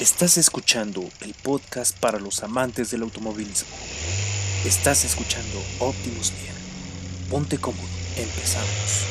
Estás 0.00 0.38
escuchando 0.38 1.02
el 1.20 1.34
podcast 1.34 1.94
para 2.00 2.18
los 2.18 2.42
amantes 2.42 2.90
del 2.90 3.02
automovilismo. 3.02 3.68
Estás 4.64 5.04
escuchando 5.04 5.62
Optimus 5.78 6.32
Gear. 6.32 6.54
Ponte 7.28 7.58
cómodo, 7.58 7.86
empezamos. 8.16 9.04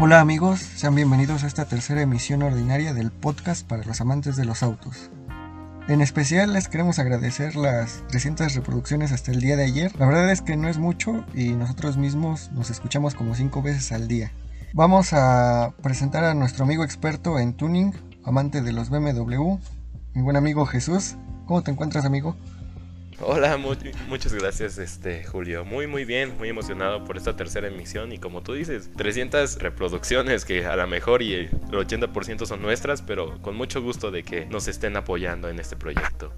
Hola 0.00 0.18
amigos, 0.18 0.58
sean 0.58 0.96
bienvenidos 0.96 1.44
a 1.44 1.46
esta 1.46 1.66
tercera 1.66 2.02
emisión 2.02 2.42
ordinaria 2.42 2.92
del 2.94 3.12
podcast 3.12 3.64
para 3.64 3.84
los 3.84 4.00
amantes 4.00 4.34
de 4.34 4.44
los 4.44 4.64
autos. 4.64 5.08
En 5.88 6.00
especial 6.00 6.52
les 6.52 6.66
queremos 6.66 6.98
agradecer 6.98 7.54
las 7.54 8.02
300 8.08 8.56
reproducciones 8.56 9.12
hasta 9.12 9.30
el 9.30 9.40
día 9.40 9.54
de 9.54 9.62
ayer. 9.62 9.94
La 10.00 10.06
verdad 10.06 10.32
es 10.32 10.42
que 10.42 10.56
no 10.56 10.68
es 10.68 10.78
mucho 10.78 11.24
y 11.32 11.50
nosotros 11.50 11.96
mismos 11.96 12.50
nos 12.50 12.70
escuchamos 12.70 13.14
como 13.14 13.36
5 13.36 13.62
veces 13.62 13.92
al 13.92 14.08
día. 14.08 14.32
Vamos 14.72 15.12
a 15.12 15.74
presentar 15.82 16.24
a 16.24 16.34
nuestro 16.34 16.64
amigo 16.64 16.82
experto 16.82 17.38
en 17.38 17.54
tuning, 17.54 17.92
amante 18.24 18.62
de 18.62 18.72
los 18.72 18.90
BMW, 18.90 19.58
mi 20.14 20.22
buen 20.22 20.34
amigo 20.34 20.66
Jesús. 20.66 21.14
¿Cómo 21.46 21.62
te 21.62 21.70
encuentras 21.70 22.04
amigo? 22.04 22.36
Hola, 23.18 23.56
muchas 24.08 24.34
gracias, 24.34 24.76
este 24.76 25.24
Julio. 25.24 25.64
Muy, 25.64 25.86
muy 25.86 26.04
bien, 26.04 26.36
muy 26.36 26.50
emocionado 26.50 27.02
por 27.04 27.16
esta 27.16 27.34
tercera 27.34 27.66
emisión. 27.66 28.12
Y 28.12 28.18
como 28.18 28.42
tú 28.42 28.52
dices, 28.52 28.90
300 28.94 29.58
reproducciones 29.58 30.44
que 30.44 30.66
a 30.66 30.76
lo 30.76 30.86
mejor 30.86 31.22
y 31.22 31.32
el 31.32 31.50
80% 31.50 32.44
son 32.44 32.60
nuestras, 32.60 33.00
pero 33.00 33.40
con 33.40 33.56
mucho 33.56 33.80
gusto 33.80 34.10
de 34.10 34.22
que 34.22 34.44
nos 34.44 34.68
estén 34.68 34.96
apoyando 34.98 35.48
en 35.48 35.58
este 35.58 35.76
proyecto. 35.76 36.30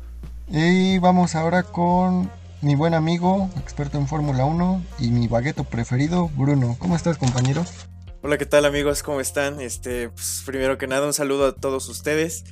Y 0.47 0.99
vamos 1.01 1.35
ahora 1.35 1.65
con 1.65 2.31
mi 2.63 2.77
buen 2.77 2.95
amigo, 2.95 3.51
experto 3.59 3.99
en 3.99 4.07
Fórmula 4.07 4.45
1 4.45 4.83
y 5.01 5.11
mi 5.11 5.27
bagueto 5.27 5.65
preferido, 5.65 6.29
Bruno. 6.29 6.77
¿Cómo 6.79 6.95
estás, 6.95 7.19
compañero? 7.19 7.65
Hola, 8.23 8.39
¿qué 8.39 8.47
tal 8.47 8.65
amigos? 8.65 9.03
¿Cómo 9.03 9.21
están? 9.21 9.61
Este, 9.61 10.11
pues, 10.11 10.43
primero 10.47 10.79
que 10.79 10.87
nada, 10.87 11.07
un 11.07 11.13
saludo 11.13 11.47
a 11.47 11.55
todos 11.55 11.89
ustedes 11.89 12.45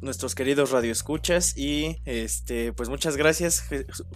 nuestros 0.00 0.34
queridos 0.34 0.70
radioescuchas 0.70 1.56
y 1.56 1.98
este 2.04 2.72
pues 2.72 2.88
muchas 2.88 3.16
gracias 3.16 3.64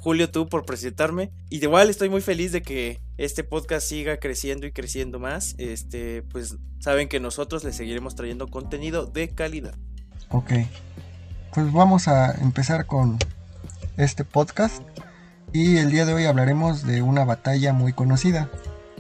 Julio 0.01 0.31
tú 0.31 0.49
por 0.49 0.65
presentarme. 0.65 1.31
Y 1.51 1.63
igual 1.63 1.91
estoy 1.91 2.09
muy 2.09 2.21
feliz 2.21 2.53
de 2.53 2.63
que 2.63 3.01
este 3.17 3.45
podcast 3.45 3.87
siga 3.87 4.19
creciendo 4.19 4.67
y 4.67 4.73
creciendo 4.73 5.19
más. 5.19 5.55
Este 5.59 6.23
pues 6.23 6.57
saben 6.81 7.09
que 7.09 7.21
nosotros 7.21 7.65
les 7.65 7.77
seguiremos 7.77 8.15
trayendo 8.15 8.49
contenido 8.49 9.07
de 9.07 9.29
calidad. 9.29 9.75
Ok. 10.31 10.53
Pues 11.55 11.73
vamos 11.73 12.09
a 12.09 12.33
empezar 12.41 12.87
con 12.87 13.19
este 13.97 14.25
podcast. 14.25 14.83
Y 15.53 15.77
el 15.77 15.91
día 15.91 16.07
de 16.07 16.15
hoy 16.15 16.25
hablaremos 16.25 16.87
de 16.87 17.03
una 17.03 17.25
batalla 17.25 17.75
muy 17.75 17.93
conocida. 17.93 18.51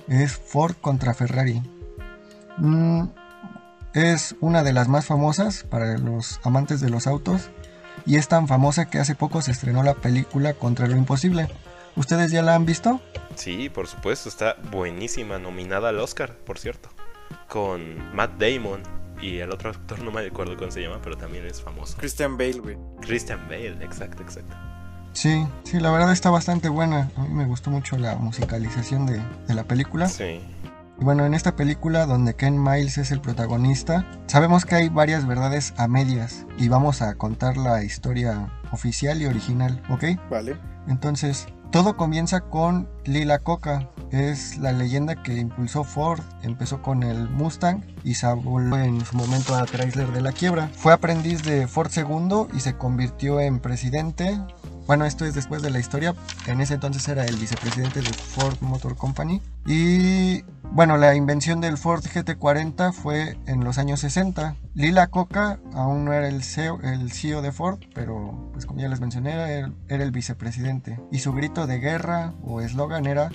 Es 0.06 0.32
Ford 0.36 0.74
contra 0.80 1.14
Ferrari. 1.14 1.62
Mm, 2.58 3.04
es 3.94 4.36
una 4.40 4.62
de 4.62 4.72
las 4.72 4.88
más 4.88 5.06
famosas 5.06 5.64
para 5.64 5.98
los 5.98 6.40
amantes 6.44 6.80
de 6.80 6.90
los 6.90 7.06
autos 7.06 7.50
y 8.06 8.16
es 8.16 8.28
tan 8.28 8.48
famosa 8.48 8.88
que 8.88 8.98
hace 8.98 9.14
poco 9.14 9.42
se 9.42 9.52
estrenó 9.52 9.82
la 9.82 9.94
película 9.94 10.54
Contra 10.54 10.86
lo 10.86 10.96
Imposible. 10.96 11.48
¿Ustedes 11.94 12.30
ya 12.30 12.42
la 12.42 12.54
han 12.54 12.64
visto? 12.64 13.00
Sí, 13.34 13.68
por 13.68 13.86
supuesto, 13.86 14.28
está 14.28 14.56
buenísima, 14.70 15.38
nominada 15.38 15.90
al 15.90 15.98
Oscar, 15.98 16.36
por 16.36 16.58
cierto, 16.58 16.88
con 17.48 18.14
Matt 18.14 18.38
Damon 18.38 18.82
y 19.20 19.38
el 19.38 19.52
otro 19.52 19.70
actor 19.70 20.02
no 20.02 20.10
me 20.10 20.26
acuerdo 20.26 20.56
cómo 20.56 20.70
se 20.70 20.82
llama, 20.82 21.00
pero 21.02 21.16
también 21.16 21.46
es 21.46 21.60
famoso. 21.60 21.96
Christian 21.98 22.36
Bale, 22.36 22.60
güey. 22.60 22.78
Christian 23.02 23.46
Bale, 23.48 23.76
exacto, 23.84 24.22
exacto. 24.22 24.56
Sí, 25.12 25.46
sí, 25.64 25.78
la 25.78 25.90
verdad 25.90 26.10
está 26.12 26.30
bastante 26.30 26.70
buena. 26.70 27.10
A 27.16 27.22
mí 27.22 27.28
me 27.28 27.44
gustó 27.44 27.70
mucho 27.70 27.98
la 27.98 28.16
musicalización 28.16 29.04
de, 29.04 29.20
de 29.46 29.54
la 29.54 29.64
película. 29.64 30.08
Sí. 30.08 30.40
Y 31.02 31.04
bueno, 31.04 31.26
en 31.26 31.34
esta 31.34 31.56
película 31.56 32.06
donde 32.06 32.36
Ken 32.36 32.62
Miles 32.62 32.96
es 32.96 33.10
el 33.10 33.20
protagonista, 33.20 34.06
sabemos 34.28 34.64
que 34.64 34.76
hay 34.76 34.88
varias 34.88 35.26
verdades 35.26 35.74
a 35.76 35.88
medias 35.88 36.46
y 36.58 36.68
vamos 36.68 37.02
a 37.02 37.16
contar 37.16 37.56
la 37.56 37.82
historia 37.82 38.52
oficial 38.70 39.20
y 39.20 39.26
original, 39.26 39.82
¿ok? 39.90 40.04
Vale. 40.30 40.56
Entonces, 40.86 41.48
todo 41.72 41.96
comienza 41.96 42.42
con 42.42 42.88
Lila 43.04 43.40
Coca, 43.40 43.88
es 44.12 44.58
la 44.58 44.70
leyenda 44.70 45.20
que 45.24 45.38
impulsó 45.38 45.82
Ford, 45.82 46.20
empezó 46.42 46.82
con 46.82 47.02
el 47.02 47.28
Mustang 47.30 47.82
y 48.04 48.14
se 48.14 48.32
volvió 48.34 48.76
en 48.76 49.04
su 49.04 49.16
momento 49.16 49.56
a 49.56 49.66
Chrysler 49.66 50.12
de 50.12 50.20
la 50.20 50.30
quiebra. 50.30 50.68
Fue 50.68 50.92
aprendiz 50.92 51.42
de 51.42 51.66
Ford 51.66 51.90
II 51.96 52.46
y 52.54 52.60
se 52.60 52.76
convirtió 52.76 53.40
en 53.40 53.58
presidente 53.58 54.38
bueno, 54.86 55.04
esto 55.04 55.24
es 55.24 55.34
después 55.34 55.62
de 55.62 55.70
la 55.70 55.78
historia. 55.78 56.14
En 56.46 56.60
ese 56.60 56.74
entonces 56.74 57.06
era 57.08 57.24
el 57.24 57.36
vicepresidente 57.36 58.00
de 58.00 58.12
Ford 58.12 58.56
Motor 58.60 58.96
Company. 58.96 59.40
Y 59.66 60.42
bueno, 60.72 60.96
la 60.96 61.14
invención 61.14 61.60
del 61.60 61.78
Ford 61.78 62.02
GT40 62.02 62.92
fue 62.92 63.38
en 63.46 63.62
los 63.62 63.78
años 63.78 64.00
60. 64.00 64.56
Lila 64.74 65.06
Coca 65.06 65.60
aún 65.74 66.04
no 66.04 66.12
era 66.12 66.28
el 66.28 66.42
CEO, 66.42 66.80
el 66.82 67.12
CEO 67.12 67.42
de 67.42 67.52
Ford, 67.52 67.78
pero 67.94 68.50
pues 68.52 68.66
como 68.66 68.80
ya 68.80 68.88
les 68.88 69.00
mencioné, 69.00 69.32
era 69.32 69.52
el, 69.52 69.74
era 69.88 70.02
el 70.02 70.10
vicepresidente. 70.10 70.98
Y 71.10 71.20
su 71.20 71.32
grito 71.32 71.66
de 71.66 71.78
guerra 71.78 72.34
o 72.42 72.60
eslogan 72.60 73.06
era 73.06 73.30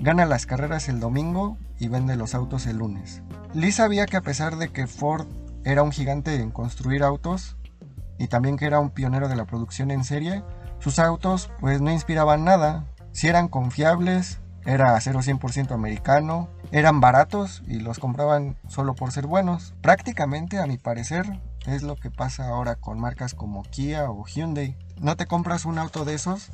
gana 0.00 0.26
las 0.26 0.46
carreras 0.46 0.88
el 0.88 0.98
domingo 0.98 1.56
y 1.78 1.88
vende 1.88 2.16
los 2.16 2.34
autos 2.34 2.66
el 2.66 2.78
lunes. 2.78 3.22
Lee 3.54 3.70
sabía 3.70 4.06
que 4.06 4.16
a 4.16 4.22
pesar 4.22 4.56
de 4.56 4.70
que 4.70 4.86
Ford 4.86 5.26
era 5.64 5.82
un 5.82 5.92
gigante 5.92 6.34
en 6.34 6.50
construir 6.50 7.02
autos 7.04 7.56
y 8.18 8.26
también 8.26 8.56
que 8.56 8.66
era 8.66 8.80
un 8.80 8.90
pionero 8.90 9.28
de 9.28 9.36
la 9.36 9.44
producción 9.44 9.90
en 9.90 10.04
serie, 10.04 10.42
sus 10.82 10.98
autos 10.98 11.50
pues 11.60 11.80
no 11.80 11.90
inspiraban 11.90 12.44
nada. 12.44 12.84
Si 13.12 13.28
eran 13.28 13.48
confiables, 13.48 14.40
era 14.64 14.96
acero 14.96 15.20
100% 15.20 15.72
americano, 15.72 16.48
eran 16.72 17.00
baratos 17.00 17.62
y 17.66 17.78
los 17.78 17.98
compraban 17.98 18.56
solo 18.68 18.94
por 18.94 19.12
ser 19.12 19.26
buenos. 19.26 19.74
Prácticamente, 19.80 20.58
a 20.58 20.66
mi 20.66 20.78
parecer, 20.78 21.40
es 21.66 21.82
lo 21.82 21.96
que 21.96 22.10
pasa 22.10 22.48
ahora 22.48 22.76
con 22.76 22.98
marcas 22.98 23.34
como 23.34 23.62
Kia 23.62 24.10
o 24.10 24.24
Hyundai. 24.24 24.76
No 24.98 25.16
te 25.16 25.26
compras 25.26 25.64
un 25.64 25.78
auto 25.78 26.04
de 26.04 26.14
esos 26.14 26.50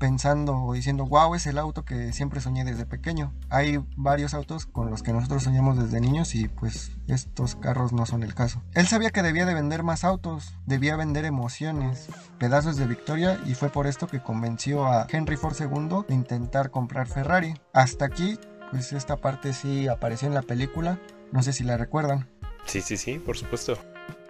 pensando 0.00 0.56
o 0.56 0.72
diciendo, 0.72 1.06
wow, 1.06 1.36
es 1.36 1.46
el 1.46 1.58
auto 1.58 1.84
que 1.84 2.12
siempre 2.12 2.40
soñé 2.40 2.64
desde 2.64 2.86
pequeño. 2.86 3.32
Hay 3.50 3.78
varios 3.96 4.34
autos 4.34 4.66
con 4.66 4.90
los 4.90 5.04
que 5.04 5.12
nosotros 5.12 5.44
soñamos 5.44 5.78
desde 5.78 6.00
niños 6.00 6.34
y 6.34 6.48
pues 6.48 6.90
estos 7.06 7.54
carros 7.54 7.92
no 7.92 8.06
son 8.06 8.24
el 8.24 8.34
caso. 8.34 8.62
Él 8.74 8.88
sabía 8.88 9.10
que 9.10 9.22
debía 9.22 9.46
de 9.46 9.54
vender 9.54 9.84
más 9.84 10.02
autos, 10.02 10.56
debía 10.66 10.96
vender 10.96 11.24
emociones, 11.24 12.08
pedazos 12.38 12.76
de 12.76 12.86
victoria 12.86 13.38
y 13.46 13.54
fue 13.54 13.68
por 13.68 13.86
esto 13.86 14.08
que 14.08 14.22
convenció 14.22 14.86
a 14.86 15.06
Henry 15.08 15.36
Ford 15.36 15.54
II 15.60 16.06
de 16.08 16.14
intentar 16.14 16.70
comprar 16.70 17.06
Ferrari. 17.06 17.54
Hasta 17.74 18.06
aquí, 18.06 18.38
pues 18.70 18.92
esta 18.92 19.18
parte 19.18 19.52
sí 19.52 19.86
apareció 19.86 20.26
en 20.26 20.34
la 20.34 20.42
película, 20.42 20.98
no 21.30 21.42
sé 21.42 21.52
si 21.52 21.62
la 21.62 21.76
recuerdan. 21.76 22.28
Sí, 22.64 22.80
sí, 22.80 22.96
sí, 22.96 23.18
por 23.18 23.36
supuesto 23.36 23.78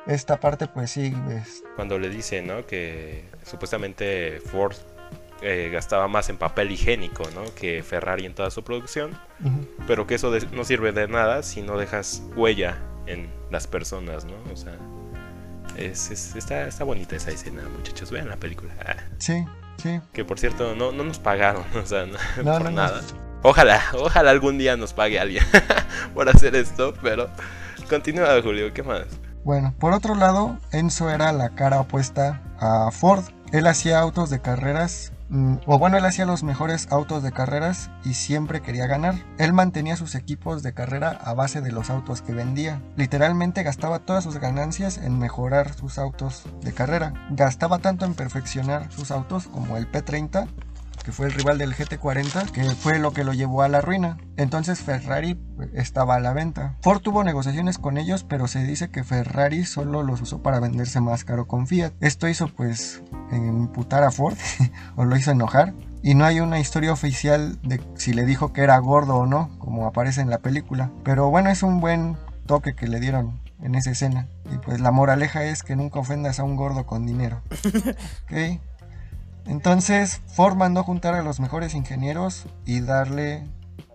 esta 0.06 0.40
parte 0.40 0.66
pues 0.66 0.90
sí 0.90 1.14
es... 1.30 1.62
Cuando 1.76 1.98
le 1.98 2.08
dice, 2.08 2.40
¿no? 2.42 2.66
Que 2.66 3.26
supuestamente 3.44 4.40
Ford 4.40 4.74
eh, 5.42 5.70
gastaba 5.72 6.06
más 6.06 6.28
en 6.28 6.36
papel 6.36 6.70
higiénico 6.70 7.24
¿no? 7.34 7.44
que 7.54 7.82
Ferrari 7.82 8.26
en 8.26 8.34
toda 8.34 8.50
su 8.50 8.62
producción, 8.62 9.18
pero 9.86 10.06
que 10.06 10.16
eso 10.16 10.32
no 10.52 10.64
sirve 10.64 10.92
de 10.92 11.08
nada 11.08 11.42
si 11.42 11.62
no 11.62 11.78
dejas 11.78 12.22
huella 12.36 12.78
en 13.06 13.32
las 13.50 13.66
personas, 13.66 14.24
¿no? 14.24 14.34
O 14.52 14.56
sea, 14.56 14.76
es, 15.76 16.10
está, 16.10 16.66
está, 16.66 16.84
bonita 16.84 17.16
esa 17.16 17.30
escena, 17.30 17.62
muchachos, 17.74 18.10
vean 18.10 18.28
la 18.28 18.36
película. 18.36 18.74
Ah. 18.84 18.96
Sí, 19.18 19.44
sí. 19.82 20.00
Que 20.12 20.24
por 20.24 20.38
cierto, 20.38 20.74
no, 20.74 20.92
no 20.92 21.04
nos 21.04 21.18
pagaron, 21.18 21.64
o 21.74 21.86
sea, 21.86 22.06
no, 22.06 22.58
por 22.58 22.70
nada. 22.70 23.00
Ojalá, 23.42 23.82
ojalá 23.94 24.30
algún 24.30 24.58
día 24.58 24.76
nos 24.76 24.92
pague 24.92 25.18
alguien 25.18 25.44
por 26.14 26.28
hacer 26.28 26.54
esto, 26.54 26.92
pero 27.02 27.30
continúa 27.88 28.40
Julio, 28.42 28.74
¿qué 28.74 28.82
más? 28.82 29.06
Bueno, 29.42 29.74
por 29.78 29.94
otro 29.94 30.14
lado, 30.14 30.58
Enzo 30.70 31.08
era 31.08 31.32
la 31.32 31.50
cara 31.54 31.80
opuesta 31.80 32.42
a 32.58 32.90
Ford. 32.90 33.24
Él 33.52 33.66
hacía 33.66 33.98
autos 33.98 34.28
de 34.28 34.40
carreras 34.42 35.12
o 35.66 35.78
bueno, 35.78 35.96
él 35.96 36.04
hacía 36.04 36.26
los 36.26 36.42
mejores 36.42 36.88
autos 36.90 37.22
de 37.22 37.30
carreras 37.32 37.90
y 38.04 38.14
siempre 38.14 38.62
quería 38.62 38.86
ganar. 38.86 39.14
Él 39.38 39.52
mantenía 39.52 39.96
sus 39.96 40.14
equipos 40.14 40.62
de 40.62 40.74
carrera 40.74 41.10
a 41.10 41.34
base 41.34 41.60
de 41.60 41.70
los 41.70 41.90
autos 41.90 42.22
que 42.22 42.32
vendía. 42.32 42.82
Literalmente 42.96 43.62
gastaba 43.62 44.00
todas 44.00 44.24
sus 44.24 44.38
ganancias 44.38 44.98
en 44.98 45.18
mejorar 45.18 45.72
sus 45.74 45.98
autos 45.98 46.44
de 46.62 46.72
carrera. 46.72 47.14
Gastaba 47.30 47.78
tanto 47.78 48.06
en 48.06 48.14
perfeccionar 48.14 48.90
sus 48.90 49.10
autos 49.10 49.46
como 49.46 49.76
el 49.76 49.90
P30 49.90 50.48
que 51.02 51.12
fue 51.12 51.26
el 51.26 51.32
rival 51.32 51.58
del 51.58 51.74
GT40, 51.74 52.50
que 52.50 52.64
fue 52.74 52.98
lo 52.98 53.12
que 53.12 53.24
lo 53.24 53.32
llevó 53.32 53.62
a 53.62 53.68
la 53.68 53.80
ruina. 53.80 54.18
Entonces 54.36 54.80
Ferrari 54.80 55.34
pues, 55.34 55.70
estaba 55.74 56.16
a 56.16 56.20
la 56.20 56.32
venta. 56.32 56.76
Ford 56.82 57.00
tuvo 57.00 57.24
negociaciones 57.24 57.78
con 57.78 57.98
ellos, 57.98 58.24
pero 58.24 58.48
se 58.48 58.64
dice 58.64 58.90
que 58.90 59.04
Ferrari 59.04 59.64
solo 59.64 60.02
los 60.02 60.20
usó 60.20 60.42
para 60.42 60.60
venderse 60.60 61.00
más 61.00 61.24
caro 61.24 61.46
con 61.46 61.66
Fiat. 61.66 61.92
Esto 62.00 62.28
hizo 62.28 62.48
pues 62.48 63.02
imputar 63.32 64.04
a 64.04 64.10
Ford 64.10 64.36
o 64.96 65.04
lo 65.04 65.16
hizo 65.16 65.30
enojar. 65.30 65.74
Y 66.02 66.14
no 66.14 66.24
hay 66.24 66.40
una 66.40 66.60
historia 66.60 66.92
oficial 66.92 67.58
de 67.62 67.80
si 67.94 68.14
le 68.14 68.24
dijo 68.24 68.52
que 68.52 68.62
era 68.62 68.78
gordo 68.78 69.16
o 69.16 69.26
no, 69.26 69.50
como 69.58 69.86
aparece 69.86 70.22
en 70.22 70.30
la 70.30 70.38
película. 70.38 70.90
Pero 71.04 71.28
bueno, 71.28 71.50
es 71.50 71.62
un 71.62 71.80
buen 71.80 72.16
toque 72.46 72.74
que 72.74 72.88
le 72.88 73.00
dieron 73.00 73.40
en 73.62 73.74
esa 73.74 73.90
escena. 73.90 74.26
Y 74.52 74.56
pues 74.58 74.80
la 74.80 74.90
moraleja 74.90 75.44
es 75.44 75.62
que 75.62 75.76
nunca 75.76 76.00
ofendas 76.00 76.40
a 76.40 76.44
un 76.44 76.56
gordo 76.56 76.86
con 76.86 77.06
dinero. 77.06 77.42
¿Ok? 78.24 78.60
Entonces 79.50 80.22
Ford 80.28 80.54
mandó 80.54 80.84
juntar 80.84 81.14
a 81.14 81.22
los 81.22 81.40
mejores 81.40 81.74
ingenieros 81.74 82.46
y 82.64 82.80
darle 82.82 83.42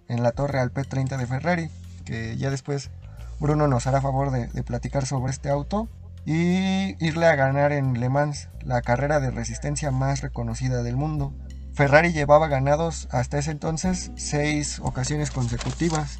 en 0.09 0.21
la 0.21 0.33
torre 0.33 0.59
al 0.59 0.73
P30 0.73 1.15
de 1.15 1.25
Ferrari, 1.25 1.69
que 2.03 2.35
ya 2.35 2.49
después 2.49 2.91
Bruno 3.39 3.69
nos 3.69 3.87
hará 3.87 4.01
favor 4.01 4.31
de 4.31 4.63
platicar 4.63 5.05
sobre 5.05 5.31
este 5.31 5.49
auto 5.49 5.87
y 6.25 7.01
irle 7.03 7.27
a 7.27 7.35
ganar 7.35 7.71
en 7.71 8.01
Le 8.01 8.09
Mans, 8.09 8.49
la 8.63 8.81
carrera 8.81 9.21
de 9.21 9.31
resistencia 9.31 9.91
más 9.91 10.19
reconocida 10.19 10.83
del 10.83 10.97
mundo. 10.97 11.33
Ferrari 11.73 12.11
llevaba 12.11 12.49
ganados 12.49 13.07
hasta 13.09 13.37
ese 13.37 13.51
entonces 13.51 14.11
seis 14.17 14.81
ocasiones 14.83 15.31
consecutivas. 15.31 16.19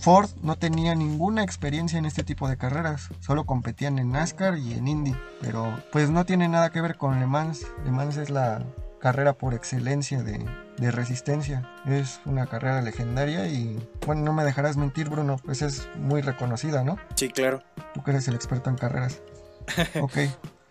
Ford 0.00 0.30
no 0.42 0.56
tenía 0.56 0.94
ninguna 0.94 1.44
experiencia 1.44 1.98
en 1.98 2.06
este 2.06 2.24
tipo 2.24 2.48
de 2.48 2.56
carreras, 2.56 3.08
solo 3.20 3.44
competían 3.44 3.98
en 3.98 4.10
NASCAR 4.10 4.58
y 4.58 4.72
en 4.72 4.88
Indy, 4.88 5.14
pero 5.40 5.80
pues 5.92 6.10
no 6.10 6.24
tiene 6.24 6.48
nada 6.48 6.70
que 6.70 6.80
ver 6.80 6.96
con 6.96 7.20
Le 7.20 7.26
Mans. 7.26 7.66
Le 7.84 7.92
Mans 7.92 8.16
es 8.16 8.30
la 8.30 8.64
carrera 9.00 9.34
por 9.34 9.54
excelencia 9.54 10.22
de, 10.22 10.44
de 10.78 10.90
resistencia. 10.90 11.68
Es 11.86 12.20
una 12.24 12.46
carrera 12.46 12.82
legendaria 12.82 13.46
y, 13.48 13.78
bueno, 14.06 14.22
no 14.22 14.32
me 14.32 14.44
dejarás 14.44 14.76
mentir, 14.76 15.08
Bruno, 15.08 15.36
pues 15.44 15.62
es 15.62 15.88
muy 15.96 16.22
reconocida, 16.22 16.84
¿no? 16.84 16.98
Sí, 17.14 17.28
claro. 17.28 17.62
Tú 17.94 18.02
que 18.02 18.12
eres 18.12 18.26
el 18.28 18.34
experto 18.34 18.70
en 18.70 18.76
carreras. 18.76 19.20
Ok. 20.00 20.18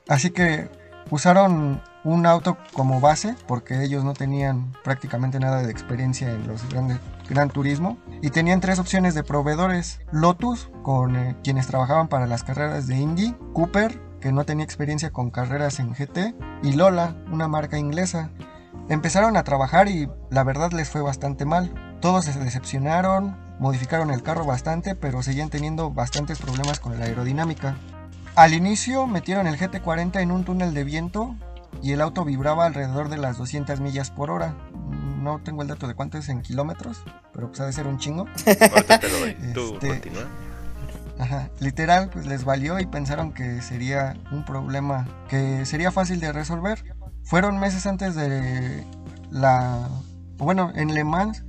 Así 0.08 0.32
que 0.32 0.68
usaron 1.10 1.82
un 2.04 2.26
auto 2.26 2.58
como 2.74 3.00
base 3.00 3.36
porque 3.48 3.84
ellos 3.84 4.04
no 4.04 4.14
tenían 4.14 4.74
prácticamente 4.84 5.40
nada 5.40 5.62
de 5.62 5.72
experiencia 5.72 6.32
en 6.32 6.48
los 6.48 6.68
grandes 6.70 7.00
Gran 7.32 7.50
Turismo 7.50 7.98
y 8.22 8.30
tenían 8.30 8.60
tres 8.60 8.78
opciones 8.78 9.16
de 9.16 9.24
proveedores. 9.24 10.02
Lotus 10.12 10.70
con 10.84 11.16
eh, 11.16 11.38
quienes 11.44 11.66
trabajaban 11.66 12.10
para 12.10 12.28
las 12.28 12.44
carreras 12.44 12.88
de 12.88 12.98
Indy 12.98 13.34
Cooper 13.54 14.02
que 14.20 14.34
no 14.34 14.44
tenía 14.44 14.66
experiencia 14.66 15.12
con 15.12 15.32
carreras 15.32 15.80
en 15.80 15.94
GT 15.94 16.36
y 16.62 16.74
Lola 16.74 17.16
una 17.32 17.48
marca 17.48 17.78
inglesa. 17.78 18.32
Empezaron 18.90 19.38
a 19.38 19.44
trabajar 19.44 19.88
y 19.88 20.10
la 20.30 20.44
verdad 20.44 20.74
les 20.74 20.90
fue 20.90 21.02
bastante 21.02 21.46
mal. 21.46 21.98
Todos 22.02 22.26
se 22.26 22.38
decepcionaron 22.38 23.38
modificaron 23.62 24.10
el 24.10 24.24
carro 24.24 24.44
bastante 24.44 24.96
pero 24.96 25.22
seguían 25.22 25.50
teniendo 25.50 25.92
bastantes 25.92 26.40
problemas 26.40 26.80
con 26.80 27.00
la 27.00 27.06
aerodinámica. 27.06 27.78
Al 28.36 28.54
inicio 28.54 29.08
metieron 29.08 29.48
el 29.48 29.58
GT40 29.58 30.20
en 30.20 30.32
un 30.32 30.44
túnel 30.44 30.74
de 30.74 30.84
viento 30.84 31.36
y 31.82 31.94
el 31.94 32.02
auto 32.02 32.26
vibraba 32.26 32.66
alrededor 32.66 33.08
de 33.10 33.18
las 33.18 33.38
200 33.38 33.80
millas 33.80 34.12
por 34.12 34.32
hora. 34.32 34.56
No 35.22 35.40
tengo 35.40 35.62
el 35.62 35.68
dato 35.68 35.88
de 35.88 35.94
cuánto 35.94 36.18
es 36.18 36.28
en 36.30 36.42
kilómetros, 36.42 37.04
pero 37.34 37.48
pues 37.48 37.60
ha 37.62 37.66
de 37.66 37.74
ser 37.74 37.86
un 37.88 37.98
chingo. 38.00 38.26
Ahorita 38.46 39.00
te 39.00 39.10
lo 39.10 39.20
doy. 39.20 39.34
Tú 39.54 39.74
Este- 39.76 39.88
continúa. 39.88 40.24
Ajá, 41.20 41.50
literal, 41.60 42.10
pues 42.12 42.26
les 42.26 42.44
valió 42.46 42.80
y 42.80 42.88
pensaron 42.88 43.32
que 43.32 43.62
sería 43.62 44.18
un 44.32 44.44
problema 44.44 45.08
que 45.30 45.66
sería 45.68 45.92
fácil 45.92 46.20
de 46.20 46.32
resolver. 46.32 46.84
Fueron 47.24 47.60
meses 47.60 47.86
antes 47.86 48.16
de 48.16 48.84
la... 49.30 49.88
Bueno, 50.40 50.72
en 50.74 50.96
Le 50.96 51.04
Mans, 51.04 51.44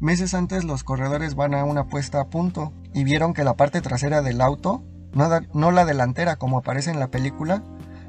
meses 0.00 0.32
antes 0.32 0.64
los 0.64 0.82
corredores 0.82 1.34
van 1.34 1.52
a 1.52 1.64
una 1.64 1.84
puesta 1.88 2.22
a 2.22 2.28
punto 2.30 2.72
y 2.94 3.04
vieron 3.04 3.34
que 3.34 3.44
la 3.44 3.52
parte 3.54 3.82
trasera 3.82 4.22
del 4.22 4.40
auto, 4.40 4.82
no 5.12 5.70
la 5.72 5.84
delantera 5.84 6.36
como 6.36 6.58
aparece 6.58 6.90
en 6.90 6.98
la 6.98 7.08
película, 7.08 7.62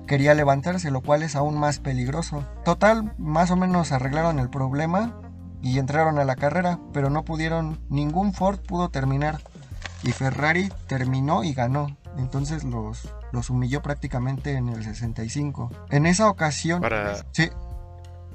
quería 0.10 0.34
levantarse, 0.34 0.90
lo 0.90 1.02
cual 1.02 1.22
es 1.22 1.36
aún 1.36 1.58
más 1.58 1.78
peligroso. 1.78 2.44
Total, 2.66 3.14
más 3.20 3.52
o 3.52 3.56
menos 3.56 3.92
arreglaron 3.92 4.40
el 4.40 4.50
problema 4.50 5.22
y 5.62 5.78
entraron 5.78 6.18
a 6.18 6.26
la 6.26 6.36
carrera, 6.36 6.80
pero 6.92 7.12
no 7.12 7.24
pudieron, 7.24 7.80
ningún 7.90 8.34
Ford 8.34 8.60
pudo 8.60 8.90
terminar 8.90 9.40
y 10.02 10.12
Ferrari 10.12 10.74
terminó 10.88 11.44
y 11.44 11.54
ganó. 11.54 11.96
Entonces 12.18 12.64
los, 12.64 13.08
los 13.32 13.52
humilló 13.52 13.84
prácticamente 13.84 14.54
en 14.54 14.70
el 14.70 14.84
65. 14.84 15.70
En 15.92 16.08
esa 16.08 16.28
ocasión... 16.28 16.82
Para, 16.82 17.24
Sí, 17.32 17.52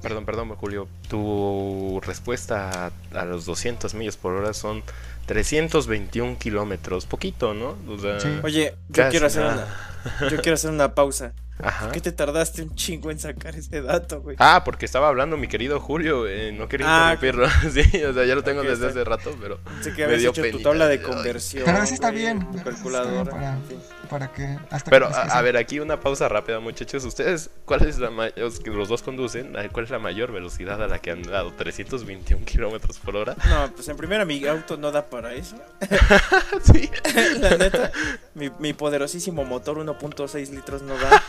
perdón, 0.01 0.25
perdón, 0.25 0.55
Julio. 0.55 0.87
Tu 1.09 1.99
respuesta 2.05 2.87
a, 3.13 3.19
a 3.19 3.25
los 3.25 3.45
200 3.45 3.95
millas 3.95 4.15
por 4.15 4.33
hora 4.33 4.53
son 4.53 4.81
321 5.25 6.37
kilómetros. 6.37 7.05
Poquito, 7.05 7.53
¿no? 7.53 7.75
O 7.93 7.97
sea, 7.97 8.21
Sí. 8.21 8.29
Oye, 8.43 8.75
yo 8.87 9.09
quiero 9.09 9.27
hacer 9.27 9.43
una, 9.43 10.29
yo 10.29 10.37
quiero 10.41 10.53
hacer 10.53 10.71
una 10.71 10.95
pausa. 10.95 11.33
Ajá. 11.61 11.85
¿Por 11.85 11.93
qué 11.93 12.01
te 12.01 12.11
tardaste 12.11 12.61
un 12.63 12.75
chingo 12.75 13.11
en 13.11 13.17
sacar 13.19 13.55
ese 13.55 13.81
dato, 13.81 14.21
güey? 14.21 14.35
Ah, 14.39 14.63
porque 14.65 14.85
estaba 14.85 15.07
hablando 15.07 15.37
mi 15.37 15.47
querido 15.47 15.79
Julio, 15.79 16.27
eh, 16.27 16.51
no 16.51 16.67
quería 16.67 16.85
Ah, 17.09 17.13
interrumpirlo. 17.13 17.47
sí, 17.71 18.03
o 18.03 18.13
sea, 18.13 18.25
ya 18.25 18.35
lo 18.35 18.43
tengo 18.43 18.61
desde 18.61 18.73
está. 18.73 18.87
hace 18.87 19.03
rato, 19.05 19.35
pero 19.41 19.59
Sé 19.81 19.91
que 19.93 19.99
me 19.99 20.03
habías 20.05 20.19
dio 20.21 20.29
hecho 20.31 20.41
tu 20.41 20.47
penita. 20.49 20.69
tabla 20.69 20.87
de 20.87 21.01
conversión. 21.01 21.63
pero 21.65 21.77
así 21.77 21.93
está 21.93 22.11
güey, 22.11 22.21
bien. 22.23 22.39
tu 22.39 22.45
así 22.45 22.53
está 22.53 22.61
bien 22.61 22.63
calculadora. 22.63 23.31
Para, 23.31 23.53
en 23.53 23.63
fin. 23.63 23.77
Para 24.05 24.31
que... 24.31 24.57
Hasta 24.69 24.89
Pero 24.89 25.09
que 25.09 25.15
a, 25.15 25.41
ver, 25.41 25.57
aquí 25.57 25.79
una 25.79 25.99
pausa 25.99 26.27
rápida, 26.29 26.59
muchachos. 26.59 27.03
Ustedes, 27.05 27.49
¿cuál 27.65 27.85
es 27.87 27.99
la 27.99 28.09
ma- 28.09 28.29
los 28.35 28.59
que 28.59 28.69
los 28.69 28.87
dos 28.89 29.01
conducen? 29.03 29.53
¿Cuál 29.71 29.85
es 29.85 29.91
la 29.91 29.99
mayor 29.99 30.31
velocidad 30.31 30.81
a 30.81 30.87
la 30.87 30.99
que 30.99 31.11
han 31.11 31.23
dado? 31.23 31.51
321 31.53 32.45
kilómetros 32.45 32.99
por 32.99 33.15
hora. 33.15 33.35
No, 33.49 33.71
pues 33.73 33.87
en 33.87 33.97
primera 33.97 34.25
mi 34.25 34.45
auto 34.47 34.77
no 34.77 34.91
da 34.91 35.05
para 35.09 35.33
eso. 35.33 35.57
sí. 36.73 36.89
La 37.39 37.57
neta, 37.57 37.91
mi, 38.33 38.49
mi 38.59 38.73
poderosísimo 38.73 39.43
motor 39.45 39.77
1.6 39.77 40.49
litros 40.49 40.81
no 40.81 40.95
da. 40.97 41.21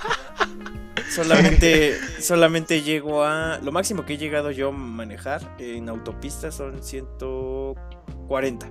Solamente, 1.11 1.99
solamente 2.21 2.83
llego 2.83 3.25
a. 3.25 3.59
Lo 3.63 3.73
máximo 3.73 4.05
que 4.05 4.15
he 4.15 4.19
llegado 4.19 4.51
yo 4.51 4.69
a 4.69 4.73
manejar 4.73 5.41
en 5.59 5.89
autopista 5.89 6.51
son 6.51 6.83
140. 6.83 8.67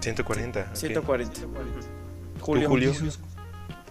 140. 0.00 0.60
ok. 0.60 0.66
140. 0.76 1.40
¿Tú, 1.40 1.48
Julio. 2.44 2.92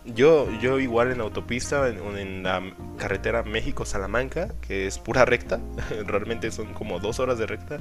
Yo, 0.05 0.51
yo 0.59 0.79
igual 0.79 1.11
en 1.11 1.21
autopista, 1.21 1.88
en, 1.88 1.97
en 2.17 2.44
la 2.44 2.61
carretera 2.97 3.44
México-Salamanca, 3.44 4.50
que 4.59 4.85
es 4.85 5.00
pura 5.00 5.23
recta, 5.23 5.61
realmente 6.05 6.51
son 6.51 6.73
como 6.73 7.00
dos 7.00 7.19
horas 7.19 7.38
de 7.38 7.45
recta, 7.45 7.77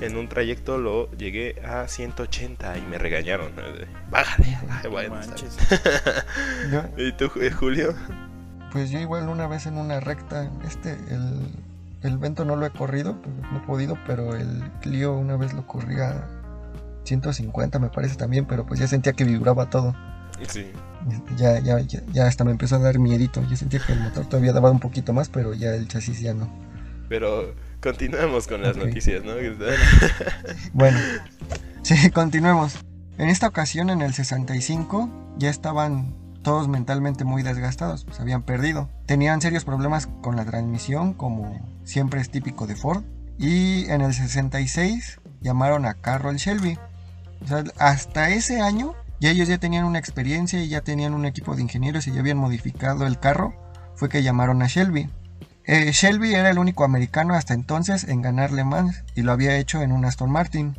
en 0.00 0.16
un 0.16 0.28
trayecto 0.28 0.78
lo 0.78 1.10
llegué 1.12 1.60
a 1.66 1.88
180 1.88 2.78
y 2.78 2.82
me 2.82 2.98
regañaron. 2.98 3.52
Bájale. 4.10 4.58
No 4.84 4.90
bueno. 4.90 5.16
¿Y 6.96 7.12
tú, 7.12 7.30
eh, 7.40 7.50
Julio? 7.50 7.94
Pues 8.72 8.90
yo 8.90 9.00
igual 9.00 9.28
una 9.28 9.48
vez 9.48 9.66
en 9.66 9.76
una 9.76 9.98
recta, 9.98 10.48
este, 10.66 10.92
el, 10.92 11.48
el 12.02 12.18
Vento 12.18 12.44
no 12.44 12.54
lo 12.54 12.66
he 12.66 12.70
corrido, 12.70 13.16
no 13.50 13.58
he 13.58 13.66
podido, 13.66 13.98
pero 14.06 14.36
el 14.36 14.62
Clio 14.82 15.14
una 15.14 15.36
vez 15.36 15.52
lo 15.52 15.66
corría 15.66 16.28
150 17.06 17.78
me 17.78 17.88
parece 17.88 18.16
también, 18.16 18.46
pero 18.46 18.66
pues 18.66 18.80
ya 18.80 18.86
sentía 18.86 19.12
que 19.12 19.24
vibraba 19.24 19.70
todo. 19.70 19.94
Sí. 20.48 20.66
Ya, 21.36 21.60
ya, 21.60 21.80
ya, 21.80 22.02
ya 22.12 22.26
hasta 22.26 22.44
me 22.44 22.50
empezó 22.50 22.76
a 22.76 22.78
dar 22.80 22.98
miedito. 22.98 23.42
Yo 23.48 23.56
sentía 23.56 23.80
que 23.84 23.92
el 23.92 24.00
motor 24.00 24.26
todavía 24.26 24.52
daba 24.52 24.70
un 24.70 24.80
poquito 24.80 25.12
más, 25.12 25.28
pero 25.28 25.54
ya 25.54 25.74
el 25.74 25.88
chasis 25.88 26.20
ya 26.20 26.34
no. 26.34 26.50
Pero 27.08 27.54
continuemos 27.80 28.46
con 28.46 28.62
las 28.62 28.76
noticias, 28.76 29.24
¿no? 29.24 29.32
Bueno, 30.72 30.98
sí, 31.82 32.10
continuemos. 32.10 32.76
En 33.18 33.28
esta 33.28 33.46
ocasión, 33.46 33.88
en 33.90 34.02
el 34.02 34.12
65, 34.12 35.34
ya 35.38 35.48
estaban 35.48 36.14
todos 36.42 36.68
mentalmente 36.68 37.24
muy 37.24 37.42
desgastados, 37.42 38.04
pues 38.04 38.20
habían 38.20 38.42
perdido. 38.42 38.88
Tenían 39.06 39.40
serios 39.40 39.64
problemas 39.64 40.06
con 40.22 40.36
la 40.36 40.44
transmisión, 40.44 41.14
como 41.14 41.60
siempre 41.84 42.20
es 42.20 42.30
típico 42.30 42.66
de 42.66 42.76
Ford. 42.76 43.02
Y 43.38 43.90
en 43.90 44.00
el 44.00 44.14
66 44.14 45.20
llamaron 45.40 45.86
a 45.86 45.94
Carroll 45.94 46.36
Shelby. 46.36 46.78
Hasta 47.78 48.30
ese 48.30 48.60
año 48.60 48.94
ya 49.20 49.30
ellos 49.30 49.48
ya 49.48 49.58
tenían 49.58 49.84
una 49.84 49.98
experiencia 49.98 50.62
y 50.62 50.68
ya 50.68 50.82
tenían 50.82 51.14
un 51.14 51.24
equipo 51.24 51.54
de 51.54 51.62
ingenieros 51.62 52.06
y 52.06 52.12
ya 52.12 52.20
habían 52.20 52.38
modificado 52.38 53.06
el 53.06 53.18
carro. 53.18 53.54
Fue 53.94 54.08
que 54.08 54.22
llamaron 54.22 54.62
a 54.62 54.66
Shelby. 54.66 55.08
Eh, 55.64 55.90
Shelby 55.92 56.34
era 56.34 56.50
el 56.50 56.58
único 56.58 56.84
americano 56.84 57.34
hasta 57.34 57.54
entonces 57.54 58.04
en 58.04 58.22
ganar 58.22 58.52
Le 58.52 58.64
Mans 58.64 59.04
y 59.14 59.22
lo 59.22 59.32
había 59.32 59.56
hecho 59.56 59.82
en 59.82 59.92
un 59.92 60.04
Aston 60.04 60.30
Martin. 60.30 60.78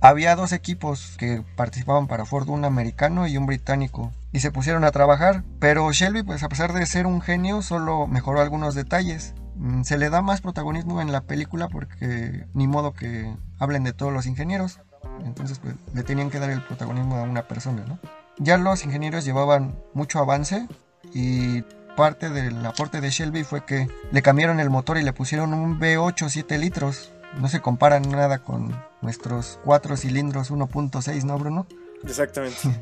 Había 0.00 0.36
dos 0.36 0.52
equipos 0.52 1.16
que 1.18 1.42
participaban 1.56 2.06
para 2.06 2.24
Ford, 2.24 2.48
un 2.48 2.64
americano 2.64 3.26
y 3.26 3.36
un 3.36 3.46
británico, 3.46 4.12
y 4.32 4.38
se 4.38 4.52
pusieron 4.52 4.84
a 4.84 4.92
trabajar, 4.92 5.42
pero 5.58 5.90
Shelby, 5.90 6.22
pues 6.22 6.44
a 6.44 6.48
pesar 6.48 6.72
de 6.72 6.86
ser 6.86 7.06
un 7.06 7.20
genio, 7.20 7.62
solo 7.62 8.06
mejoró 8.06 8.40
algunos 8.40 8.76
detalles. 8.76 9.34
Mm, 9.56 9.82
Se 9.82 9.98
le 9.98 10.08
da 10.08 10.22
más 10.22 10.40
protagonismo 10.40 11.00
en 11.00 11.10
la 11.10 11.22
película 11.22 11.68
porque 11.68 12.46
ni 12.54 12.68
modo 12.68 12.92
que 12.92 13.34
hablen 13.58 13.82
de 13.82 13.92
todos 13.92 14.12
los 14.12 14.26
ingenieros, 14.26 14.80
entonces 15.24 15.58
pues 15.58 15.74
le 15.94 16.02
tenían 16.02 16.30
que 16.30 16.38
dar 16.38 16.50
el 16.50 16.62
protagonismo 16.62 17.16
a 17.16 17.22
una 17.22 17.46
persona, 17.46 17.84
¿no? 17.86 17.98
Ya 18.38 18.56
los 18.56 18.84
ingenieros 18.84 19.24
llevaban 19.24 19.76
mucho 19.94 20.20
avance 20.20 20.68
y 21.12 21.62
parte 21.96 22.30
del 22.30 22.64
aporte 22.64 23.00
de 23.00 23.10
Shelby 23.10 23.42
fue 23.42 23.64
que 23.64 23.88
le 24.12 24.22
cambiaron 24.22 24.60
el 24.60 24.70
motor 24.70 24.98
y 24.98 25.02
le 25.02 25.12
pusieron 25.12 25.52
un 25.52 25.80
V8 25.80 26.28
7 26.28 26.58
litros. 26.58 27.12
No 27.40 27.48
se 27.48 27.60
comparan 27.60 28.08
nada 28.08 28.38
con 28.38 28.80
nuestros 29.02 29.58
4 29.64 29.96
cilindros 29.96 30.52
1.6, 30.52 31.24
¿no, 31.24 31.38
Bruno? 31.38 31.66
Exactamente. 32.04 32.58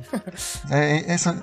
Eh, 0.70 1.06
eso, 1.08 1.34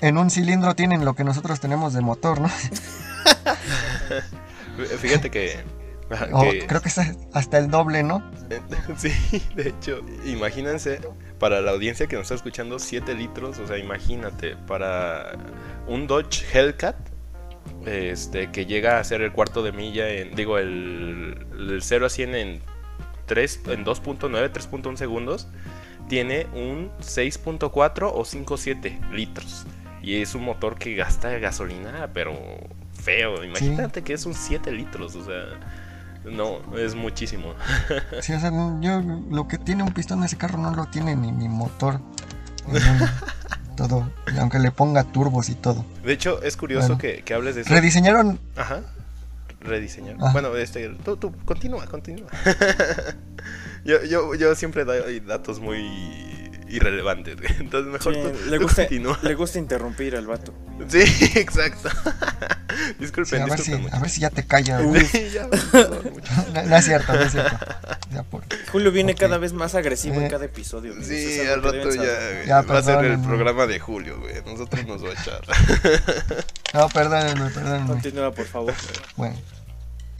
en 0.00 0.18
un 0.18 0.30
cilindro 0.30 0.74
tienen 0.74 1.04
lo 1.04 1.14
que 1.14 1.22
nosotros 1.24 1.60
tenemos 1.60 1.92
de 1.94 2.00
motor, 2.00 2.40
¿no? 2.40 2.48
Fíjate 4.98 5.30
que... 5.30 5.64
O 6.32 6.50
que- 6.50 6.66
creo 6.66 6.80
que 6.82 6.88
es 6.88 6.98
hasta 7.32 7.58
el 7.58 7.70
doble, 7.70 8.02
¿no? 8.02 8.22
Sí, 8.96 9.10
de 9.56 9.68
hecho, 9.70 10.00
imagínense, 10.24 11.00
para 11.38 11.60
la 11.60 11.70
audiencia 11.72 12.06
que 12.06 12.16
nos 12.16 12.24
está 12.24 12.34
escuchando, 12.34 12.78
7 12.78 13.14
litros, 13.14 13.58
o 13.58 13.66
sea, 13.66 13.78
imagínate, 13.78 14.56
para 14.66 15.32
un 15.86 16.06
Dodge 16.06 16.44
Hellcat, 16.52 16.96
este, 17.86 18.50
que 18.50 18.66
llega 18.66 18.98
a 18.98 19.04
ser 19.04 19.22
el 19.22 19.32
cuarto 19.32 19.62
de 19.62 19.72
milla 19.72 20.08
en, 20.10 20.34
digo, 20.34 20.58
el, 20.58 21.46
el 21.58 21.82
0 21.82 22.06
a 22.06 22.10
100 22.10 22.34
en 22.34 22.60
3, 23.26 23.60
en 23.68 23.84
2.9, 23.84 24.50
3.1 24.52 24.96
segundos, 24.96 25.48
tiene 26.08 26.46
un 26.54 26.90
6.4 27.00 28.10
o 28.12 28.24
5.7 28.24 29.10
litros. 29.10 29.66
Y 30.02 30.20
es 30.20 30.34
un 30.34 30.44
motor 30.44 30.76
que 30.78 30.94
gasta 30.94 31.30
gasolina, 31.38 32.10
pero 32.12 32.34
feo. 33.02 33.42
Imagínate 33.42 34.02
que 34.02 34.12
es 34.12 34.26
un 34.26 34.34
7 34.34 34.70
litros, 34.70 35.16
o 35.16 35.24
sea, 35.24 35.44
no, 36.24 36.60
es 36.76 36.94
muchísimo. 36.94 37.54
sí, 38.20 38.32
o 38.32 38.40
sea, 38.40 38.50
yo 38.80 39.00
lo 39.30 39.48
que 39.48 39.58
tiene 39.58 39.82
un 39.82 39.92
pistón 39.92 40.20
de 40.20 40.26
ese 40.26 40.36
carro 40.36 40.58
no 40.58 40.74
lo 40.74 40.86
tiene 40.86 41.14
ni 41.16 41.32
mi 41.32 41.48
motor. 41.48 42.00
todo, 43.76 44.08
aunque 44.38 44.58
le 44.58 44.70
ponga 44.70 45.04
turbos 45.04 45.48
y 45.48 45.54
todo. 45.54 45.84
De 46.04 46.12
hecho, 46.12 46.42
es 46.42 46.56
curioso 46.56 46.96
que, 46.98 47.22
que, 47.22 47.34
hables 47.34 47.54
de 47.56 47.62
eso. 47.62 47.70
Rediseñaron. 47.70 48.38
Ajá. 48.56 48.82
Rediseñaron. 49.60 50.32
Bueno, 50.32 50.54
este, 50.56 50.88
tú, 51.04 51.16
tú, 51.16 51.34
continúa, 51.44 51.86
continúa. 51.86 52.28
yo, 53.84 54.02
yo, 54.04 54.34
yo 54.34 54.54
siempre 54.54 54.84
doy 54.84 55.20
datos 55.20 55.60
muy 55.60 56.33
irrelevantes, 56.74 57.36
Entonces 57.58 57.92
mejor 57.92 58.14
le, 58.14 58.58
gusta, 58.58 58.86
le 59.22 59.34
gusta 59.34 59.58
interrumpir 59.58 60.16
al 60.16 60.26
vato. 60.26 60.54
Sí, 60.88 61.00
exacto. 61.36 61.88
disculpen, 62.98 63.42
a, 63.42 63.46
ver 63.46 63.58
si, 63.60 63.72
a, 63.72 63.98
ver 64.00 64.10
si, 64.10 64.20
ya 64.20 64.30
te 64.30 64.46
callas. 64.46 64.82
no, 64.82 64.94
es 64.94 65.10
cierto, 66.84 67.12
no 67.14 67.20
es 67.20 67.32
cierto. 67.32 67.58
Julio 68.72 68.90
viene 68.90 69.14
cada 69.14 69.38
vez 69.38 69.52
más 69.52 69.74
agresivo 69.74 70.16
en 70.16 70.24
eh, 70.24 70.28
cada 70.28 70.44
episodio. 70.46 70.94
Sí, 71.02 71.40
al 71.40 71.62
rato 71.62 71.90
ya, 71.90 72.62
va 72.62 72.78
a 72.78 72.82
ser 72.82 73.04
el 73.04 73.20
programa 73.20 73.66
de 73.66 73.78
Julio, 73.78 74.18
güey. 74.20 74.34
Nosotros 74.44 74.86
nos 74.86 75.04
va 75.04 75.10
a 75.10 75.12
echar. 75.12 75.40
no, 76.72 76.88
perdónenme, 76.88 77.50
perdónenme. 77.50 77.86
Continúa, 77.86 78.32
por 78.32 78.46
favor. 78.46 78.74
Bueno. 79.16 79.36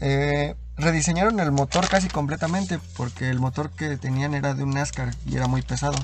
Eh, 0.01 0.55
rediseñaron 0.77 1.39
el 1.41 1.53
motor 1.53 1.89
casi 1.89 2.09
completamente 2.09 2.79
porque 2.97 3.31
el 3.31 3.39
motor 3.39 3.71
que 3.71 3.97
tenían 3.97 4.35
era 4.35 4.55
de 4.55 4.65
un 4.65 4.71
NASCAR 4.71 5.15
y 5.27 5.37
era 5.37 5.47
muy 5.47 5.63
pesado. 5.63 5.97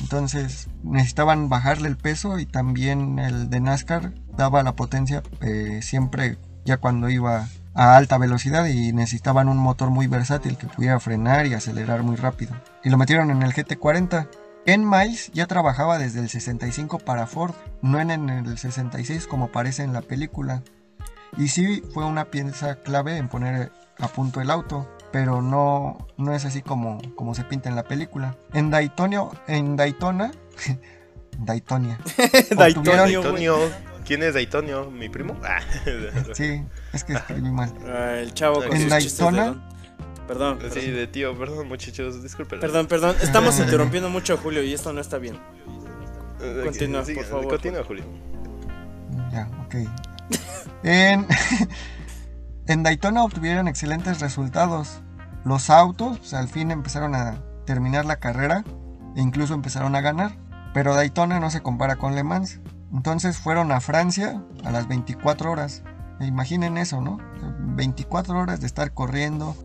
Entonces 0.00 0.68
necesitaban 0.82 1.48
bajarle 1.48 1.88
el 1.88 1.96
peso 1.96 2.38
y 2.38 2.46
también 2.46 3.18
el 3.18 3.50
de 3.50 3.60
NASCAR 3.60 4.12
daba 4.36 4.62
la 4.62 4.76
potencia 4.76 5.22
eh, 5.40 5.80
siempre 5.82 6.38
ya 6.64 6.78
cuando 6.78 7.08
iba 7.08 7.48
a 7.74 7.96
alta 7.96 8.18
velocidad 8.18 8.66
y 8.66 8.92
necesitaban 8.92 9.48
un 9.48 9.58
motor 9.58 9.90
muy 9.90 10.06
versátil 10.06 10.56
que 10.56 10.66
pudiera 10.66 11.00
frenar 11.00 11.46
y 11.46 11.54
acelerar 11.54 12.02
muy 12.02 12.16
rápido. 12.16 12.54
Y 12.82 12.90
lo 12.90 12.98
metieron 12.98 13.30
en 13.30 13.42
el 13.42 13.52
GT40. 13.52 14.28
En 14.66 14.88
Miles 14.88 15.30
ya 15.34 15.46
trabajaba 15.46 15.98
desde 15.98 16.20
el 16.20 16.30
65 16.30 16.98
para 16.98 17.26
Ford, 17.26 17.54
no 17.82 18.00
en 18.00 18.30
el 18.30 18.56
66 18.56 19.26
como 19.26 19.46
aparece 19.46 19.82
en 19.82 19.92
la 19.92 20.00
película. 20.00 20.62
Y 21.36 21.48
sí 21.48 21.82
fue 21.92 22.04
una 22.04 22.26
pieza 22.26 22.76
clave 22.76 23.16
en 23.18 23.28
poner 23.28 23.72
a 23.98 24.08
punto 24.08 24.40
el 24.40 24.50
auto, 24.50 24.88
pero 25.14 25.40
no, 25.40 26.08
no 26.16 26.34
es 26.34 26.44
así 26.44 26.60
como, 26.60 27.00
como 27.14 27.36
se 27.36 27.44
pinta 27.44 27.68
en 27.68 27.76
la 27.76 27.84
película. 27.84 28.36
En 28.52 28.72
Daytonio, 28.72 29.30
en 29.46 29.76
Daytona, 29.76 30.32
Daytonia. 31.38 32.00
Daytonio. 32.56 33.56
¿Quién 34.04 34.24
es 34.24 34.34
Daytonio? 34.34 34.90
¿Mi 34.90 35.08
primo? 35.08 35.38
Ah. 35.44 35.60
sí, 36.32 36.64
es 36.92 37.04
que 37.04 37.12
escribí 37.12 37.48
mal. 37.48 37.72
Ah, 37.86 38.16
el 38.16 38.34
chavo 38.34 38.56
con 38.56 38.76
en 38.76 38.88
Daytona. 38.88 39.70
Perdón, 40.26 40.58
Sí, 40.72 40.90
de 40.90 41.06
tío, 41.06 41.38
perdón 41.38 41.68
muchachos, 41.68 42.20
disculpen. 42.20 42.58
Perdón, 42.58 42.88
perdón, 42.88 43.14
estamos 43.22 43.56
interrumpiendo 43.60 44.10
mucho 44.10 44.34
a 44.34 44.36
Julio 44.36 44.64
y 44.64 44.74
esto 44.74 44.92
no 44.92 45.00
está 45.00 45.18
bien. 45.18 45.38
Eh, 46.40 46.62
continúa, 46.64 47.04
por 47.04 47.24
favor. 47.24 47.48
Continúa, 47.50 47.84
Julio. 47.84 48.04
Ya, 49.30 49.48
ok. 49.64 49.76
en, 50.82 51.24
en 52.66 52.82
Daytona 52.82 53.22
obtuvieron 53.22 53.68
excelentes 53.68 54.18
resultados. 54.20 55.03
Los 55.44 55.68
autos 55.70 56.32
al 56.32 56.48
fin 56.48 56.70
empezaron 56.70 57.14
a 57.14 57.42
terminar 57.66 58.04
la 58.04 58.16
carrera 58.16 58.64
e 59.14 59.20
incluso 59.20 59.54
empezaron 59.54 59.94
a 59.94 60.00
ganar. 60.00 60.32
Pero 60.72 60.94
Daytona 60.94 61.38
no 61.38 61.50
se 61.50 61.62
compara 61.62 61.96
con 61.96 62.14
Le 62.14 62.24
Mans. 62.24 62.60
Entonces 62.92 63.38
fueron 63.38 63.70
a 63.72 63.80
Francia 63.80 64.42
a 64.64 64.70
las 64.70 64.88
24 64.88 65.50
horas. 65.50 65.82
E 66.20 66.26
imaginen 66.26 66.78
eso, 66.78 67.00
¿no? 67.00 67.18
24 67.60 68.38
horas 68.38 68.60
de 68.60 68.66
estar 68.66 68.92
corriendo, 68.92 69.56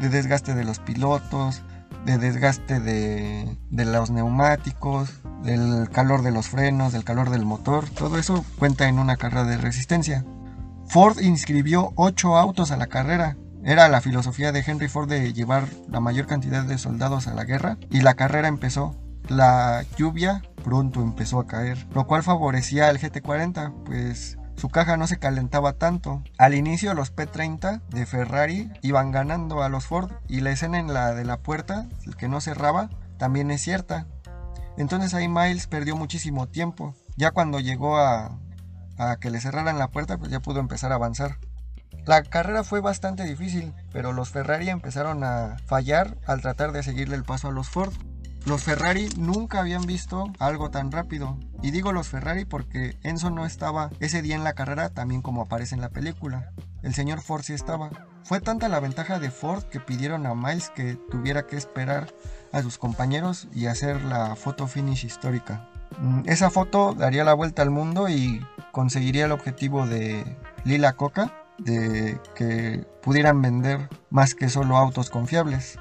de 0.00 0.08
desgaste 0.08 0.54
de 0.54 0.64
los 0.64 0.78
pilotos, 0.78 1.62
de 2.04 2.18
desgaste 2.18 2.80
de, 2.80 3.58
de, 3.70 3.84
los 3.84 4.10
neumáticos, 4.10 5.20
del 5.42 5.90
calor 5.90 6.22
de 6.22 6.30
los 6.30 6.48
frenos, 6.48 6.92
del 6.92 7.04
calor 7.04 7.30
del 7.30 7.44
motor. 7.44 7.88
Todo 7.90 8.18
eso 8.18 8.44
cuenta 8.58 8.88
en 8.88 8.98
una 8.98 9.16
carrera 9.16 9.44
de 9.44 9.58
resistencia. 9.58 10.24
Ford 10.88 11.18
inscribió 11.20 11.92
8 11.96 12.36
autos 12.36 12.70
a 12.70 12.76
la 12.76 12.86
carrera. 12.86 13.36
Era 13.66 13.88
la 13.88 14.00
filosofía 14.00 14.52
de 14.52 14.62
Henry 14.64 14.86
Ford 14.86 15.08
de 15.08 15.32
llevar 15.32 15.68
la 15.88 15.98
mayor 15.98 16.28
cantidad 16.28 16.62
de 16.62 16.78
soldados 16.78 17.26
a 17.26 17.34
la 17.34 17.42
guerra 17.42 17.78
y 17.90 18.00
la 18.00 18.14
carrera 18.14 18.46
empezó. 18.46 18.94
La 19.26 19.84
lluvia 19.96 20.42
pronto 20.62 21.02
empezó 21.02 21.40
a 21.40 21.48
caer, 21.48 21.84
lo 21.92 22.06
cual 22.06 22.22
favorecía 22.22 22.88
al 22.88 23.00
GT40, 23.00 23.74
pues 23.84 24.38
su 24.54 24.68
caja 24.68 24.96
no 24.96 25.08
se 25.08 25.18
calentaba 25.18 25.72
tanto. 25.72 26.22
Al 26.38 26.54
inicio 26.54 26.94
los 26.94 27.12
P30 27.12 27.82
de 27.88 28.06
Ferrari 28.06 28.70
iban 28.82 29.10
ganando 29.10 29.64
a 29.64 29.68
los 29.68 29.84
Ford 29.84 30.12
y 30.28 30.42
la 30.42 30.52
escena 30.52 30.78
en 30.78 30.94
la 30.94 31.12
de 31.12 31.24
la 31.24 31.38
puerta, 31.38 31.88
el 32.06 32.14
que 32.14 32.28
no 32.28 32.40
cerraba, 32.40 32.88
también 33.18 33.50
es 33.50 33.62
cierta. 33.62 34.06
Entonces 34.78 35.12
ahí 35.12 35.26
Miles 35.26 35.66
perdió 35.66 35.96
muchísimo 35.96 36.46
tiempo. 36.46 36.94
Ya 37.16 37.32
cuando 37.32 37.58
llegó 37.58 37.96
a, 37.96 38.38
a 38.96 39.16
que 39.16 39.30
le 39.30 39.40
cerraran 39.40 39.80
la 39.80 39.88
puerta, 39.88 40.18
pues 40.18 40.30
ya 40.30 40.38
pudo 40.38 40.60
empezar 40.60 40.92
a 40.92 40.94
avanzar. 40.94 41.38
La 42.06 42.22
carrera 42.22 42.62
fue 42.62 42.80
bastante 42.80 43.24
difícil, 43.24 43.74
pero 43.92 44.12
los 44.12 44.30
Ferrari 44.30 44.68
empezaron 44.68 45.24
a 45.24 45.56
fallar 45.66 46.16
al 46.24 46.40
tratar 46.40 46.70
de 46.70 46.84
seguirle 46.84 47.16
el 47.16 47.24
paso 47.24 47.48
a 47.48 47.50
los 47.50 47.68
Ford. 47.68 47.92
Los 48.44 48.62
Ferrari 48.62 49.08
nunca 49.18 49.58
habían 49.58 49.86
visto 49.86 50.32
algo 50.38 50.70
tan 50.70 50.92
rápido. 50.92 51.36
Y 51.64 51.72
digo 51.72 51.90
los 51.90 52.06
Ferrari 52.06 52.44
porque 52.44 52.96
Enzo 53.02 53.30
no 53.30 53.44
estaba 53.44 53.90
ese 53.98 54.22
día 54.22 54.36
en 54.36 54.44
la 54.44 54.52
carrera 54.52 54.90
también 54.90 55.20
como 55.20 55.42
aparece 55.42 55.74
en 55.74 55.80
la 55.80 55.88
película. 55.88 56.52
El 56.84 56.94
señor 56.94 57.22
Ford 57.22 57.42
sí 57.42 57.54
estaba. 57.54 57.90
Fue 58.22 58.40
tanta 58.40 58.68
la 58.68 58.78
ventaja 58.78 59.18
de 59.18 59.32
Ford 59.32 59.64
que 59.64 59.80
pidieron 59.80 60.26
a 60.26 60.34
Miles 60.36 60.70
que 60.70 60.94
tuviera 61.10 61.48
que 61.48 61.56
esperar 61.56 62.14
a 62.52 62.62
sus 62.62 62.78
compañeros 62.78 63.48
y 63.52 63.66
hacer 63.66 64.00
la 64.04 64.36
foto 64.36 64.68
finish 64.68 65.04
histórica. 65.04 65.68
Mm, 65.98 66.20
esa 66.26 66.50
foto 66.50 66.94
daría 66.94 67.24
la 67.24 67.34
vuelta 67.34 67.62
al 67.62 67.70
mundo 67.70 68.08
y 68.08 68.46
conseguiría 68.70 69.24
el 69.24 69.32
objetivo 69.32 69.88
de 69.88 70.38
Lila 70.64 70.92
Coca 70.92 71.32
de 71.58 72.20
que 72.34 72.86
pudieran 73.02 73.40
vender 73.42 73.88
más 74.10 74.34
que 74.34 74.48
solo 74.48 74.76
autos 74.76 75.10
confiables. 75.10 75.78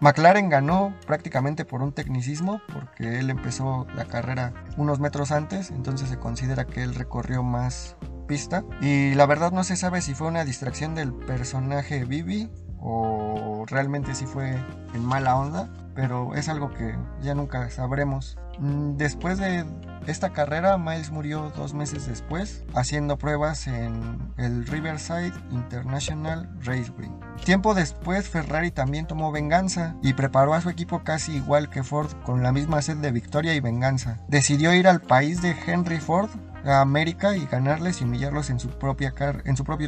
McLaren 0.00 0.48
ganó 0.48 0.94
prácticamente 1.06 1.66
por 1.66 1.82
un 1.82 1.92
tecnicismo 1.92 2.62
porque 2.72 3.18
él 3.18 3.28
empezó 3.28 3.86
la 3.94 4.06
carrera 4.06 4.54
unos 4.78 4.98
metros 4.98 5.30
antes, 5.30 5.70
entonces 5.70 6.08
se 6.08 6.18
considera 6.18 6.64
que 6.64 6.82
él 6.82 6.94
recorrió 6.94 7.42
más 7.42 7.96
pista 8.26 8.64
y 8.80 9.14
la 9.14 9.26
verdad 9.26 9.52
no 9.52 9.62
se 9.62 9.76
sabe 9.76 10.00
si 10.00 10.14
fue 10.14 10.28
una 10.28 10.44
distracción 10.44 10.94
del 10.94 11.12
personaje 11.12 12.04
Bibi 12.06 12.48
o 12.78 13.64
realmente 13.66 14.14
si 14.14 14.24
fue 14.24 14.56
en 14.94 15.04
mala 15.04 15.36
onda, 15.36 15.68
pero 15.94 16.34
es 16.34 16.48
algo 16.48 16.72
que 16.72 16.96
ya 17.20 17.34
nunca 17.34 17.68
sabremos. 17.68 18.38
Mm, 18.58 18.96
después 18.96 19.38
de 19.38 19.64
esta 20.10 20.30
carrera, 20.30 20.76
Miles 20.76 21.10
murió 21.10 21.52
dos 21.56 21.74
meses 21.74 22.06
después, 22.06 22.64
haciendo 22.74 23.16
pruebas 23.16 23.66
en 23.66 24.32
el 24.36 24.66
Riverside 24.66 25.32
International 25.50 26.50
Raceway. 26.62 27.10
Tiempo 27.44 27.74
después, 27.74 28.28
Ferrari 28.28 28.70
también 28.70 29.06
tomó 29.06 29.32
venganza 29.32 29.96
y 30.02 30.12
preparó 30.12 30.54
a 30.54 30.60
su 30.60 30.68
equipo 30.68 31.02
casi 31.04 31.36
igual 31.36 31.70
que 31.70 31.82
Ford, 31.82 32.10
con 32.24 32.42
la 32.42 32.52
misma 32.52 32.82
sed 32.82 32.98
de 32.98 33.12
victoria 33.12 33.54
y 33.54 33.60
venganza. 33.60 34.18
Decidió 34.28 34.74
ir 34.74 34.88
al 34.88 35.00
país 35.00 35.42
de 35.42 35.56
Henry 35.66 35.98
Ford, 35.98 36.30
a 36.64 36.80
América, 36.80 37.36
y 37.36 37.46
ganarles 37.46 38.00
y 38.00 38.04
humillarlos 38.04 38.50
en 38.50 38.58
su, 38.60 38.68
propio 38.68 39.12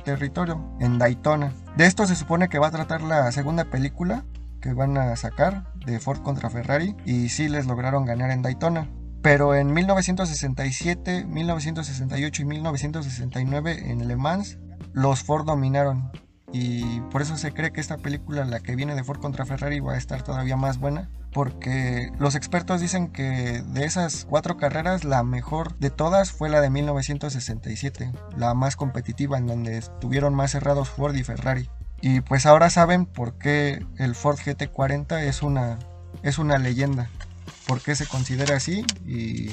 territorio, 0.03 0.77
en 0.81 0.99
Daytona. 0.99 1.53
De 1.77 1.87
esto 1.87 2.07
se 2.07 2.17
supone 2.17 2.49
que 2.49 2.59
va 2.59 2.69
a 2.69 2.73
tratar 2.73 3.03
la 3.03 3.31
segunda 3.33 3.65
película 3.65 4.25
que 4.63 4.73
van 4.73 4.97
a 4.97 5.15
sacar 5.17 5.65
de 5.85 5.99
Ford 5.99 6.23
contra 6.23 6.49
Ferrari 6.49 6.97
y 7.05 7.29
sí 7.29 7.49
les 7.49 7.67
lograron 7.67 8.07
ganar 8.07 8.31
en 8.31 8.43
Daytona. 8.43 8.89
Pero 9.23 9.55
en 9.55 9.73
1967, 9.73 11.25
1968 11.27 12.43
y 12.43 12.45
1969 12.45 13.91
en 13.91 14.09
Le 14.09 14.17
Mans, 14.17 14.59
los 14.93 15.23
Ford 15.23 15.47
dominaron. 15.47 16.11
Y 16.53 17.01
por 17.13 17.23
eso 17.23 17.39
se 17.39 17.53
cree 17.53 17.73
que 17.73 17.81
esta 17.81 17.97
película, 17.97 18.45
la 18.45 18.61
que 18.61 18.75
viene 18.75 18.97
de 18.97 19.05
Ford 19.05 19.21
contra 19.21 19.47
Ferrari, 19.47 19.79
va 19.79 19.95
a 19.95 19.97
estar 19.97 20.23
todavía 20.23 20.57
más 20.57 20.79
buena. 20.79 21.09
Porque 21.33 22.11
los 22.19 22.35
expertos 22.35 22.81
dicen 22.81 23.13
que 23.13 23.63
de 23.65 23.85
esas 23.85 24.27
cuatro 24.29 24.57
carreras, 24.57 25.05
la 25.05 25.23
mejor 25.23 25.79
de 25.79 25.91
todas 25.91 26.33
fue 26.33 26.51
la 26.51 26.61
de 26.61 26.69
1967, 26.69 28.13
la 28.37 28.55
más 28.55 28.75
competitiva, 28.75 29.39
en 29.39 29.47
donde 29.47 29.79
estuvieron 29.79 30.35
más 30.35 30.51
cerrados 30.51 30.91
Ford 30.91 31.15
y 31.15 31.23
Ferrari. 31.23 31.71
Y 32.03 32.21
pues 32.23 32.45
ahora 32.45 32.71
saben 32.71 33.07
por 33.07 33.39
qué 33.39 33.87
el 33.97 34.17
Ford 34.17 34.37
GT40 34.37 35.23
es 35.23 35.43
una, 35.43 35.79
es 36.23 36.39
una 36.39 36.59
leyenda 36.59 37.09
por 37.73 37.81
qué 37.81 37.95
se 37.95 38.07
considera 38.07 38.57
así 38.57 38.85
y 39.07 39.49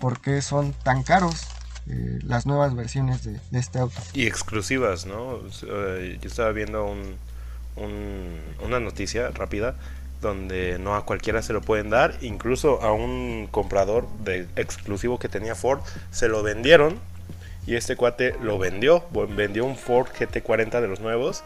por 0.00 0.20
qué 0.20 0.42
son 0.42 0.72
tan 0.72 1.04
caros 1.04 1.46
eh, 1.88 2.18
las 2.24 2.46
nuevas 2.46 2.74
versiones 2.74 3.22
de, 3.22 3.38
este 3.52 3.78
auto. 3.78 3.94
Y 4.12 4.26
exclusivas, 4.26 5.06
¿no? 5.06 5.38
yo 5.46 5.68
estaba 6.24 6.50
viendo 6.50 6.84
un, 6.84 7.16
una 8.60 8.80
noticia 8.80 9.30
rápida 9.30 9.76
donde 10.20 10.80
no 10.80 10.96
a 10.96 11.06
cualquiera 11.06 11.42
se 11.42 11.52
lo 11.52 11.60
pueden 11.60 11.90
dar, 11.90 12.16
incluso 12.22 12.82
a 12.82 12.90
un 12.90 13.46
comprador 13.48 14.08
de 14.24 14.48
exclusivo 14.56 15.20
que 15.20 15.28
tenía 15.28 15.54
Ford 15.54 15.78
se 16.10 16.26
lo 16.26 16.42
vendieron 16.42 16.98
y 17.68 17.76
este 17.76 17.94
cuate 17.94 18.34
lo 18.42 18.58
vendió, 18.58 19.04
vendió 19.36 19.64
un 19.64 19.76
Ford 19.76 20.08
GT40 20.08 20.80
de 20.80 20.88
los 20.88 20.98
nuevos 20.98 21.44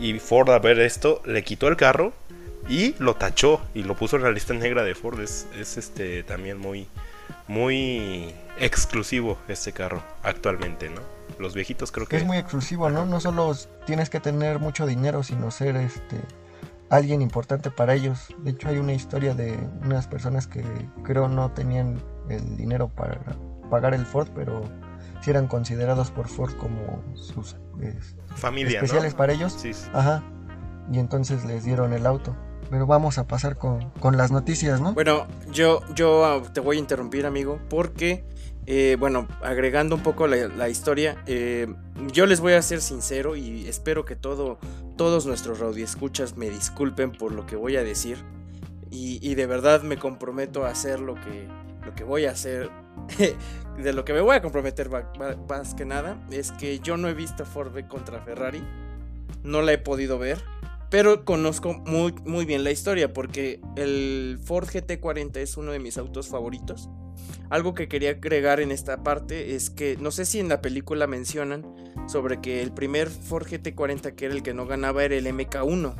y 0.00 0.18
Ford 0.18 0.50
a 0.50 0.58
ver 0.58 0.80
esto 0.80 1.22
le 1.24 1.44
quitó 1.44 1.68
el 1.68 1.76
carro 1.76 2.12
y 2.68 2.94
lo 2.98 3.14
tachó 3.16 3.60
y 3.74 3.82
lo 3.82 3.94
puso 3.94 4.16
en 4.16 4.22
la 4.22 4.30
lista 4.30 4.54
negra 4.54 4.84
de 4.84 4.94
Ford. 4.94 5.20
Es, 5.20 5.46
este 5.54 6.22
también 6.22 6.58
muy 6.58 6.88
muy 7.48 8.34
exclusivo 8.58 9.38
este 9.48 9.72
carro 9.72 10.02
actualmente, 10.22 10.88
¿no? 10.88 11.00
Los 11.38 11.54
viejitos 11.54 11.90
creo 11.92 12.06
que 12.06 12.16
es 12.16 12.24
muy 12.24 12.38
exclusivo, 12.38 12.90
¿no? 12.90 13.04
No 13.04 13.20
solo 13.20 13.54
tienes 13.86 14.10
que 14.10 14.20
tener 14.20 14.58
mucho 14.58 14.86
dinero, 14.86 15.22
sino 15.22 15.50
ser 15.50 15.76
este 15.76 16.20
alguien 16.90 17.22
importante 17.22 17.70
para 17.70 17.94
ellos. 17.94 18.28
De 18.38 18.52
hecho, 18.52 18.68
hay 18.68 18.78
una 18.78 18.92
historia 18.92 19.34
de 19.34 19.58
unas 19.82 20.06
personas 20.06 20.46
que 20.46 20.62
creo 21.02 21.28
no 21.28 21.50
tenían 21.50 22.00
el 22.28 22.56
dinero 22.56 22.88
para 22.88 23.20
pagar 23.70 23.94
el 23.94 24.06
Ford, 24.06 24.28
pero 24.34 24.62
sí 25.20 25.30
eran 25.30 25.48
considerados 25.48 26.10
por 26.10 26.28
Ford 26.28 26.54
como 26.56 27.02
sus 27.14 27.56
familia 28.36 28.78
especiales 28.78 29.14
para 29.14 29.32
ellos. 29.32 29.52
Sí, 29.52 29.72
Ajá. 29.92 30.22
Y 30.92 30.98
entonces 30.98 31.44
les 31.44 31.64
dieron 31.64 31.92
el 31.92 32.06
auto. 32.06 32.36
Pero 32.70 32.86
vamos 32.86 33.18
a 33.18 33.26
pasar 33.26 33.56
con, 33.56 33.90
con 34.00 34.16
las 34.16 34.30
noticias, 34.30 34.80
¿no? 34.80 34.94
Bueno, 34.94 35.26
yo, 35.50 35.80
yo 35.94 36.24
ah, 36.24 36.42
te 36.52 36.60
voy 36.60 36.76
a 36.76 36.80
interrumpir, 36.80 37.26
amigo, 37.26 37.58
porque 37.68 38.24
eh, 38.66 38.96
bueno, 38.98 39.28
agregando 39.42 39.94
un 39.94 40.02
poco 40.02 40.26
la, 40.26 40.68
historia, 40.68 41.22
eh, 41.26 41.66
yo 42.12 42.24
les 42.24 42.40
voy 42.40 42.54
a 42.54 42.62
ser 42.62 42.80
sincero 42.80 43.36
y 43.36 43.66
espero 43.68 44.06
que 44.06 44.16
todo, 44.16 44.58
todos 44.96 45.26
nuestros 45.26 45.58
radioescuchas 45.58 46.36
me 46.36 46.48
disculpen 46.48 47.12
por 47.12 47.32
lo 47.32 47.46
que 47.46 47.56
voy 47.56 47.76
a 47.76 47.84
decir. 47.84 48.18
Y, 48.90 49.34
de 49.34 49.46
verdad 49.46 49.82
me 49.82 49.96
comprometo 49.96 50.64
a 50.64 50.68
hacer 50.68 51.00
lo 51.00 51.16
que, 51.16 51.48
lo 51.84 51.96
que 51.96 52.04
voy 52.04 52.26
a 52.26 52.30
hacer. 52.30 52.70
de 53.76 53.92
lo 53.92 54.04
que 54.04 54.12
me 54.12 54.20
voy 54.20 54.36
a 54.36 54.40
comprometer 54.40 54.88
más 55.48 55.74
que 55.74 55.84
nada 55.84 56.16
es 56.30 56.52
que 56.52 56.78
yo 56.78 56.96
no 56.96 57.08
he 57.08 57.14
visto 57.14 57.44
Ford 57.44 57.76
contra 57.88 58.20
Ferrari. 58.20 58.62
No 59.42 59.62
la 59.62 59.72
he 59.72 59.78
podido 59.78 60.16
ver. 60.16 60.38
Pero 60.94 61.24
conozco 61.24 61.74
muy, 61.74 62.14
muy 62.24 62.44
bien 62.44 62.62
la 62.62 62.70
historia 62.70 63.12
porque 63.12 63.60
el 63.74 64.38
Ford 64.44 64.68
GT40 64.68 65.38
es 65.38 65.56
uno 65.56 65.72
de 65.72 65.80
mis 65.80 65.98
autos 65.98 66.28
favoritos. 66.28 66.88
Algo 67.50 67.74
que 67.74 67.88
quería 67.88 68.10
agregar 68.10 68.60
en 68.60 68.70
esta 68.70 69.02
parte 69.02 69.56
es 69.56 69.70
que 69.70 69.96
no 69.96 70.12
sé 70.12 70.24
si 70.24 70.38
en 70.38 70.48
la 70.48 70.62
película 70.62 71.08
mencionan 71.08 71.66
sobre 72.06 72.40
que 72.40 72.62
el 72.62 72.72
primer 72.72 73.10
Ford 73.10 73.44
GT40 73.44 74.14
que 74.14 74.26
era 74.26 74.34
el 74.34 74.44
que 74.44 74.54
no 74.54 74.66
ganaba 74.66 75.02
era 75.02 75.16
el 75.16 75.26
MK1. 75.26 75.96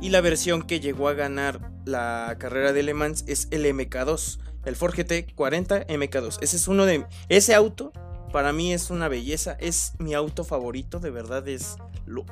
Y 0.00 0.08
la 0.08 0.22
versión 0.22 0.62
que 0.62 0.80
llegó 0.80 1.08
a 1.08 1.12
ganar 1.12 1.70
la 1.84 2.36
carrera 2.38 2.72
de 2.72 2.84
Le 2.84 2.94
Mans 2.94 3.26
es 3.28 3.46
el 3.50 3.66
MK2. 3.66 4.38
El 4.64 4.74
Ford 4.74 4.94
GT40 4.94 5.86
MK2. 5.88 6.38
Ese 6.40 6.56
es 6.56 6.66
uno 6.66 6.86
de... 6.86 7.04
Ese 7.28 7.54
auto 7.54 7.92
para 8.32 8.54
mí 8.54 8.72
es 8.72 8.88
una 8.88 9.08
belleza. 9.08 9.58
Es 9.60 9.92
mi 9.98 10.14
auto 10.14 10.44
favorito. 10.44 10.98
De 10.98 11.10
verdad 11.10 11.46
es 11.46 11.76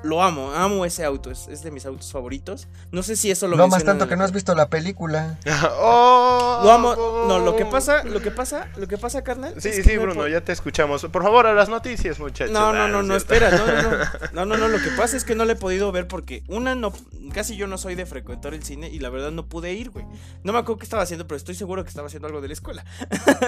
lo, 0.02 0.22
amo, 0.22 0.52
amo 0.52 0.84
ese 0.84 1.04
auto, 1.04 1.30
es, 1.30 1.62
de 1.62 1.70
mis 1.70 1.86
autos 1.86 2.12
favoritos. 2.12 2.68
No 2.92 3.02
sé 3.02 3.16
si 3.16 3.30
eso 3.30 3.48
lo 3.48 3.56
No 3.56 3.68
más 3.68 3.84
tanto 3.84 4.08
que 4.08 4.16
no 4.16 4.24
has 4.24 4.32
visto 4.32 4.54
la 4.54 4.68
película. 4.68 5.38
oh, 5.78 6.60
lo 6.62 6.70
amo. 6.70 6.94
No, 7.26 7.38
lo 7.38 7.56
que 7.56 7.64
pasa, 7.64 8.04
lo 8.04 8.20
que 8.20 8.30
pasa, 8.30 8.68
lo 8.76 8.86
que 8.86 8.98
pasa, 8.98 9.22
carnal. 9.22 9.54
Sí, 9.58 9.82
sí, 9.82 9.96
Bruno, 9.96 10.28
ya 10.28 10.42
te 10.42 10.52
escuchamos. 10.52 11.04
Por 11.06 11.22
favor, 11.22 11.46
a 11.46 11.54
las 11.54 11.68
noticias, 11.68 12.18
muchachos. 12.18 12.52
No, 12.52 12.72
no, 12.72 12.88
no, 12.88 13.02
no, 13.02 13.16
espera, 13.16 13.50
no, 13.50 13.66
no, 13.66 13.90
no, 14.32 14.44
no, 14.44 14.56
no, 14.56 14.68
lo 14.68 14.78
que 14.78 14.90
pasa 14.90 15.16
es 15.16 15.24
que 15.24 15.34
no 15.34 15.44
le 15.44 15.54
he 15.54 15.56
podido 15.56 15.90
ver 15.92 16.08
porque 16.08 16.42
una 16.48 16.74
no, 16.74 16.92
casi 17.32 17.56
yo 17.56 17.66
no 17.66 17.78
soy 17.78 17.94
de 17.94 18.06
frecuentar 18.06 18.54
el 18.54 18.62
cine 18.62 18.88
y 18.88 18.98
la 18.98 19.10
verdad 19.10 19.30
no 19.30 19.46
pude 19.46 19.72
ir, 19.72 19.90
güey. 19.90 20.04
No 20.44 20.52
me 20.52 20.58
acuerdo 20.58 20.78
qué 20.78 20.84
estaba 20.84 21.02
haciendo, 21.02 21.26
pero 21.26 21.36
estoy 21.36 21.54
seguro 21.54 21.82
que 21.84 21.88
estaba 21.88 22.08
haciendo 22.08 22.26
algo 22.26 22.40
de 22.40 22.48
la 22.48 22.54
escuela. 22.54 22.84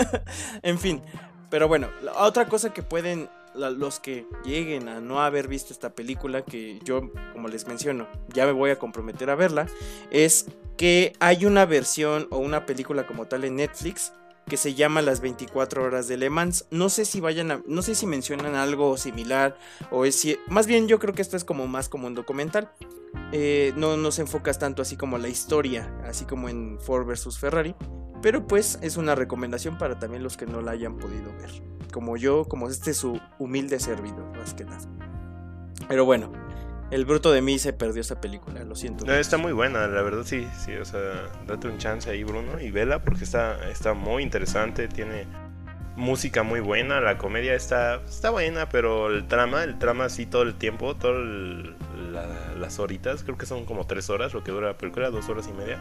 en 0.63 0.79
fin, 0.79 1.03
pero 1.51 1.69
bueno, 1.69 1.91
la 2.03 2.13
otra 2.15 2.47
cosa 2.47 2.73
que 2.73 2.83
pueden 2.83 3.29
los 3.55 4.01
que 4.01 4.27
lleguen 4.45 4.89
a 4.89 5.01
no 5.01 5.21
haber 5.21 5.49
visto 5.49 5.73
esta 5.73 5.95
película, 5.95 6.43
que 6.43 6.79
yo, 6.85 7.11
como 7.33 7.49
les 7.49 7.67
menciono, 7.67 8.09
ya 8.33 8.47
me 8.47 8.53
voy 8.53 8.71
a 8.71 8.79
comprometer 8.79 9.31
a 9.31 9.35
verla, 9.35 9.67
es 10.11 10.47
que 10.77 11.13
hay 11.21 11.45
una 11.45 11.67
versión 11.67 12.27
o 12.31 12.39
una 12.39 12.67
película 12.67 13.07
como 13.07 13.27
tal 13.27 13.45
en 13.45 13.57
Netflix 13.57 14.13
que 14.49 14.57
se 14.57 14.75
llama 14.75 15.03
Las 15.03 15.21
24 15.21 15.85
horas 15.85 16.09
de 16.09 16.17
Le 16.17 16.29
Mans. 16.29 16.67
No 16.71 16.89
sé 16.89 17.05
si 17.05 17.21
vayan 17.21 17.51
a, 17.53 17.63
no 17.67 17.83
sé 17.83 17.95
si 17.95 18.07
mencionan 18.07 18.55
algo 18.55 18.97
similar 18.97 19.57
o 19.91 20.05
es 20.05 20.27
más 20.49 20.67
bien 20.67 20.89
yo 20.89 20.99
creo 20.99 21.15
que 21.15 21.23
esto 21.23 21.37
es 21.37 21.45
como 21.45 21.69
más 21.69 21.89
como 21.89 22.07
un 22.07 22.15
documental. 22.15 22.71
Eh, 23.31 23.73
no, 23.77 23.97
no 23.97 24.11
se 24.11 24.23
enfocas 24.23 24.59
tanto 24.59 24.83
así 24.83 24.97
como 24.97 25.19
la 25.19 25.29
historia, 25.29 25.95
así 26.05 26.25
como 26.25 26.49
en 26.49 26.79
Ford 26.81 27.07
vs 27.07 27.39
Ferrari, 27.39 27.75
pero 28.21 28.47
pues 28.47 28.79
es 28.83 28.97
una 28.97 29.15
recomendación 29.15 29.79
para 29.79 29.99
también 29.99 30.23
los 30.23 30.37
que 30.37 30.47
no 30.47 30.61
la 30.61 30.73
hayan 30.73 30.99
podido 30.99 31.33
ver 31.37 31.63
como 31.93 32.17
yo, 32.17 32.47
como 32.47 32.69
este 32.69 32.95
su 32.95 33.21
humilde 33.39 33.79
servidor, 33.79 34.25
más 34.37 34.55
que 34.55 34.65
nada. 34.65 34.81
Pero 35.89 36.05
bueno, 36.05 36.33
el 36.91 37.05
bruto 37.05 37.31
de 37.31 37.41
mí 37.41 37.59
se 37.59 37.73
perdió 37.73 38.01
esa 38.01 38.21
película, 38.21 38.65
lo 38.65 38.75
siento. 38.75 39.11
está 39.13 39.37
muy 39.37 39.53
buena, 39.53 39.87
la 39.87 40.03
verdad 40.03 40.25
sí, 40.25 40.49
sí, 40.59 40.73
o 40.75 40.85
sea, 40.85 41.01
date 41.47 41.69
un 41.69 41.79
chance 41.79 42.11
ahí, 42.11 42.25
Bruno, 42.25 42.61
y 42.61 42.71
vela 42.71 43.03
porque 43.03 43.23
está, 43.25 43.71
está 43.71 43.95
muy 43.95 44.23
interesante, 44.25 44.89
tiene 44.89 45.27
música 45.97 46.43
muy 46.43 46.61
buena, 46.61 47.01
la 47.01 47.19
comedia 47.19 47.55
está, 47.55 47.97
está 48.03 48.31
buena, 48.31 48.69
pero 48.69 49.09
el 49.09 49.29
trama, 49.29 49.63
el 49.63 49.79
trama 49.79 50.09
sí 50.09 50.27
todo 50.27 50.43
el 50.43 50.55
tiempo, 50.55 50.97
todas 50.97 51.17
las 52.59 52.79
horitas, 52.79 53.23
creo 53.23 53.37
que 53.37 53.47
son 53.47 53.65
como 53.65 53.87
tres 53.87 54.11
horas 54.11 54.35
lo 54.35 54.43
que 54.43 54.51
dura 54.51 54.69
la 54.69 54.79
película, 54.79 55.11
dos 55.11 55.29
horas 55.29 55.49
y 55.49 55.53
media 55.53 55.79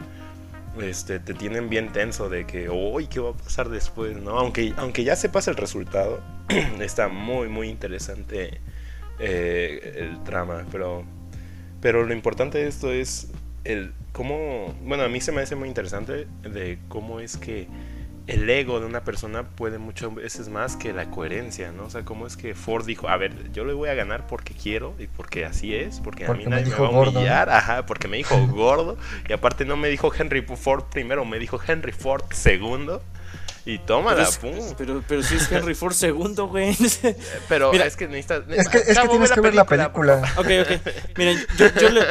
este, 0.80 1.18
te 1.18 1.34
tienen 1.34 1.68
bien 1.68 1.92
tenso 1.92 2.28
de 2.28 2.46
que, 2.46 2.70
uy, 2.70 3.06
¿qué 3.06 3.20
va 3.20 3.30
a 3.30 3.34
pasar 3.34 3.68
después? 3.68 4.16
¿no? 4.16 4.38
Aunque, 4.38 4.72
aunque 4.76 5.04
ya 5.04 5.16
sepas 5.16 5.48
el 5.48 5.56
resultado, 5.56 6.22
está 6.80 7.08
muy, 7.08 7.48
muy 7.48 7.68
interesante 7.68 8.60
eh, 9.18 9.94
el 9.98 10.22
trama, 10.24 10.64
pero, 10.72 11.04
pero 11.80 12.04
lo 12.04 12.12
importante 12.12 12.58
de 12.58 12.68
esto 12.68 12.92
es 12.92 13.30
el 13.64 13.92
cómo, 14.12 14.74
bueno, 14.84 15.04
a 15.04 15.08
mí 15.08 15.20
se 15.20 15.32
me 15.32 15.42
hace 15.42 15.56
muy 15.56 15.68
interesante 15.68 16.26
de 16.42 16.78
cómo 16.88 17.20
es 17.20 17.36
que 17.36 17.66
el 18.26 18.48
ego 18.48 18.80
de 18.80 18.86
una 18.86 19.02
persona 19.02 19.42
puede 19.42 19.78
muchas 19.78 20.14
veces 20.14 20.48
más 20.48 20.76
que 20.76 20.92
la 20.92 21.10
coherencia, 21.10 21.72
¿no? 21.72 21.84
O 21.84 21.90
sea, 21.90 22.04
cómo 22.04 22.26
es 22.26 22.36
que 22.36 22.54
Ford 22.54 22.86
dijo, 22.86 23.08
a 23.08 23.16
ver, 23.16 23.52
yo 23.52 23.64
le 23.64 23.72
voy 23.72 23.88
a 23.88 23.94
ganar 23.94 24.26
porque 24.26 24.54
quiero 24.54 24.94
y 24.98 25.06
porque 25.06 25.44
así 25.44 25.74
es, 25.74 26.00
porque, 26.00 26.26
a 26.26 26.32
mí 26.32 26.44
nadie 26.46 26.66
me, 26.66 26.76
va 26.76 26.86
a 26.86 26.90
humillar, 26.90 27.50
ajá, 27.50 27.86
porque 27.86 28.08
me 28.08 28.16
dijo 28.18 28.36
gordo 28.48 28.96
y 29.28 29.32
aparte 29.32 29.64
no 29.64 29.76
me 29.76 29.88
dijo 29.88 30.12
Henry 30.16 30.42
Ford 30.42 30.84
primero, 30.90 31.24
me 31.24 31.38
dijo 31.38 31.60
Henry 31.66 31.92
Ford 31.92 32.24
segundo. 32.30 33.02
Y 33.64 33.78
tómala, 33.78 34.28
pero, 34.40 34.56
pum. 34.56 34.74
Pero, 34.76 35.04
pero 35.06 35.22
si 35.22 35.36
es 35.36 35.50
Henry 35.50 35.74
Ford 35.74 35.92
segundo, 35.92 36.48
güey. 36.48 36.76
pero 37.48 37.72
es 37.72 37.96
que 37.96 38.08
necesitas. 38.08 38.42
Es 38.48 38.68
que, 38.68 38.78
es 38.78 38.98
que 38.98 39.08
tienes 39.08 39.30
que 39.30 39.40
ver 39.40 39.54
la 39.54 39.64
película. 39.64 40.20
Ok, 40.36 40.46
ok. 40.62 40.88
Miren, 41.16 41.38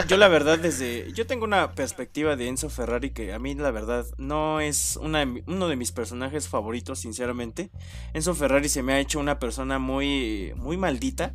yo, 0.07 0.17
la 0.17 0.27
verdad, 0.29 0.57
desde. 0.57 1.11
Yo 1.11 1.27
tengo 1.27 1.43
una 1.43 1.73
perspectiva 1.73 2.35
de 2.37 2.47
Enzo 2.47 2.69
Ferrari 2.69 3.09
que 3.09 3.33
a 3.33 3.39
mí, 3.39 3.53
la 3.55 3.71
verdad, 3.71 4.05
no 4.17 4.61
es 4.61 4.95
una, 4.95 5.27
uno 5.45 5.67
de 5.67 5.75
mis 5.75 5.91
personajes 5.91 6.47
favoritos, 6.47 6.99
sinceramente. 6.99 7.69
Enzo 8.13 8.33
Ferrari 8.33 8.69
se 8.69 8.81
me 8.81 8.93
ha 8.93 8.99
hecho 8.99 9.19
una 9.19 9.39
persona 9.39 9.77
muy, 9.77 10.53
muy 10.55 10.77
maldita. 10.77 11.33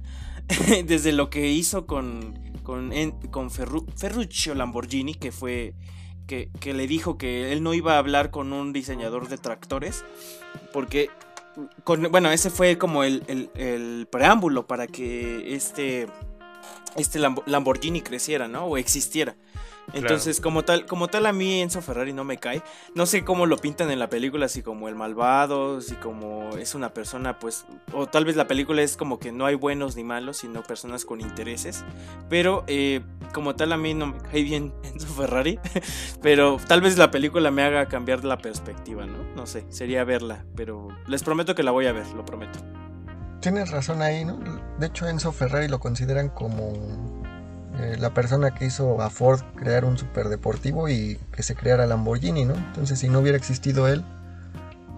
desde 0.86 1.12
lo 1.12 1.28
que 1.28 1.48
hizo 1.48 1.86
con, 1.86 2.34
con, 2.62 2.92
con 3.30 3.50
Ferruccio 3.50 4.54
Lamborghini, 4.54 5.14
que 5.14 5.32
fue 5.32 5.74
que, 6.26 6.50
le 6.64 6.86
dijo 6.86 7.18
que 7.18 7.52
él 7.52 7.62
no 7.62 7.74
iba 7.74 7.94
a 7.94 7.98
hablar 7.98 8.30
con 8.30 8.52
un 8.52 8.72
diseñador 8.72 9.28
de 9.28 9.38
tractores, 9.38 10.04
porque, 10.72 11.08
bueno, 12.10 12.30
ese 12.30 12.50
fue 12.50 12.78
como 12.78 13.04
el, 13.04 14.08
preámbulo 14.10 14.66
para 14.66 14.86
que 14.86 15.54
este, 15.54 16.06
este 16.96 17.18
Lamborghini 17.18 18.02
creciera, 18.02 18.48
¿no? 18.48 18.64
O 18.64 18.76
existiera. 18.76 19.36
Entonces, 19.92 20.40
como 20.40 20.64
tal, 20.64 20.86
como 20.86 21.08
tal 21.08 21.26
a 21.26 21.32
mí 21.32 21.60
Enzo 21.60 21.80
Ferrari 21.80 22.12
no 22.12 22.24
me 22.24 22.38
cae. 22.38 22.62
No 22.94 23.06
sé 23.06 23.24
cómo 23.24 23.46
lo 23.46 23.56
pintan 23.58 23.90
en 23.90 23.98
la 23.98 24.08
película, 24.08 24.48
si 24.48 24.62
como 24.62 24.88
el 24.88 24.94
malvado, 24.94 25.80
si 25.80 25.94
como 25.94 26.50
es 26.56 26.74
una 26.74 26.92
persona, 26.92 27.38
pues, 27.38 27.66
o 27.92 28.06
tal 28.06 28.24
vez 28.24 28.36
la 28.36 28.46
película 28.46 28.82
es 28.82 28.96
como 28.96 29.18
que 29.18 29.32
no 29.32 29.46
hay 29.46 29.54
buenos 29.54 29.96
ni 29.96 30.04
malos, 30.04 30.38
sino 30.38 30.62
personas 30.62 31.04
con 31.04 31.20
intereses. 31.20 31.84
Pero 32.28 32.64
eh, 32.66 33.02
como 33.32 33.54
tal 33.54 33.72
a 33.72 33.76
mí 33.76 33.94
no 33.94 34.08
me 34.08 34.18
cae 34.18 34.42
bien 34.42 34.72
Enzo 34.82 35.08
Ferrari. 35.08 35.58
pero 36.22 36.58
tal 36.66 36.80
vez 36.80 36.98
la 36.98 37.10
película 37.10 37.50
me 37.50 37.62
haga 37.62 37.86
cambiar 37.86 38.24
la 38.24 38.38
perspectiva, 38.38 39.06
¿no? 39.06 39.18
No 39.34 39.46
sé, 39.46 39.66
sería 39.68 40.04
verla. 40.04 40.44
Pero 40.56 40.88
les 41.06 41.22
prometo 41.22 41.54
que 41.54 41.62
la 41.62 41.70
voy 41.70 41.86
a 41.86 41.92
ver, 41.92 42.06
lo 42.08 42.24
prometo. 42.24 42.58
Tienes 43.40 43.70
razón 43.70 44.02
ahí, 44.02 44.24
¿no? 44.24 44.38
De 44.78 44.86
hecho 44.86 45.06
Enzo 45.06 45.30
Ferrari 45.30 45.68
lo 45.68 45.78
consideran 45.78 46.30
como 46.30 47.15
eh, 47.78 47.96
la 47.98 48.14
persona 48.14 48.52
que 48.54 48.66
hizo 48.66 49.02
a 49.02 49.10
Ford 49.10 49.40
crear 49.56 49.84
un 49.84 49.98
superdeportivo 49.98 50.88
y 50.88 51.18
que 51.32 51.42
se 51.42 51.54
creara 51.54 51.86
Lamborghini, 51.86 52.44
¿no? 52.44 52.54
Entonces, 52.54 52.98
si 52.98 53.08
no 53.08 53.20
hubiera 53.20 53.36
existido 53.36 53.86
él, 53.86 54.04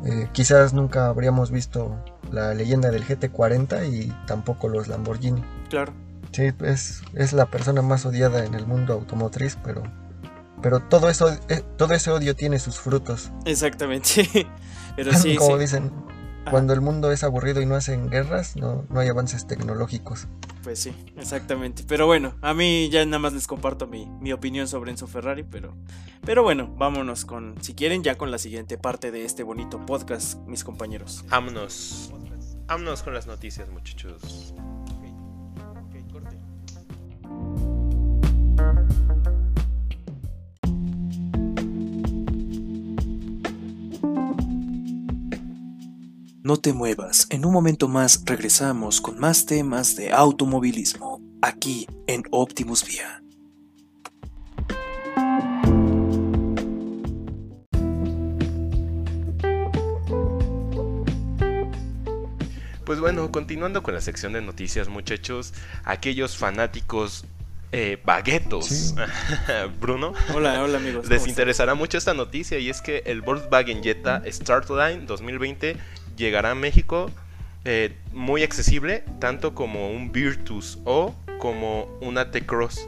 eh, 0.05 0.29
quizás 0.33 0.73
nunca 0.75 1.07
habríamos 1.07 1.51
visto 1.51 1.97
la 2.31 2.55
leyenda 2.55 2.91
del 2.91 3.05
GT40 3.05 3.93
y 3.93 4.13
tampoco 4.27 4.69
los 4.69 4.87
Lamborghini. 4.87 5.43
Claro. 5.71 5.93
Sí, 6.31 6.53
es, 6.63 7.03
es 7.15 7.33
la 7.33 7.47
persona 7.47 7.83
más 7.83 8.07
odiada 8.07 8.45
en 8.45 8.55
el 8.55 8.67
mundo 8.67 8.93
automotriz, 8.93 9.59
pero, 9.65 9.83
pero 10.63 10.81
todo, 10.81 11.09
eso, 11.09 11.33
eh, 11.49 11.63
todo 11.77 11.95
ese 11.95 12.11
odio 12.11 12.37
tiene 12.37 12.59
sus 12.59 12.79
frutos. 12.79 13.33
Exactamente. 13.45 14.47
pero 14.97 15.13
sí, 15.15 15.35
Como 15.39 15.57
sí. 15.57 15.61
dicen, 15.63 15.91
cuando 16.51 16.73
el 16.73 16.81
mundo 16.81 17.13
es 17.13 17.25
aburrido 17.25 17.61
y 17.61 17.67
no 17.67 17.75
hacen 17.75 18.11
guerras, 18.11 18.57
no, 18.57 18.85
no 18.91 19.01
hay 19.01 19.09
avances 19.09 19.47
tecnológicos. 19.47 20.27
Pues 20.63 20.81
sí, 20.81 20.93
exactamente. 21.17 21.85
Pero 21.87 22.07
bueno, 22.07 22.35
a 22.43 22.55
mí 22.55 22.89
ya 22.91 23.05
nada 23.05 23.19
más 23.19 23.33
les 23.33 23.47
comparto 23.47 23.87
mi, 23.87 24.07
mi 24.21 24.33
opinión 24.33 24.69
sobre 24.69 24.91
Enzo 24.91 25.07
Ferrari, 25.07 25.45
pero, 25.45 25.75
pero 26.25 26.43
bueno, 26.43 26.75
vámonos 26.77 27.25
con, 27.25 27.55
si 27.63 27.75
quieren, 27.75 28.03
ya 28.03 28.17
con 28.17 28.31
la 28.31 28.39
siguiente 28.39 28.79
parte 28.79 29.11
de 29.11 29.25
este 29.25 29.43
bonito 29.43 29.85
podcast, 29.87 30.39
mis 30.47 30.65
compañeros. 30.65 31.25
Vámonos. 31.29 32.13
Vámonos 32.67 33.03
con 33.03 33.15
las 33.15 33.27
noticias, 33.27 33.69
muchachos. 33.71 34.53
No 46.49 46.57
te 46.57 46.73
muevas, 46.73 47.27
en 47.29 47.45
un 47.45 47.53
momento 47.53 47.89
más 47.89 48.23
regresamos 48.25 49.03
con 49.03 49.19
más 49.19 49.45
temas 49.45 49.97
de 49.97 50.13
automovilismo, 50.13 51.21
aquí 51.43 51.87
en 52.07 52.23
Optimus 52.31 52.87
Vía. 52.87 53.23
Pues 62.87 62.99
bueno, 62.99 63.31
continuando 63.31 63.83
con 63.83 63.93
la 63.93 64.01
sección 64.01 64.33
de 64.33 64.41
noticias, 64.41 64.89
muchachos, 64.89 65.53
aquellos 65.85 66.39
fanáticos 66.39 67.27
eh, 67.73 68.01
baguetos, 68.03 68.65
Sí. 68.65 68.95
Bruno, 69.83 70.15
Hola, 70.35 70.63
hola 70.63 70.79
amigos. 70.79 71.03
¿cómo 71.03 71.15
les 71.15 71.27
interesará 71.27 71.75
mucho 71.75 71.99
esta 71.99 72.15
noticia 72.15 72.59
y 72.59 72.71
es 72.71 72.81
que 72.81 73.03
el 73.05 73.21
Volkswagen 73.21 73.83
Jetta 73.83 74.23
Startline 74.27 75.07
2020 75.07 75.77
llegará 76.19 76.51
a 76.51 76.55
México 76.55 77.11
eh, 77.65 77.97
muy 78.13 78.43
accesible, 78.43 79.05
tanto 79.21 79.55
como 79.55 79.91
un 79.91 80.13
Virtus 80.13 80.79
o 80.85 81.15
como 81.39 81.85
una 82.03 82.31
T-Cross. 82.31 82.87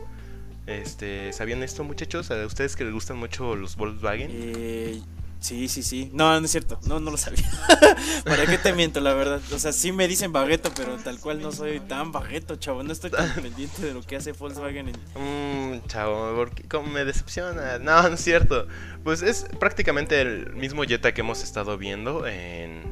Este, 0.66 1.32
¿Sabían 1.32 1.62
esto, 1.62 1.82
muchachos? 1.84 2.30
¿A 2.30 2.44
ustedes 2.46 2.76
que 2.76 2.84
les 2.84 2.92
gustan 2.92 3.16
mucho 3.16 3.56
los 3.56 3.76
Volkswagen? 3.76 4.30
Eh, 4.32 5.00
sí, 5.40 5.68
sí, 5.68 5.82
sí. 5.82 6.10
No, 6.12 6.38
no 6.38 6.44
es 6.44 6.52
cierto. 6.52 6.78
No, 6.86 7.00
no 7.00 7.10
lo 7.10 7.16
sabía. 7.16 7.48
¿Para 8.24 8.46
qué 8.46 8.56
te 8.58 8.72
miento, 8.72 9.00
la 9.00 9.12
verdad? 9.14 9.40
O 9.52 9.58
sea, 9.58 9.72
sí 9.72 9.90
me 9.90 10.06
dicen 10.06 10.32
bagueto, 10.32 10.70
pero 10.76 10.96
tal 10.98 11.18
cual 11.18 11.40
no 11.42 11.50
soy 11.50 11.80
tan 11.80 12.12
bagueto, 12.12 12.54
chavo. 12.56 12.84
No 12.84 12.92
estoy 12.92 13.10
tan 13.10 13.34
pendiente 13.42 13.82
de 13.82 13.94
lo 13.94 14.02
que 14.02 14.14
hace 14.16 14.30
Volkswagen. 14.32 14.88
en- 14.90 14.96
Mmm, 15.16 15.86
chavo, 15.88 16.34
porque 16.36 16.62
cómo 16.68 16.88
me 16.88 17.04
decepciona. 17.04 17.78
No, 17.80 18.02
no 18.08 18.14
es 18.14 18.20
cierto. 18.20 18.68
Pues 19.02 19.22
es 19.22 19.46
prácticamente 19.58 20.20
el 20.20 20.52
mismo 20.54 20.84
Jetta 20.84 21.12
que 21.14 21.22
hemos 21.22 21.42
estado 21.42 21.76
viendo 21.78 22.26
en, 22.28 22.82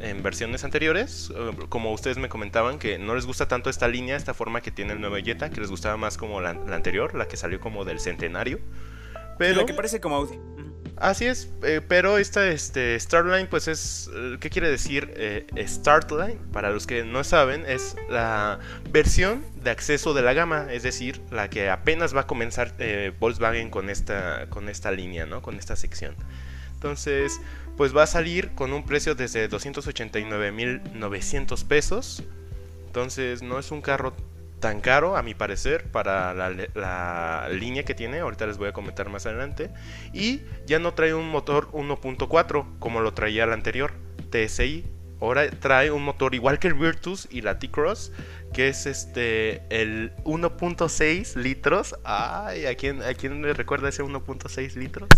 en 0.00 0.22
versiones 0.22 0.64
anteriores. 0.64 1.32
Eh, 1.34 1.50
Como 1.68 1.92
ustedes 1.92 2.18
me 2.18 2.28
comentaban 2.28 2.78
que 2.78 2.98
no 2.98 3.14
les 3.14 3.26
gusta 3.26 3.48
tanto 3.48 3.70
esta 3.70 3.88
línea, 3.88 4.16
esta 4.16 4.34
forma 4.34 4.60
que 4.60 4.70
tiene 4.70 4.92
el 4.92 5.00
nuevo 5.00 5.16
Jetta, 5.16 5.50
que 5.50 5.60
les 5.60 5.70
gustaba 5.70 5.96
más 5.96 6.16
como 6.16 6.40
la, 6.40 6.54
la 6.54 6.76
anterior, 6.76 7.14
la 7.14 7.26
que 7.28 7.36
salió 7.36 7.60
como 7.60 7.84
del 7.84 8.00
centenario. 8.00 8.60
Pero 9.38 9.60
La 9.60 9.66
que 9.66 9.74
parece 9.74 10.00
como 10.00 10.16
Audi. 10.16 10.38
Así 10.96 11.26
es, 11.26 11.50
eh, 11.62 11.82
pero 11.86 12.16
esta 12.16 12.48
este, 12.48 12.98
Startline, 12.98 13.48
pues 13.48 13.68
es. 13.68 14.08
eh, 14.14 14.38
¿Qué 14.40 14.48
quiere 14.48 14.70
decir 14.70 15.12
eh, 15.16 15.46
Startline? 15.66 16.38
Para 16.52 16.70
los 16.70 16.86
que 16.86 17.04
no 17.04 17.22
saben, 17.22 17.66
es 17.66 17.96
la 18.08 18.60
versión 18.90 19.44
de 19.62 19.70
acceso 19.70 20.14
de 20.14 20.22
la 20.22 20.32
gama, 20.32 20.68
es 20.72 20.82
decir, 20.82 21.20
la 21.30 21.50
que 21.50 21.68
apenas 21.68 22.16
va 22.16 22.22
a 22.22 22.26
comenzar 22.26 22.72
eh, 22.78 23.12
Volkswagen 23.20 23.68
con 23.68 23.90
esta, 23.90 24.46
con 24.48 24.70
esta 24.70 24.90
línea, 24.90 25.26
¿no? 25.26 25.42
Con 25.42 25.56
esta 25.56 25.76
sección. 25.76 26.14
Entonces, 26.76 27.40
pues 27.76 27.94
va 27.96 28.04
a 28.04 28.06
salir 28.06 28.54
con 28.54 28.72
un 28.74 28.84
precio 28.84 29.14
desde 29.14 29.48
289.900 29.48 31.64
pesos. 31.66 32.22
Entonces, 32.86 33.42
no 33.42 33.58
es 33.58 33.70
un 33.70 33.80
carro 33.80 34.12
tan 34.60 34.82
caro, 34.82 35.16
a 35.16 35.22
mi 35.22 35.32
parecer, 35.34 35.90
para 35.90 36.34
la, 36.34 36.50
la 36.74 37.48
línea 37.50 37.84
que 37.84 37.94
tiene. 37.94 38.18
Ahorita 38.20 38.46
les 38.46 38.58
voy 38.58 38.68
a 38.68 38.74
comentar 38.74 39.08
más 39.08 39.24
adelante. 39.24 39.70
Y 40.12 40.42
ya 40.66 40.78
no 40.78 40.92
trae 40.92 41.14
un 41.14 41.30
motor 41.30 41.70
1.4 41.72 42.78
como 42.78 43.00
lo 43.00 43.14
traía 43.14 43.44
el 43.44 43.52
anterior, 43.52 43.92
TSI. 44.30 44.84
Ahora 45.20 45.50
trae 45.50 45.90
un 45.90 46.04
motor 46.04 46.34
igual 46.34 46.58
que 46.58 46.68
el 46.68 46.74
Virtus 46.74 47.26
y 47.30 47.40
la 47.40 47.58
T-Cross, 47.58 48.12
que 48.52 48.68
es 48.68 48.84
este 48.84 49.62
el 49.70 50.14
1.6 50.24 51.36
litros. 51.36 51.96
Ay, 52.04 52.66
¿a 52.66 52.74
quién, 52.74 53.02
¿a 53.02 53.14
quién 53.14 53.40
le 53.40 53.54
recuerda 53.54 53.88
ese 53.88 54.02
1.6 54.02 54.74
litros? 54.74 55.08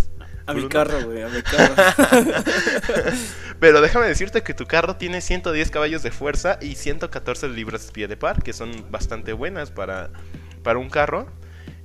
A 0.48 0.54
mi 0.54 0.66
carro, 0.66 1.04
güey, 1.04 1.22
a 1.22 1.28
mi 1.28 1.42
carro. 1.42 1.74
Pero 3.61 3.82
déjame 3.82 4.06
decirte 4.06 4.42
que 4.42 4.54
tu 4.54 4.66
carro 4.66 4.96
tiene 4.96 5.20
110 5.20 5.70
caballos 5.70 6.02
de 6.02 6.11
fuerza 6.11 6.58
y 6.62 6.74
114 6.74 7.50
libras 7.50 7.90
pie 7.92 8.08
de 8.08 8.16
par, 8.16 8.42
que 8.42 8.54
son 8.54 8.90
bastante 8.90 9.34
buenas 9.34 9.70
para, 9.70 10.11
para 10.62 10.78
un 10.78 10.88
carro. 10.88 11.28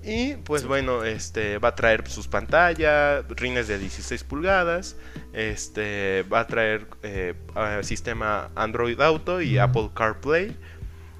Y 0.02 0.36
pues 0.36 0.65
bueno, 0.65 1.04
este 1.04 1.58
va 1.58 1.69
a 1.69 1.76
traer 1.76 2.08
sus 2.08 2.30
pantallas, 2.30 3.26
rines 3.36 3.67
de 3.67 3.78
16 3.78 4.23
pulgadas, 4.23 4.95
este 5.34 6.23
va 6.23 6.39
a 6.39 6.47
traer 6.47 6.88
eh, 7.04 7.34
sistema 7.82 8.49
Android 8.56 8.99
Auto 9.02 9.41
y. 9.41 9.58
Apple 9.58 9.89
CarPlay. 9.93 10.56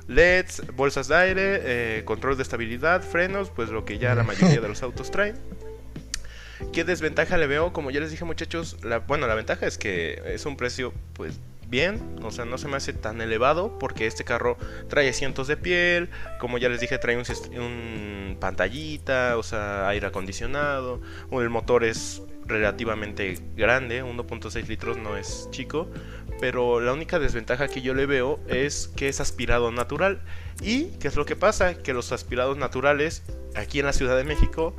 LEDs, 0.08 0.64
bolsas 0.76 1.10
de 1.10 1.16
aire, 1.16 1.62
eh, 1.64 2.04
control 2.06 2.38
de 2.38 2.44
estabilidad, 2.44 3.02
frenos, 3.02 3.50
pues 3.50 3.70
lo 3.70 3.84
que 3.84 4.00
ya 4.00 4.16
la 4.16 4.24
mayoría 4.24 4.62
de 4.62 4.68
los 4.70 4.82
autos 4.82 5.12
traen. 5.12 5.36
¿Qué 6.72 6.84
desventaja 6.84 7.38
le 7.38 7.48
veo? 7.48 7.74
Como 7.74 7.92
ya 7.92 8.00
les 8.00 8.12
dije 8.12 8.26
muchachos, 8.26 8.78
la, 8.84 9.00
bueno, 9.00 9.28
la 9.28 9.36
ventaja 9.36 9.66
es 9.66 9.78
que 9.78 10.22
es 10.26 10.46
un 10.46 10.58
precio 10.58 10.94
pues 11.14 11.40
bien, 11.68 12.20
o 12.22 12.30
sea, 12.30 12.46
no 12.46 12.60
se 12.60 12.68
me 12.68 12.78
hace 12.78 12.94
tan 12.94 13.20
elevado 13.20 13.80
porque 13.80 14.06
este 14.06 14.24
carro 14.24 14.58
trae 14.90 15.10
asientos 15.10 15.48
de 15.48 15.58
piel, 15.58 16.10
como 16.40 16.60
ya 16.60 16.70
les 16.70 16.80
dije, 16.80 17.00
trae 17.00 17.18
un, 17.18 18.38
pantallita, 18.40 19.38
o 19.38 19.44
sea, 19.44 19.88
aire 19.88 20.06
acondicionado, 20.06 21.02
el 21.32 21.50
motor 21.50 21.84
es 21.84 22.22
relativamente 22.46 23.40
grande, 23.56 24.04
1.6 24.04 24.68
litros 24.68 24.98
no 24.98 25.18
es 25.18 25.48
chico, 25.50 25.90
pero 26.40 26.80
la 26.80 26.94
única 26.94 27.18
desventaja 27.18 27.68
que 27.68 27.82
yo 27.82 27.96
le 27.96 28.06
veo 28.06 28.40
es 28.48 28.92
que 28.96 29.08
es 29.08 29.20
aspirado 29.20 29.72
natural. 29.72 30.22
¿Y 30.62 30.92
qué 31.00 31.08
es 31.08 31.16
lo 31.16 31.26
que 31.26 31.36
pasa? 31.36 31.76
Que 31.76 31.94
los 31.94 32.12
aspirados 32.12 32.58
naturales 32.58 33.24
aquí 33.56 33.80
en 33.80 33.86
la 33.86 33.94
Ciudad 33.94 34.18
de 34.18 34.26
México 34.26 34.76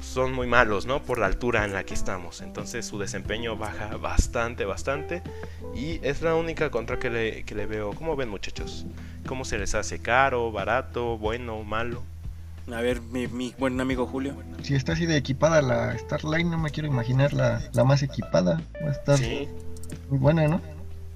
son 0.00 0.32
muy 0.32 0.46
malos, 0.46 0.86
¿no? 0.86 1.02
Por 1.02 1.18
la 1.18 1.26
altura 1.26 1.64
en 1.64 1.72
la 1.72 1.84
que 1.84 1.94
estamos. 1.94 2.40
Entonces 2.40 2.86
su 2.86 2.98
desempeño 2.98 3.56
baja 3.56 3.96
bastante, 3.96 4.64
bastante. 4.64 5.22
Y 5.74 6.00
es 6.06 6.22
la 6.22 6.34
única 6.34 6.70
contra 6.70 6.98
que 6.98 7.10
le, 7.10 7.44
que 7.44 7.54
le 7.54 7.66
veo. 7.66 7.92
¿Cómo 7.92 8.16
ven 8.16 8.28
muchachos? 8.28 8.86
¿Cómo 9.26 9.44
se 9.44 9.58
les 9.58 9.74
hace 9.74 9.98
caro, 10.00 10.50
barato, 10.52 11.18
bueno, 11.18 11.62
malo? 11.64 12.02
A 12.72 12.80
ver, 12.80 13.00
mi, 13.00 13.28
mi 13.28 13.54
buen 13.58 13.80
amigo 13.80 14.06
Julio. 14.06 14.34
Si 14.62 14.74
está 14.74 14.92
así 14.94 15.06
de 15.06 15.16
equipada 15.16 15.62
la 15.62 15.96
Starline, 15.96 16.50
no 16.50 16.58
me 16.58 16.70
quiero 16.70 16.88
imaginar 16.88 17.32
la, 17.32 17.60
la 17.72 17.84
más 17.84 18.02
equipada. 18.02 18.60
Va 18.82 18.88
a 18.88 18.92
estar 18.92 19.18
Sí, 19.18 19.48
muy 20.08 20.18
buena, 20.18 20.48
¿no? 20.48 20.60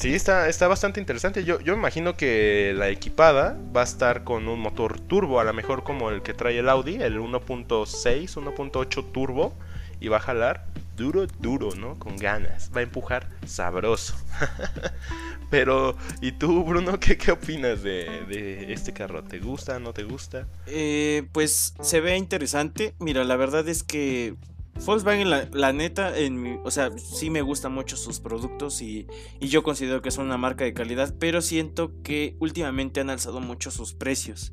Sí 0.00 0.14
está, 0.14 0.48
está 0.48 0.66
bastante 0.66 0.98
interesante. 0.98 1.44
Yo, 1.44 1.60
yo 1.60 1.74
imagino 1.74 2.16
que 2.16 2.72
la 2.74 2.88
equipada 2.88 3.56
va 3.76 3.82
a 3.82 3.84
estar 3.84 4.24
con 4.24 4.48
un 4.48 4.58
motor 4.58 4.98
turbo, 4.98 5.40
a 5.40 5.44
lo 5.44 5.52
mejor 5.52 5.84
como 5.84 6.10
el 6.10 6.22
que 6.22 6.32
trae 6.32 6.58
el 6.58 6.68
Audi, 6.68 6.96
el 6.96 7.20
1.6, 7.20 7.86
1.8 7.86 9.12
turbo. 9.12 9.54
Y 10.02 10.08
va 10.08 10.16
a 10.16 10.20
jalar 10.20 10.64
duro, 10.96 11.26
duro, 11.40 11.74
¿no? 11.74 11.98
Con 11.98 12.16
ganas. 12.16 12.70
Va 12.74 12.80
a 12.80 12.82
empujar 12.82 13.28
sabroso. 13.44 14.14
Pero, 15.50 15.94
¿y 16.22 16.32
tú, 16.32 16.64
Bruno, 16.64 16.98
qué, 16.98 17.18
qué 17.18 17.32
opinas 17.32 17.82
de, 17.82 18.24
de 18.26 18.72
este 18.72 18.94
carro? 18.94 19.22
¿Te 19.22 19.40
gusta, 19.40 19.78
no 19.78 19.92
te 19.92 20.04
gusta? 20.04 20.46
Eh, 20.66 21.24
pues 21.32 21.74
se 21.82 22.00
ve 22.00 22.16
interesante. 22.16 22.94
Mira, 22.98 23.24
la 23.24 23.36
verdad 23.36 23.68
es 23.68 23.82
que 23.82 24.36
Volkswagen, 24.84 25.30
la, 25.30 25.48
la 25.52 25.72
neta, 25.72 26.16
en 26.18 26.40
mi- 26.42 26.58
o 26.64 26.70
sea, 26.70 26.90
sí 26.96 27.30
me 27.30 27.42
gustan 27.42 27.72
mucho 27.72 27.96
sus 27.96 28.20
productos 28.20 28.80
y, 28.82 29.06
y 29.38 29.48
yo 29.48 29.62
considero 29.62 30.02
que 30.02 30.10
son 30.10 30.26
una 30.26 30.36
marca 30.38 30.64
de 30.64 30.72
calidad, 30.74 31.14
pero 31.18 31.40
siento 31.42 31.92
que 32.02 32.36
últimamente 32.40 33.00
han 33.00 33.10
alzado 33.10 33.40
mucho 33.40 33.70
sus 33.70 33.94
precios. 33.94 34.52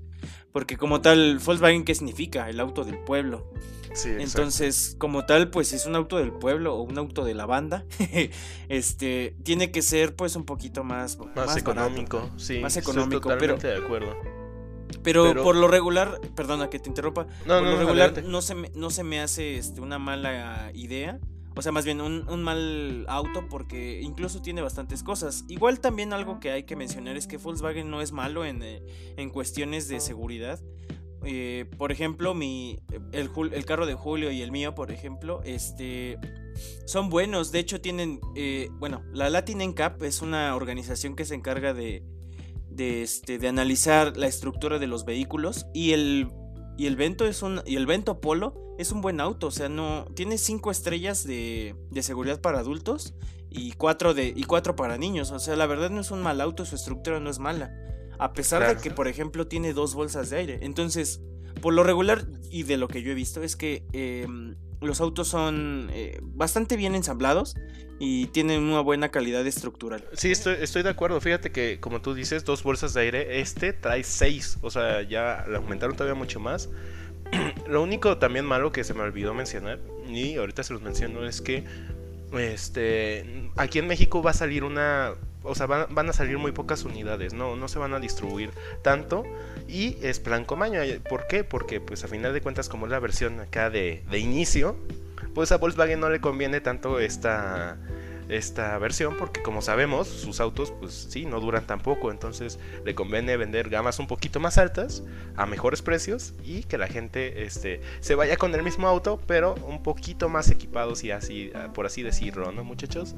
Porque 0.52 0.78
como 0.78 1.02
tal, 1.02 1.40
Volkswagen, 1.44 1.84
¿qué 1.86 1.94
significa? 1.96 2.50
El 2.50 2.60
auto 2.60 2.84
del 2.84 2.98
pueblo. 3.00 3.52
Sí, 3.94 4.10
Entonces, 4.20 4.96
como 5.00 5.26
tal, 5.26 5.50
pues 5.50 5.70
si 5.70 5.76
es 5.76 5.86
un 5.88 5.96
auto 5.96 6.18
del 6.18 6.32
pueblo 6.32 6.76
o 6.76 6.82
un 6.82 6.98
auto 6.98 7.24
de 7.26 7.34
la 7.34 7.46
banda, 7.46 7.86
este, 8.70 9.36
tiene 9.44 9.72
que 9.72 9.82
ser 9.82 10.16
pues 10.16 10.36
un 10.36 10.46
poquito 10.46 10.84
más, 10.84 11.18
más, 11.36 11.58
económico, 11.58 12.30
sí. 12.38 12.60
Más 12.60 12.78
económico, 12.78 13.30
pero- 13.40 13.58
de 13.58 13.76
acuerdo. 13.78 14.16
Pero, 15.04 15.24
Pero- 15.26 15.44
por 15.44 15.56
lo 15.56 15.68
regular, 15.68 16.20
perdona 16.36 16.70
que 16.70 16.80
te 16.80 16.90
interrumpa, 16.90 17.24
No, 17.24 17.30
por 17.30 17.48
no, 17.48 17.62
lo 17.62 17.72
no, 17.72 17.78
regular 17.78 18.10
adelante. 18.10 18.30
no 18.30 18.42
se 18.42 18.56
me, 18.56 18.70
no 18.76 18.90
se 18.90 19.04
me 19.04 19.20
hace 19.20 19.58
este, 19.58 19.82
una 19.82 20.00
mala 20.00 20.72
idea 20.74 21.20
O 21.56 21.62
sea, 21.62 21.72
más 21.72 21.86
bien 21.86 22.02
un, 22.02 22.28
un, 22.30 22.44
mal 22.44 23.06
auto 23.10 23.48
porque 23.50 24.00
incluso 24.02 24.42
tiene 24.44 24.62
bastantes 24.62 25.02
cosas. 25.02 25.44
Igual 25.48 25.80
también 25.80 26.14
algo 26.14 26.40
que 26.40 26.52
hay 26.52 26.64
que 26.64 26.76
mencionar 26.76 27.18
es 27.18 27.26
que 27.26 27.38
Volkswagen 27.38 27.90
no 27.90 28.00
es 28.02 28.12
malo 28.12 28.46
en, 28.46 28.62
eh, 28.62 28.84
en 29.18 29.32
cuestiones 29.32 29.88
de 29.88 30.00
seguridad. 30.00 30.60
Eh, 31.26 31.66
por 31.80 31.92
ejemplo, 31.92 32.36
mi, 32.36 32.80
el, 33.12 33.32
el, 33.52 33.66
carro 33.66 33.88
de 33.88 33.96
Julio 33.96 34.32
y 34.32 34.44
el 34.44 34.52
mío, 34.52 34.76
por 34.76 34.92
ejemplo, 34.92 35.42
este, 35.46 36.20
son 36.86 37.10
buenos. 37.10 37.52
De 37.52 37.58
hecho, 37.58 37.82
tienen, 37.82 38.20
eh, 38.36 38.70
bueno, 38.74 39.02
la 39.12 39.30
Latin 39.32 39.58
NCAP 39.58 40.04
es 40.04 40.22
una 40.22 40.56
organización 40.56 41.16
que 41.16 41.26
se 41.26 41.34
encarga 41.34 41.74
de, 41.74 42.04
de, 42.78 43.04
este, 43.04 43.38
de 43.38 43.48
analizar 43.50 44.16
la 44.16 44.28
estructura 44.28 44.80
de 44.80 44.88
los 44.88 45.04
vehículos 45.04 45.66
y 45.74 45.92
el 45.92 46.30
y 46.78 46.86
el 46.86 46.96
Vento 46.96 47.26
es 47.26 47.42
un. 47.42 47.62
Y 47.66 47.76
el 47.76 47.88
Vento 47.88 48.22
Polo 48.22 48.76
es 48.78 48.92
un 48.92 49.02
buen 49.02 49.20
auto. 49.20 49.48
O 49.48 49.52
sea, 49.52 49.68
no. 49.68 50.06
Tiene 50.16 50.38
cinco 50.38 50.70
estrellas 50.70 51.26
de, 51.26 51.76
de 51.90 52.04
seguridad 52.04 52.40
para 52.40 52.60
adultos. 52.60 53.16
Y 53.50 53.72
cuatro 53.74 54.14
de. 54.14 54.32
Y 54.36 54.44
cuatro 54.44 54.76
para 54.76 54.98
niños. 54.98 55.32
O 55.32 55.40
sea, 55.40 55.56
la 55.56 55.66
verdad 55.66 55.90
no 55.90 56.02
es 56.02 56.12
un 56.12 56.22
mal 56.22 56.40
auto. 56.40 56.66
Su 56.66 56.76
estructura 56.76 57.20
no 57.20 57.32
es 57.32 57.40
mala. 57.40 57.72
A 58.20 58.34
pesar 58.34 58.68
de 58.68 58.82
que, 58.82 58.92
por 58.92 59.08
ejemplo, 59.08 59.48
tiene 59.48 59.74
dos 59.74 59.96
bolsas 59.96 60.30
de 60.30 60.38
aire. 60.38 60.60
Entonces, 60.62 61.22
por 61.62 61.74
lo 61.74 61.84
regular, 61.84 62.28
y 62.50 62.64
de 62.64 62.78
lo 62.78 62.88
que 62.88 63.02
yo 63.02 63.12
he 63.12 63.16
visto, 63.16 63.44
es 63.44 63.56
que 63.56 63.86
em, 63.94 64.56
los 64.82 65.02
autos 65.02 65.28
son 65.28 65.90
eh, 65.92 66.20
bastante 66.22 66.76
bien 66.76 66.96
ensamblados 66.96 67.56
y 68.00 68.28
tienen 68.28 68.62
una 68.64 68.82
buena 68.82 69.10
calidad 69.10 69.46
estructural. 69.48 70.04
Sí, 70.14 70.32
estoy, 70.32 70.84
de 70.84 70.90
acuerdo. 70.90 71.20
Fíjate 71.20 71.52
que, 71.52 71.80
como 71.80 72.02
tú 72.02 72.14
dices, 72.14 72.46
dos 72.46 72.62
bolsas 72.64 72.94
de 72.94 73.02
aire. 73.02 73.40
Este 73.40 73.74
trae 73.74 74.04
seis. 74.04 74.58
O 74.62 74.70
sea, 74.70 75.02
ya 75.02 75.46
le 75.50 75.58
aumentaron 75.58 75.96
todavía 75.96 76.16
mucho 76.16 76.40
más. 76.40 76.70
Lo 77.68 77.82
único 77.82 78.18
también 78.18 78.46
malo 78.46 78.72
que 78.72 78.84
se 78.84 78.94
me 78.94 79.02
olvidó 79.02 79.34
mencionar, 79.34 79.80
y 80.08 80.36
ahorita 80.36 80.64
se 80.64 80.74
los 80.74 80.82
menciono, 80.82 81.26
es 81.26 81.42
que 81.42 81.66
este 82.34 83.50
aquí 83.56 83.80
en 83.80 83.88
México 83.88 84.22
va 84.22 84.32
a 84.32 84.34
salir 84.34 84.64
una 84.64 85.14
o 85.44 85.56
sea, 85.56 85.66
van, 85.66 86.10
a 86.10 86.14
salir 86.14 86.38
muy 86.38 86.52
pocas 86.52 86.84
unidades, 86.84 87.34
no, 87.34 87.56
no 87.56 87.68
se 87.68 87.80
van 87.80 87.94
a 87.94 88.00
distribuir 88.00 88.52
tanto 88.82 89.24
y 89.68 89.98
es 90.02 90.20
plan 90.20 90.46
comaño. 90.46 90.82
¿Por 91.10 91.28
qué? 91.28 91.44
Porque 91.44 91.80
pues 91.80 92.04
a 92.04 92.08
final 92.08 92.34
de 92.34 92.42
cuentas 92.42 92.70
como 92.70 92.86
es 92.86 92.92
la 92.92 93.00
versión 93.00 93.40
acá 93.40 93.70
de, 93.70 94.04
de 94.10 94.20
inicio, 94.20 94.78
pues 95.34 95.52
a 95.52 95.58
Volkswagen 95.58 96.00
no 96.00 96.10
le 96.10 96.22
conviene 96.22 96.62
tanto 96.62 97.00
esta 97.00 97.78
esta 98.30 98.78
versión 98.78 99.16
porque 99.18 99.42
como 99.42 99.62
sabemos 99.62 100.08
sus 100.08 100.40
autos 100.40 100.72
pues 100.80 101.08
sí 101.10 101.26
no 101.26 101.40
duran 101.40 101.66
tampoco. 101.66 102.12
Entonces 102.12 102.60
le 102.86 102.96
conviene 102.96 103.38
vender 103.38 103.70
gamas 103.70 104.00
un 104.00 104.08
poquito 104.08 104.40
más 104.40 104.58
altas 104.58 105.04
a 105.36 105.46
mejores 105.46 105.82
precios 105.82 106.34
y 106.44 106.64
que 106.64 106.78
la 106.78 106.88
gente 106.88 107.44
este 107.44 107.82
se 108.00 108.16
vaya 108.16 108.38
con 108.38 108.54
el 108.56 108.64
mismo 108.64 108.88
auto 108.88 109.20
pero 109.28 109.56
un 109.68 109.84
poquito 109.84 110.30
más 110.30 110.50
equipados 110.50 111.04
y 111.04 111.12
así 111.12 111.52
por 111.74 111.86
así 111.86 112.04
decirlo 112.04 112.52
no 112.52 112.64
muchachos 112.64 113.16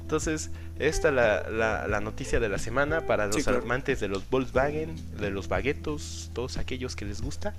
entonces 0.00 0.50
esta 0.78 1.08
es 1.08 1.14
la, 1.14 1.86
la, 1.86 2.00
noticia 2.00 2.40
de 2.40 2.48
la 2.48 2.58
semana 2.58 3.06
para 3.06 3.26
los 3.26 3.46
amantes 3.46 4.00
de 4.00 4.08
los 4.08 4.28
Volkswagen 4.28 4.96
de 5.18 5.30
los 5.30 5.48
baguetos 5.48 6.30
todos 6.34 6.56
aquellos 6.56 6.96
que 6.96 7.04
les 7.04 7.22
gusta 7.22 7.54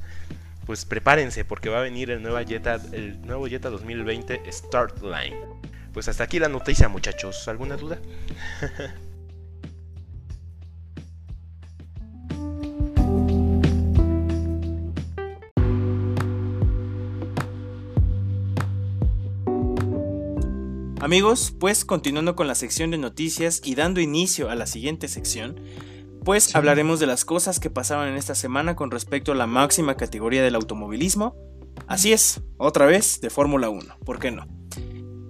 pues 0.65 0.85
prepárense 0.85 1.45
porque 1.45 1.69
va 1.69 1.79
a 1.79 1.81
venir 1.81 2.11
el 2.11 2.21
nuevo 2.21 2.39
Jetta 2.39 2.75
el 2.91 3.21
nuevo 3.25 3.47
Jetta 3.47 3.69
2020 3.69 4.51
Start 4.51 5.01
Line 5.01 5.37
pues 5.93 6.07
hasta 6.07 6.23
aquí 6.23 6.39
la 6.39 6.49
noticia, 6.49 6.89
muchachos. 6.89 7.47
¿Alguna 7.47 7.77
duda? 7.77 7.99
Amigos, 21.01 21.51
pues 21.59 21.83
continuando 21.83 22.35
con 22.35 22.47
la 22.47 22.53
sección 22.53 22.91
de 22.91 22.99
noticias 22.99 23.61
y 23.65 23.73
dando 23.73 23.99
inicio 24.01 24.51
a 24.51 24.55
la 24.55 24.67
siguiente 24.67 25.07
sección, 25.07 25.59
pues 26.23 26.55
hablaremos 26.55 26.99
de 26.99 27.07
las 27.07 27.25
cosas 27.25 27.59
que 27.59 27.71
pasaron 27.71 28.07
en 28.07 28.17
esta 28.17 28.35
semana 28.35 28.75
con 28.75 28.91
respecto 28.91 29.31
a 29.31 29.35
la 29.35 29.47
máxima 29.47 29.97
categoría 29.97 30.43
del 30.43 30.53
automovilismo. 30.53 31.35
Así 31.87 32.13
es, 32.13 32.41
otra 32.57 32.85
vez 32.85 33.19
de 33.19 33.31
Fórmula 33.31 33.69
1, 33.69 33.97
¿por 34.05 34.19
qué 34.19 34.29
no? 34.29 34.60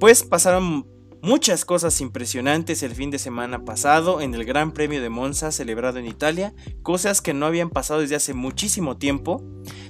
Pues 0.01 0.23
pasaron 0.23 0.87
muchas 1.21 1.63
cosas 1.63 2.01
impresionantes 2.01 2.81
el 2.81 2.95
fin 2.95 3.11
de 3.11 3.19
semana 3.19 3.65
pasado 3.65 4.19
en 4.19 4.33
el 4.33 4.45
Gran 4.45 4.71
Premio 4.71 4.99
de 4.99 5.09
Monza 5.09 5.51
celebrado 5.51 5.99
en 5.99 6.07
Italia, 6.07 6.55
cosas 6.81 7.21
que 7.21 7.35
no 7.35 7.45
habían 7.45 7.69
pasado 7.69 7.99
desde 7.99 8.15
hace 8.15 8.33
muchísimo 8.33 8.97
tiempo. 8.97 9.43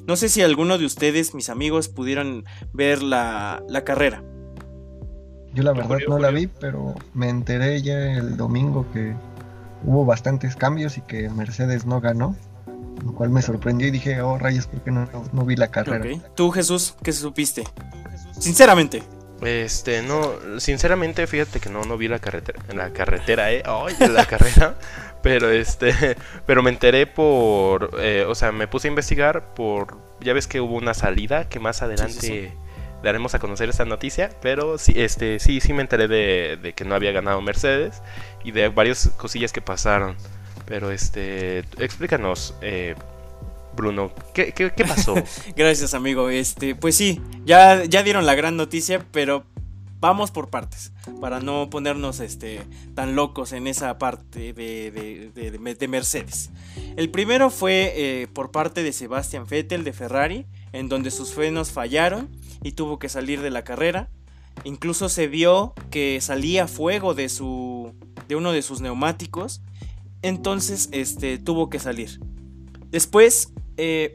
No 0.05 0.17
sé 0.17 0.27
si 0.27 0.41
alguno 0.41 0.77
de 0.77 0.85
ustedes, 0.85 1.33
mis 1.33 1.47
amigos, 1.47 1.87
pudieron 1.87 2.43
ver 2.73 3.01
la, 3.01 3.63
carrera. 3.85 4.21
Yo 5.53 5.63
la 5.63 5.71
verdad 5.71 5.99
no 6.09 6.19
la 6.19 6.29
vi, 6.29 6.47
pero 6.47 6.93
me 7.13 7.29
enteré 7.29 7.81
ya 7.81 8.17
el 8.17 8.35
domingo 8.35 8.85
que 8.91 9.15
hubo 9.85 10.03
bastantes 10.03 10.57
cambios 10.57 10.97
y 10.97 11.03
que 11.03 11.29
Mercedes 11.29 11.85
no 11.85 12.01
ganó, 12.01 12.35
lo 13.05 13.13
cual 13.13 13.29
me 13.29 13.41
sorprendió 13.41 13.87
y 13.87 13.91
dije, 13.91 14.19
oh 14.19 14.37
rayos, 14.37 14.67
¿por 14.67 14.81
qué 14.81 14.91
no, 14.91 15.07
no 15.31 15.45
vi 15.45 15.55
la 15.55 15.69
carrera? 15.69 16.19
Tú 16.35 16.51
Jesús, 16.51 16.95
¿qué 17.01 17.13
supiste? 17.13 17.63
Sinceramente. 18.37 19.03
Este, 19.41 20.03
no, 20.03 20.59
sinceramente, 20.59 21.25
fíjate 21.25 21.59
que 21.59 21.69
no, 21.69 21.83
no 21.83 21.97
vi 21.97 22.07
la 22.07 22.19
carretera, 22.19 22.59
la 22.73 22.93
carretera, 22.93 23.51
eh, 23.51 23.63
ay, 23.65 23.95
la 24.07 24.25
carrera, 24.27 24.75
pero 25.23 25.49
este, 25.49 26.15
pero 26.45 26.61
me 26.61 26.69
enteré 26.69 27.07
por, 27.07 27.91
eh, 27.99 28.25
o 28.27 28.35
sea, 28.35 28.51
me 28.51 28.67
puse 28.67 28.87
a 28.87 28.89
investigar 28.89 29.53
por, 29.55 29.97
ya 30.19 30.33
ves 30.33 30.47
que 30.47 30.61
hubo 30.61 30.75
una 30.75 30.93
salida 30.93 31.49
que 31.49 31.59
más 31.59 31.81
adelante 31.81 32.53
daremos 33.01 33.33
a 33.33 33.39
conocer 33.39 33.67
esta 33.69 33.83
noticia, 33.85 34.29
pero 34.41 34.77
sí, 34.77 34.93
este, 34.95 35.39
sí, 35.39 35.59
sí 35.59 35.73
me 35.73 35.81
enteré 35.81 36.07
de, 36.07 36.59
de 36.61 36.73
que 36.73 36.85
no 36.85 36.93
había 36.93 37.11
ganado 37.11 37.41
Mercedes 37.41 38.03
y 38.43 38.51
de 38.51 38.69
varias 38.69 39.09
cosillas 39.17 39.51
que 39.51 39.61
pasaron, 39.61 40.15
pero 40.65 40.91
este, 40.91 41.59
explícanos, 41.79 42.55
eh, 42.61 42.95
Bruno, 43.81 44.11
¿qué, 44.35 44.69
pasó? 44.87 45.15
Gracias, 45.55 45.95
amigo. 45.95 46.29
Este, 46.29 46.75
pues 46.75 46.95
sí, 46.95 47.19
ya, 47.45 47.83
ya 47.85 48.03
dieron 48.03 48.27
la 48.27 48.35
gran 48.35 48.55
noticia, 48.55 49.03
pero 49.11 49.43
vamos 49.99 50.29
por 50.29 50.51
partes, 50.51 50.91
para 51.19 51.39
no 51.39 51.67
ponernos 51.71 52.19
este, 52.19 52.61
tan 52.93 53.15
locos 53.15 53.53
en 53.53 53.65
esa 53.65 53.97
parte 53.97 54.53
de, 54.53 55.31
de, 55.33 55.87
Mercedes. 55.87 56.51
El 56.95 57.09
primero 57.09 57.49
fue 57.49 57.93
eh, 57.95 58.27
por 58.27 58.51
parte 58.51 58.83
de 58.83 58.93
Sebastian 58.93 59.47
Vettel 59.49 59.83
de 59.83 59.93
Ferrari, 59.93 60.45
en 60.73 60.87
donde 60.87 61.09
sus 61.09 61.33
frenos 61.33 61.71
fallaron 61.71 62.29
y 62.61 62.73
tuvo 62.73 62.99
que 62.99 63.09
salir 63.09 63.41
de 63.41 63.49
la 63.49 63.63
carrera. 63.63 64.11
Incluso 64.63 65.09
se 65.09 65.25
vio 65.25 65.73
que 65.89 66.21
salía 66.21 66.67
fuego 66.67 67.15
de, 67.15 67.29
su, 67.29 67.95
de 68.27 68.35
uno 68.35 68.51
de 68.51 68.61
sus 68.61 68.79
neumáticos, 68.79 69.63
entonces 70.21 70.87
este, 70.91 71.39
tuvo 71.39 71.71
que 71.71 71.79
salir. 71.79 72.19
Después 72.91 73.53
eh, 73.77 74.13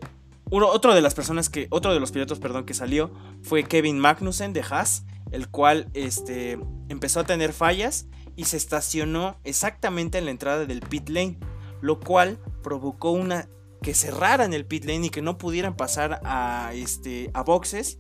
uno, 0.50 0.68
otro 0.68 0.94
de 0.94 1.00
las 1.00 1.14
personas 1.14 1.48
que, 1.48 1.66
otro 1.70 1.92
de 1.92 1.98
los 1.98 2.12
pilotos, 2.12 2.38
perdón, 2.38 2.66
que 2.66 2.74
salió 2.74 3.10
fue 3.42 3.64
Kevin 3.64 3.98
Magnussen 3.98 4.52
de 4.52 4.60
Haas, 4.60 5.04
el 5.32 5.48
cual 5.48 5.88
este, 5.92 6.58
empezó 6.88 7.20
a 7.20 7.24
tener 7.24 7.52
fallas 7.52 8.06
y 8.36 8.44
se 8.44 8.56
estacionó 8.56 9.40
exactamente 9.42 10.18
en 10.18 10.26
la 10.26 10.30
entrada 10.30 10.66
del 10.66 10.80
pit 10.80 11.08
lane, 11.08 11.38
lo 11.80 11.98
cual 11.98 12.38
provocó 12.62 13.10
una 13.10 13.48
que 13.82 13.92
cerraran 13.94 14.52
el 14.54 14.66
pit 14.66 14.84
lane 14.84 15.06
y 15.06 15.10
que 15.10 15.22
no 15.22 15.36
pudieran 15.36 15.76
pasar 15.76 16.20
a, 16.24 16.70
este, 16.74 17.30
a 17.34 17.42
boxes 17.42 17.98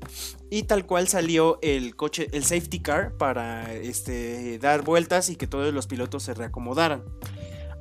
y 0.50 0.64
tal 0.64 0.86
cual 0.86 1.08
salió 1.08 1.58
el 1.62 1.96
coche, 1.96 2.28
el 2.32 2.44
safety 2.44 2.80
car 2.80 3.16
para 3.16 3.74
este, 3.74 4.58
dar 4.58 4.82
vueltas 4.82 5.30
y 5.30 5.36
que 5.36 5.46
todos 5.46 5.72
los 5.74 5.86
pilotos 5.86 6.22
se 6.22 6.34
reacomodaran. 6.34 7.02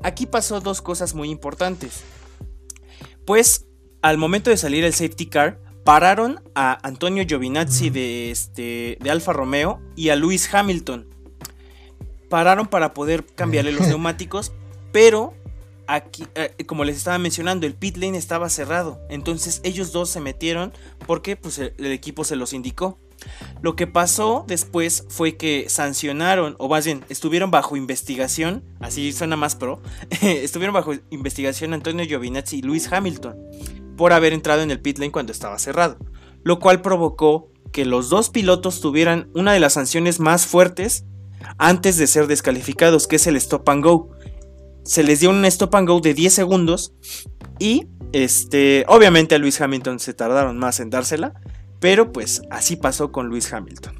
Aquí 0.04 0.26
pasó 0.26 0.60
dos 0.60 0.82
cosas 0.82 1.14
muy 1.14 1.30
importantes. 1.30 2.04
Pues 3.26 3.66
al 4.02 4.18
momento 4.18 4.50
de 4.50 4.58
salir 4.58 4.84
el 4.84 4.94
safety 4.94 5.26
car, 5.26 5.60
pararon 5.84 6.42
a 6.54 6.78
Antonio 6.88 7.26
Giovinazzi 7.28 7.90
de, 7.90 8.32
este, 8.32 8.98
de 9.00 9.12
Alfa 9.12 9.34
Romeo 9.34 9.82
y 9.96 10.10
a 10.10 10.16
Lewis 10.16 10.52
Hamilton. 10.54 11.08
Pararon 12.30 12.68
para 12.68 12.94
poder 12.94 13.26
cambiarle 13.26 13.72
los 13.72 13.88
neumáticos, 13.88 14.52
pero 14.92 15.34
aquí, 15.88 16.26
eh, 16.36 16.54
como 16.66 16.84
les 16.84 16.98
estaba 16.98 17.18
mencionando, 17.18 17.66
el 17.68 17.76
pit 17.76 17.98
lane 17.98 18.18
estaba 18.18 18.50
cerrado. 18.50 19.00
Entonces 19.10 19.62
ellos 19.64 19.92
dos 19.92 20.10
se 20.10 20.20
metieron 20.20 20.74
porque 21.06 21.36
pues, 21.36 21.60
el, 21.60 21.74
equipo 21.78 22.24
se 22.24 22.36
los 22.36 22.54
indicó. 22.54 22.98
Lo 23.62 23.76
que 23.76 23.88
pasó 23.88 24.46
después 24.48 25.06
fue 25.10 25.38
que 25.38 25.66
sancionaron, 25.70 26.56
o 26.60 26.68
más 26.70 26.86
bien, 26.86 27.04
estuvieron 27.10 27.52
bajo 27.52 27.76
investigación, 27.76 28.64
así 28.80 29.12
suena 29.12 29.36
más 29.36 29.56
pro, 29.56 29.82
estuvieron 30.22 30.74
bajo 30.74 30.94
investigación 31.10 31.74
Antonio 31.74 32.06
Giovinazzi 32.06 32.58
y 32.58 32.62
Lewis 32.62 32.92
Hamilton 32.92 33.36
por 33.98 34.14
haber 34.14 34.34
entrado 34.34 34.62
en 34.62 34.72
el 34.72 34.82
pit 34.82 35.00
lane 35.00 35.12
cuando 35.12 35.32
estaba 35.32 35.58
cerrado, 35.58 35.98
lo 36.44 36.60
cual 36.60 36.82
provocó 36.82 37.52
que 37.72 37.86
los 37.86 38.10
dos 38.10 38.30
pilotos 38.30 38.82
tuvieran 38.82 39.30
una 39.34 39.54
de 39.54 39.60
las 39.60 39.74
sanciones 39.74 40.20
más 40.20 40.46
fuertes 40.46 41.06
antes 41.58 41.98
de 41.98 42.08
ser 42.08 42.28
descalificados, 42.28 43.08
que 43.08 43.18
es 43.18 43.28
el 43.28 43.36
stop 43.36 43.68
and 43.70 43.84
go. 43.84 44.12
Se 44.84 45.04
les 45.04 45.20
dio 45.20 45.30
un 45.30 45.44
stop 45.46 45.76
and 45.76 45.88
go 45.88 46.00
de 46.00 46.14
10 46.14 46.34
segundos 46.34 46.94
y 47.60 47.88
este, 48.14 48.86
obviamente 48.88 49.36
a 49.36 49.40
Luis 49.40 49.60
Hamilton 49.60 50.00
se 50.00 50.14
tardaron 50.14 50.58
más 50.58 50.80
en 50.80 50.90
dársela, 50.90 51.34
pero 51.86 52.12
pues 52.12 52.42
así 52.50 52.78
pasó 52.78 53.12
con 53.12 53.28
Luis 53.28 53.54
Hamilton. 53.54 53.94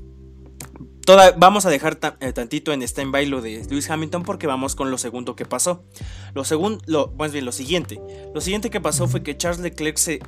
toda, 1.06 1.34
vamos 1.34 1.68
a 1.68 1.70
dejar 1.70 2.00
eh, 2.20 2.34
tantito 2.34 2.74
en 2.74 2.82
stand-by 2.82 3.28
lo 3.28 3.44
de 3.44 3.64
Lewis 3.70 3.92
Hamilton 3.92 4.24
porque 4.24 4.48
vamos 4.48 4.74
con 4.74 4.90
lo 4.90 4.98
segundo 4.98 5.36
que 5.36 5.46
pasó. 5.46 5.86
Lo 6.34 6.46
segundo, 6.46 7.14
más 7.16 7.32
bien 7.32 7.46
lo 7.46 7.52
siguiente. 7.52 8.02
Lo 8.34 8.42
siguiente 8.42 8.72
que 8.72 8.82
pasó 8.82 9.08
fue 9.08 9.22
que 9.22 9.38
Charles 9.38 9.60
Leclerc 9.60 9.98
se, 9.98 10.20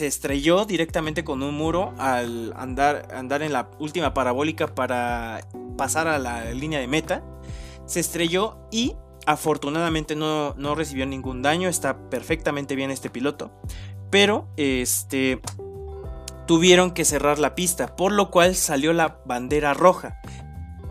estrelló 0.00 0.66
directamente 0.66 1.24
con 1.24 1.42
un 1.42 1.54
muro 1.54 1.94
al 1.96 2.52
andar, 2.58 3.08
en 3.42 3.52
la 3.54 3.70
última 3.78 4.12
parabólica 4.12 4.74
para 4.74 5.48
pasar 5.78 6.08
a 6.08 6.18
la 6.18 6.52
línea 6.52 6.78
de 6.78 6.88
meta. 6.88 7.24
Se 7.86 8.00
estrelló 8.00 8.58
y 8.70 8.96
afortunadamente 9.24 10.14
no 10.14 10.74
recibió 10.74 11.06
ningún 11.06 11.40
daño. 11.40 11.70
Está 11.70 12.10
perfectamente 12.10 12.76
bien 12.76 12.90
este 12.90 13.08
piloto. 13.08 13.50
Pero 14.10 14.48
este 14.58 15.40
tuvieron 16.48 16.92
que 16.92 17.04
cerrar 17.04 17.38
la 17.38 17.54
pista, 17.54 17.94
por 17.94 18.10
lo 18.10 18.30
cual 18.30 18.56
salió 18.56 18.94
la 18.94 19.20
bandera 19.26 19.74
roja 19.74 20.18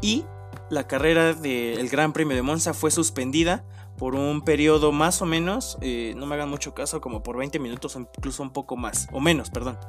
y 0.03 0.23
la 0.69 0.85
carrera 0.87 1.33
del 1.33 1.89
Gran 1.89 2.13
Premio 2.13 2.35
de 2.35 2.43
Monza 2.43 2.75
fue 2.75 2.91
suspendida 2.91 3.65
por 3.97 4.13
un 4.13 4.43
periodo 4.43 4.91
más 4.91 5.19
o 5.23 5.25
menos, 5.25 5.79
eh, 5.81 6.13
no 6.15 6.27
me 6.27 6.35
hagan 6.35 6.51
mucho 6.51 6.75
caso, 6.75 7.01
como 7.01 7.23
por 7.23 7.37
20 7.37 7.57
minutos 7.57 7.95
o 7.95 7.99
incluso 7.99 8.43
un 8.43 8.51
poco 8.51 8.77
más, 8.77 9.07
o 9.11 9.19
menos, 9.19 9.49
perdón. 9.49 9.79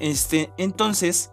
Este, 0.00 0.52
entonces, 0.56 1.30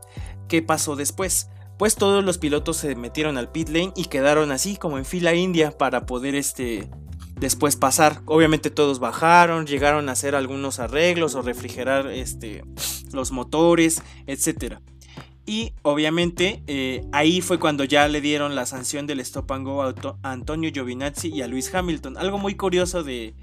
¿qué 0.48 0.62
pasó 0.62 0.96
después? 0.96 1.50
Pues 1.80 1.96
todos 1.96 2.24
los 2.24 2.38
pilotos 2.38 2.78
se 2.78 2.96
metieron 2.96 3.40
al 3.40 3.52
pit 3.52 3.70
lane 3.70 3.94
y 3.96 4.06
quedaron 4.06 4.52
así 4.52 4.78
como 4.78 5.00
en 5.00 5.06
fila 5.06 5.34
india 5.34 5.76
para 5.76 6.06
poder 6.06 6.36
este, 6.36 6.88
después 7.42 7.76
pasar. 7.76 8.22
Obviamente 8.28 8.70
todos 8.70 9.00
bajaron, 9.00 9.66
llegaron 9.66 10.08
a 10.08 10.14
hacer 10.14 10.36
algunos 10.36 10.80
arreglos 10.80 11.36
o 11.36 11.42
refrigerar 11.42 12.08
este, 12.08 12.64
los 13.12 13.32
motores, 13.32 14.02
etcétera. 14.28 14.82
Y 15.46 15.74
obviamente 15.82 16.64
eh, 16.68 17.04
ahí 17.12 17.42
fue 17.42 17.60
cuando 17.60 17.84
ya 17.84 18.08
le 18.08 18.22
dieron 18.22 18.56
la 18.56 18.68
sanción 18.68 19.08
del 19.08 19.20
stop 19.20 19.52
and 19.52 19.66
go 19.66 19.82
a 19.82 19.94
Antonio 20.22 20.70
Giovinazzi 20.72 21.30
y 21.30 21.42
a 21.42 21.48
Luis 21.48 21.74
Hamilton. 21.74 22.16
Algo 22.18 22.38
muy 22.38 22.56
curioso 22.56 23.04
de, 23.04 23.34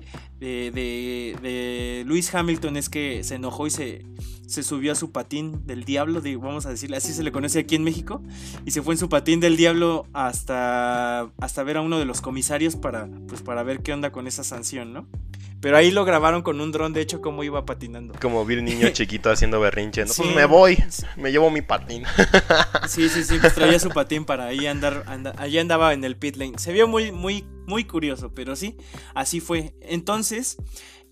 de, 0.40 1.36
de, 1.42 2.04
Luis 2.06 2.32
Hamilton 2.34 2.76
es 2.76 2.88
que 2.88 3.24
se 3.24 3.34
enojó 3.36 3.66
y 3.66 3.70
se, 3.70 4.04
se 4.46 4.62
subió 4.62 4.92
a 4.92 4.94
su 4.94 5.10
patín 5.12 5.66
del 5.66 5.84
diablo, 5.84 6.22
vamos 6.40 6.66
a 6.66 6.70
decirle, 6.70 6.96
así 6.96 7.12
se 7.12 7.22
le 7.22 7.32
conoce 7.32 7.58
aquí 7.60 7.74
en 7.74 7.84
México, 7.84 8.22
y 8.64 8.70
se 8.70 8.82
fue 8.82 8.94
en 8.94 8.98
su 8.98 9.08
patín 9.08 9.40
del 9.40 9.56
diablo 9.56 10.06
hasta, 10.12 11.30
hasta 11.38 11.62
ver 11.62 11.78
a 11.78 11.80
uno 11.80 11.98
de 11.98 12.04
los 12.04 12.20
comisarios 12.20 12.76
para, 12.76 13.08
pues, 13.26 13.42
para 13.42 13.62
ver 13.62 13.80
qué 13.80 13.92
onda 13.92 14.12
con 14.12 14.26
esa 14.26 14.44
sanción, 14.44 14.92
¿no? 14.92 15.06
Pero 15.60 15.76
ahí 15.76 15.90
lo 15.90 16.04
grabaron 16.04 16.42
con 16.42 16.60
un 16.60 16.70
dron, 16.70 16.92
de 16.92 17.00
hecho, 17.00 17.20
cómo 17.20 17.42
iba 17.42 17.66
patinando. 17.66 18.14
Como 18.20 18.44
vi 18.44 18.54
el 18.54 18.64
niño 18.64 18.88
chiquito 18.92 19.30
haciendo 19.30 19.58
berrinche. 19.58 20.04
¿no? 20.04 20.12
Pues 20.16 20.34
me 20.34 20.44
voy, 20.44 20.78
me 21.16 21.32
llevo 21.32 21.50
mi 21.50 21.62
patín. 21.62 22.04
Sí, 22.86 23.08
sí, 23.08 23.24
sí, 23.24 23.38
pues 23.40 23.54
traía 23.54 23.78
su 23.80 23.88
patín 23.94 24.24
para 24.24 24.46
ahí 24.46 24.66
andar, 24.66 25.04
allí 25.36 25.58
andaba 25.58 25.92
en 25.94 26.04
el 26.04 26.16
pit 26.16 26.36
lane. 26.36 26.58
Se 26.58 26.72
vio 26.72 26.86
muy, 26.86 27.10
muy, 27.10 27.44
muy 27.68 27.84
curioso, 27.84 28.32
pero 28.34 28.56
sí, 28.56 28.76
así 29.14 29.40
fue. 29.40 29.74
Entonces, 29.80 30.56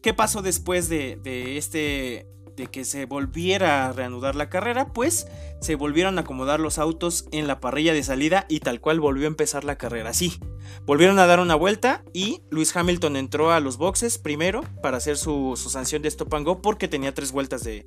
¿qué 0.02 0.12
pasó 0.14 0.42
después 0.42 0.88
de, 0.88 1.16
de 1.22 1.58
este 1.58 2.26
de 2.56 2.66
que 2.68 2.84
se 2.84 3.04
volviera 3.04 3.86
a 3.86 3.92
reanudar 3.92 4.34
la 4.34 4.48
carrera, 4.48 4.92
pues 4.92 5.26
se 5.60 5.74
volvieron 5.74 6.18
a 6.18 6.22
acomodar 6.22 6.58
los 6.58 6.78
autos 6.78 7.26
en 7.30 7.46
la 7.46 7.60
parrilla 7.60 7.92
de 7.92 8.02
salida 8.02 8.46
y 8.48 8.60
tal 8.60 8.80
cual 8.80 8.98
volvió 8.98 9.26
a 9.26 9.28
empezar 9.28 9.64
la 9.64 9.76
carrera 9.76 10.10
así. 10.10 10.38
Volvieron 10.84 11.18
a 11.18 11.26
dar 11.26 11.40
una 11.40 11.54
vuelta 11.54 12.02
y 12.12 12.42
Luis 12.50 12.74
Hamilton 12.74 13.16
entró 13.16 13.52
a 13.52 13.60
los 13.60 13.76
boxes 13.76 14.18
primero 14.18 14.62
para 14.82 14.96
hacer 14.96 15.16
su, 15.16 15.54
sanción 15.56 16.02
de 16.02 16.08
stop 16.08 16.34
and 16.34 16.46
go 16.46 16.62
porque 16.62 16.88
tenía 16.88 17.14
tres 17.14 17.30
vueltas 17.30 17.62
de, 17.62 17.86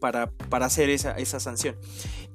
para, 0.00 0.30
para, 0.30 0.66
hacer 0.66 0.90
esa, 0.90 1.12
esa, 1.12 1.40
sanción. 1.40 1.76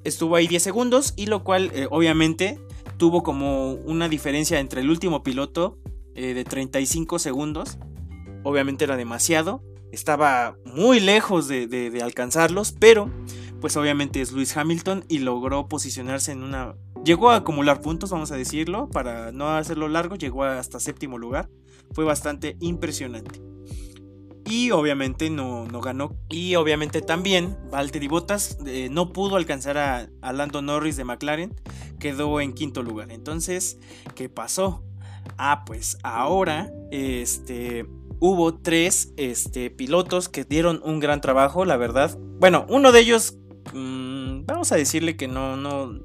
Estuvo 0.04 0.36
ahí 0.36 0.48
10 0.48 0.62
segundos 0.62 1.12
y 1.16 1.26
lo 1.26 1.44
cual 1.44 1.70
eh, 1.74 1.86
obviamente 1.90 2.58
tuvo 3.00 3.24
como 3.24 3.72
una 3.72 4.08
diferencia 4.08 4.60
entre 4.60 4.82
el 4.82 4.90
último 4.90 5.24
piloto 5.24 5.76
eh, 6.14 6.34
de 6.34 6.44
35 6.44 7.18
segundos. 7.18 7.78
Obviamente 8.44 8.84
era 8.84 8.96
demasiado 8.96 9.64
estaba 9.92 10.56
muy 10.64 11.00
lejos 11.00 11.48
de, 11.48 12.00
alcanzarlos, 12.02 12.72
pero 12.72 13.10
pues 13.60 13.76
obviamente 13.76 14.20
es 14.20 14.32
Luis 14.32 14.56
Hamilton 14.56 15.04
y 15.08 15.18
logró 15.18 15.68
posicionarse 15.68 16.32
en 16.32 16.42
una... 16.42 16.74
Llegó 17.04 17.30
a 17.30 17.36
acumular 17.36 17.80
puntos, 17.80 18.10
vamos 18.10 18.30
a 18.30 18.36
decirlo, 18.36 18.88
para 18.88 19.32
no 19.32 19.48
hacerlo 19.48 19.88
largo, 19.88 20.16
llegó 20.16 20.44
hasta 20.44 20.80
séptimo 20.80 21.18
lugar. 21.18 21.48
Fue 21.92 22.04
bastante 22.04 22.56
impresionante. 22.60 23.40
Y 24.50 24.72
obviamente 24.72 25.30
no, 25.30 25.64
no 25.66 25.80
ganó. 25.80 26.16
Y 26.28 26.56
obviamente 26.56 27.00
también 27.00 27.56
Valtteri 27.70 28.08
Bottas 28.08 28.58
eh, 28.66 28.88
no 28.90 29.12
pudo 29.12 29.36
alcanzar 29.36 29.78
a, 29.78 30.08
a 30.20 30.32
Lando 30.32 30.60
Norris 30.60 30.96
de 30.96 31.04
McLaren. 31.04 31.54
Quedó 31.98 32.40
en 32.40 32.52
quinto 32.52 32.82
lugar. 32.82 33.12
Entonces, 33.12 33.78
¿qué 34.14 34.28
pasó? 34.28 34.82
Ah, 35.38 35.64
pues 35.64 35.98
ahora, 36.02 36.70
este, 36.90 37.86
hubo 38.18 38.54
tres 38.54 39.12
este, 39.16 39.70
pilotos 39.70 40.28
que 40.28 40.44
dieron 40.44 40.80
un 40.84 41.00
gran 41.00 41.20
trabajo, 41.20 41.64
la 41.64 41.76
verdad. 41.76 42.16
Bueno, 42.38 42.66
uno 42.68 42.92
de 42.92 43.00
ellos, 43.00 43.38
mm, 43.72 44.46
vamos 44.46 44.72
a 44.72 44.76
decirle 44.76 45.16
que 45.16 45.28
no, 45.28 45.56
no, 45.56 46.00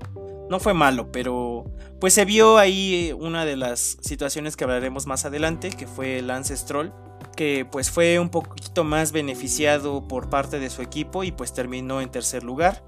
no 0.50 0.60
fue 0.60 0.74
malo, 0.74 1.12
pero 1.12 1.66
pues 2.00 2.14
se 2.14 2.26
vio 2.26 2.58
ahí 2.58 3.14
una 3.18 3.46
de 3.46 3.58
las 3.58 3.98
situaciones 4.02 4.56
que 4.56 4.64
hablaremos 4.64 5.08
más 5.08 5.26
adelante, 5.26 5.70
que 5.70 5.88
fue 5.88 6.22
Lance 6.22 6.56
Stroll, 6.56 6.94
que 7.36 7.68
pues 7.70 7.92
fue 7.92 8.20
un 8.20 8.30
poquito 8.30 8.84
más 8.84 9.12
beneficiado 9.12 10.08
por 10.08 10.30
parte 10.30 10.60
de 10.60 10.70
su 10.70 10.82
equipo 10.82 11.24
y 11.24 11.32
pues 11.32 11.54
terminó 11.54 12.02
en 12.02 12.10
tercer 12.10 12.44
lugar. 12.44 12.84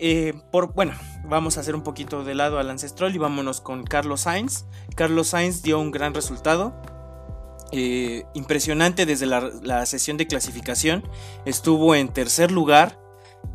Eh, 0.00 0.34
por, 0.52 0.74
bueno, 0.74 0.92
vamos 1.24 1.56
a 1.56 1.60
hacer 1.60 1.74
un 1.74 1.82
poquito 1.82 2.22
de 2.22 2.34
lado 2.34 2.58
a 2.58 2.62
Lance 2.62 2.88
Stroll 2.88 3.14
y 3.14 3.18
vámonos 3.18 3.60
con 3.60 3.82
Carlos 3.82 4.22
Sainz. 4.22 4.64
Carlos 4.94 5.28
Sainz 5.28 5.62
dio 5.62 5.80
un 5.80 5.90
gran 5.90 6.14
resultado, 6.14 6.80
eh, 7.72 8.24
impresionante 8.32 9.06
desde 9.06 9.26
la, 9.26 9.86
sesión 9.86 10.16
de 10.16 10.28
clasificación. 10.28 11.02
Estuvo 11.44 11.94
en 11.96 12.08
tercer 12.08 12.52
lugar, 12.52 13.00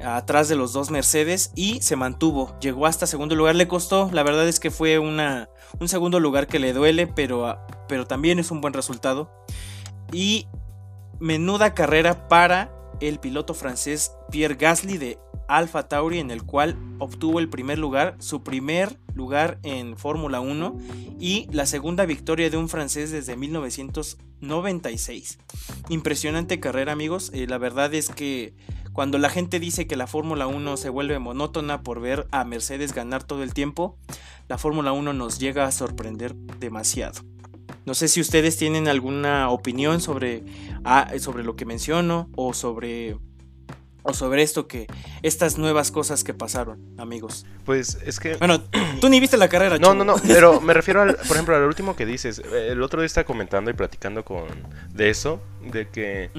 atrás 0.04 0.50
de 0.50 0.56
los 0.56 0.74
dos 0.74 0.92
Mercedes, 0.92 1.52
y 1.56 1.82
se 1.82 1.96
mantuvo. 1.96 2.58
Llegó 2.60 2.88
hasta 2.88 3.08
segundo 3.08 3.36
lugar, 3.36 3.56
le 3.56 3.70
costó. 3.70 4.10
La 4.12 4.24
verdad 4.24 4.48
es 4.48 4.60
que 4.60 4.70
fue 4.70 5.00
una, 5.00 5.50
un 5.80 5.88
segundo 5.88 6.20
lugar 6.20 6.48
que 6.48 6.60
le 6.60 6.74
duele, 6.74 7.08
pero, 7.08 7.58
pero 7.88 8.06
también 8.06 8.38
es 8.40 8.52
un 8.52 8.60
buen 8.60 8.74
resultado. 8.74 9.32
Y 10.12 10.48
menuda 11.20 11.74
carrera 11.74 12.28
para 12.28 12.72
el 13.00 13.20
piloto 13.20 13.54
francés 13.54 14.12
Pierre 14.32 14.56
Gasly 14.56 14.98
de 14.98 15.20
Alfa 15.48 15.88
Tauri 15.88 16.20
en 16.20 16.32
el 16.32 16.44
cual 16.44 16.78
obtuvo 17.00 17.40
el 17.40 17.50
primer 17.50 17.78
lugar, 17.78 18.16
su 18.20 18.44
primer 18.44 19.00
lugar 19.14 19.60
en 19.64 19.98
Fórmula 19.98 20.40
1 20.40 20.78
y 21.20 21.48
la 21.52 21.66
segunda 21.66 22.06
victoria 22.06 22.50
de 22.50 22.58
un 22.58 22.70
francés 22.70 23.12
desde 23.12 23.36
1996. 23.36 25.40
Impresionante 25.90 26.60
carrera 26.60 26.94
amigos, 26.94 27.32
eh, 27.34 27.48
la 27.48 27.58
verdad 27.58 27.94
es 27.94 28.10
que 28.10 28.56
cuando 28.94 29.18
la 29.18 29.30
gente 29.30 29.60
dice 29.60 29.88
que 29.88 29.96
la 29.96 30.08
Fórmula 30.08 30.48
1 30.48 30.78
se 30.78 30.90
vuelve 30.90 31.20
monótona 31.20 31.84
por 31.84 32.00
ver 32.00 32.28
a 32.32 32.46
Mercedes 32.46 32.94
ganar 32.94 33.24
todo 33.24 33.44
el 33.44 33.54
tiempo, 33.54 33.98
la 34.48 34.58
Fórmula 34.58 34.92
1 34.92 35.14
nos 35.14 35.40
llega 35.40 35.66
a 35.66 35.72
sorprender 35.72 36.36
demasiado. 36.36 37.22
No 37.86 37.94
sé 37.94 38.08
si 38.08 38.22
ustedes 38.22 38.58
tienen 38.58 38.88
alguna 38.88 39.50
opinión 39.50 40.02
sobre, 40.02 40.44
ah, 40.86 41.12
sobre 41.20 41.44
lo 41.44 41.56
que 41.56 41.66
menciono 41.66 42.30
o 42.36 42.54
sobre 42.54 43.18
o 44.04 44.14
sobre 44.14 44.44
esto 44.44 44.68
que 44.68 44.88
estas 45.22 45.58
nuevas 45.58 45.90
cosas 45.90 46.24
que 46.24 46.34
pasaron, 46.34 46.80
amigos. 46.98 47.46
Pues 47.66 47.98
es 48.06 48.20
que 48.20 48.36
bueno, 48.36 48.62
tú 49.02 49.10
ni 49.10 49.20
viste 49.20 49.38
la 49.38 49.48
carrera. 49.48 49.78
No, 49.80 49.94
no, 49.94 50.04
no, 50.04 50.16
pero 50.28 50.62
me 50.62 50.74
refiero 50.74 51.02
al, 51.02 51.16
por 51.16 51.32
ejemplo, 51.32 51.56
al 51.56 51.64
último 51.64 51.96
que 51.96 52.06
dices. 52.06 52.42
El 52.54 52.84
otro 52.84 53.02
día 53.02 53.08
estaba 53.08 53.26
comentando 53.26 53.72
y 53.72 53.74
platicando 53.74 54.24
con 54.24 54.46
de 54.94 55.10
eso, 55.10 55.42
de 55.72 55.88
que 55.88 56.30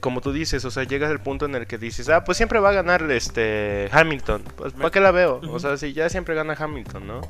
como 0.00 0.20
tú 0.20 0.32
dices, 0.32 0.64
o 0.64 0.70
sea, 0.70 0.84
llegas 0.84 1.10
al 1.10 1.22
punto 1.22 1.46
en 1.46 1.54
el 1.54 1.66
que 1.66 1.78
dices, 1.78 2.08
ah, 2.08 2.24
pues 2.24 2.36
siempre 2.36 2.60
va 2.60 2.70
a 2.70 2.72
ganar 2.72 3.10
este 3.10 3.88
Hamilton. 3.92 4.44
Pues 4.56 4.72
¿para 4.72 4.90
qué 4.90 5.00
la 5.00 5.10
veo? 5.10 5.40
O 5.50 5.58
sea, 5.58 5.76
si 5.76 5.92
ya 5.92 6.08
siempre 6.08 6.34
gana 6.34 6.54
Hamilton, 6.58 7.06
¿no? 7.06 7.20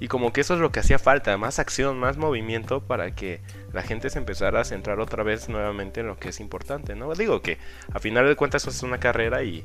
Y 0.00 0.08
como 0.08 0.32
que 0.32 0.40
eso 0.40 0.54
es 0.54 0.60
lo 0.60 0.70
que 0.70 0.80
hacía 0.80 0.98
falta, 0.98 1.36
más 1.36 1.58
acción, 1.58 1.98
más 1.98 2.16
movimiento 2.16 2.80
para 2.80 3.14
que 3.14 3.40
la 3.72 3.82
gente 3.82 4.10
se 4.10 4.18
empezara 4.18 4.60
a 4.60 4.64
centrar 4.64 5.00
otra 5.00 5.22
vez 5.22 5.48
nuevamente 5.48 6.00
en 6.00 6.06
lo 6.06 6.18
que 6.18 6.28
es 6.28 6.40
importante, 6.40 6.94
¿no? 6.94 7.12
Digo 7.14 7.42
que 7.42 7.58
a 7.92 7.98
final 7.98 8.26
de 8.26 8.36
cuentas 8.36 8.62
eso 8.62 8.70
es 8.70 8.82
una 8.82 8.98
carrera 8.98 9.42
y, 9.42 9.64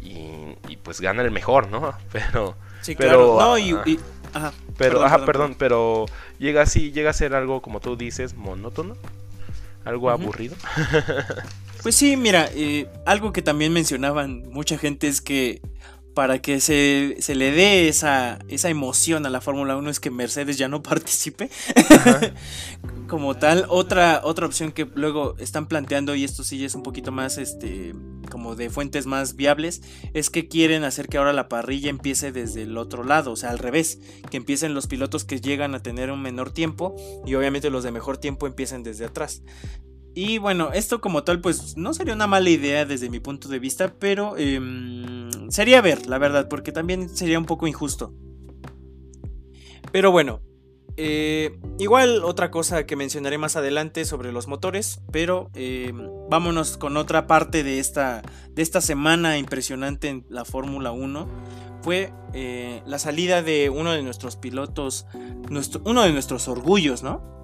y, 0.00 0.76
pues 0.82 1.00
gana 1.00 1.22
el 1.22 1.30
mejor, 1.30 1.68
¿no? 1.68 1.94
Pero... 2.12 2.56
Sí, 2.80 2.94
pero, 2.94 3.34
claro. 3.34 3.40
No, 3.40 3.58
y, 3.58 3.98
ajá, 4.32 4.52
pero, 4.76 5.02
ajá, 5.02 5.24
perdón, 5.24 5.56
pero 5.58 6.06
llega 6.38 6.62
así, 6.62 6.92
llega 6.92 7.10
a 7.10 7.12
ser 7.12 7.34
algo, 7.34 7.60
como 7.60 7.80
tú 7.80 7.96
dices, 7.96 8.34
monótono, 8.34 8.96
algo 9.84 10.10
aburrido. 10.10 10.54
pues 11.82 11.96
sí, 11.96 12.16
mira, 12.16 12.48
eh, 12.54 12.86
algo 13.04 13.32
que 13.32 13.42
también 13.42 13.72
mencionaban 13.72 14.48
mucha 14.50 14.78
gente 14.78 15.08
es 15.08 15.20
que 15.20 15.60
para 16.18 16.42
que 16.42 16.58
se, 16.58 17.14
le 17.32 17.52
dé 17.52 17.86
esa, 17.86 18.40
esa 18.48 18.68
emoción 18.68 19.24
a 19.24 19.30
la 19.30 19.40
Fórmula 19.40 19.76
1 19.76 19.88
es 19.88 20.00
que 20.00 20.10
Mercedes 20.10 20.58
ya 20.58 20.66
no 20.66 20.82
participe. 20.82 21.48
Como 23.06 23.36
tal, 23.36 23.66
otra, 23.68 24.22
otra 24.24 24.44
opción 24.44 24.72
que 24.72 24.84
luego 24.96 25.36
están 25.38 25.68
planteando, 25.68 26.16
y 26.16 26.24
esto 26.24 26.42
sí 26.42 26.64
es 26.64 26.74
un 26.74 26.82
poquito 26.82 27.12
más 27.12 27.38
este 27.38 27.94
como 28.32 28.56
de 28.56 28.68
fuentes 28.68 29.06
más 29.06 29.36
viables, 29.36 29.80
es 30.12 30.28
que 30.28 30.48
quieren 30.48 30.82
hacer 30.82 31.06
que 31.06 31.18
ahora 31.18 31.32
la 31.32 31.48
parrilla 31.48 31.88
empiece 31.88 32.32
desde 32.32 32.62
el 32.62 32.76
otro 32.78 33.04
lado, 33.04 33.30
o 33.30 33.36
sea, 33.36 33.50
al 33.50 33.60
revés, 33.60 34.00
que 34.28 34.38
empiecen 34.38 34.74
los 34.74 34.88
pilotos 34.88 35.24
que 35.24 35.40
llegan 35.40 35.76
a 35.76 35.84
tener 35.84 36.10
un 36.10 36.20
menor 36.20 36.50
tiempo 36.50 36.96
y 37.26 37.36
obviamente 37.36 37.70
los 37.70 37.84
de 37.84 37.92
mejor 37.92 38.18
tiempo 38.18 38.48
empiecen 38.48 38.82
desde 38.82 39.04
atrás. 39.04 39.42
Y 40.20 40.38
bueno, 40.38 40.72
esto 40.72 41.00
como 41.00 41.22
tal, 41.22 41.40
pues 41.40 41.76
no 41.76 41.94
sería 41.94 42.12
una 42.12 42.26
mala 42.26 42.50
idea 42.50 42.84
desde 42.84 43.08
mi 43.08 43.20
punto 43.20 43.48
de 43.48 43.60
vista, 43.60 43.94
pero 44.00 44.36
em, 44.36 45.30
sería 45.48 45.80
ver, 45.80 46.08
la 46.08 46.18
verdad, 46.18 46.48
porque 46.48 46.72
también 46.72 47.08
sería 47.08 47.38
un 47.38 47.44
poco 47.44 47.68
injusto. 47.68 48.12
Pero 49.92 50.10
bueno, 50.10 50.40
eh, 50.96 51.56
igual 51.78 52.24
otra 52.24 52.50
cosa 52.50 52.84
que 52.84 52.96
mencionaré 52.96 53.38
más 53.38 53.54
adelante 53.54 54.04
sobre 54.04 54.32
los 54.32 54.48
motores, 54.48 55.02
pero 55.12 55.52
em, 55.54 56.08
vámonos 56.28 56.78
con 56.78 56.96
otra 56.96 57.28
parte 57.28 57.62
de 57.62 57.78
esta, 57.78 58.22
de 58.50 58.62
esta 58.62 58.80
semana 58.80 59.38
impresionante 59.38 60.08
en 60.08 60.26
la 60.28 60.44
Fórmula 60.44 60.90
1. 60.90 61.28
Fue 61.82 62.12
eh, 62.34 62.82
la 62.86 62.98
salida 62.98 63.42
de 63.42 63.70
uno 63.70 63.92
de 63.92 64.02
nuestros 64.02 64.34
pilotos, 64.34 65.06
nuestro, 65.48 65.80
uno 65.84 66.02
de 66.02 66.12
nuestros 66.12 66.48
orgullos, 66.48 67.04
¿no? 67.04 67.37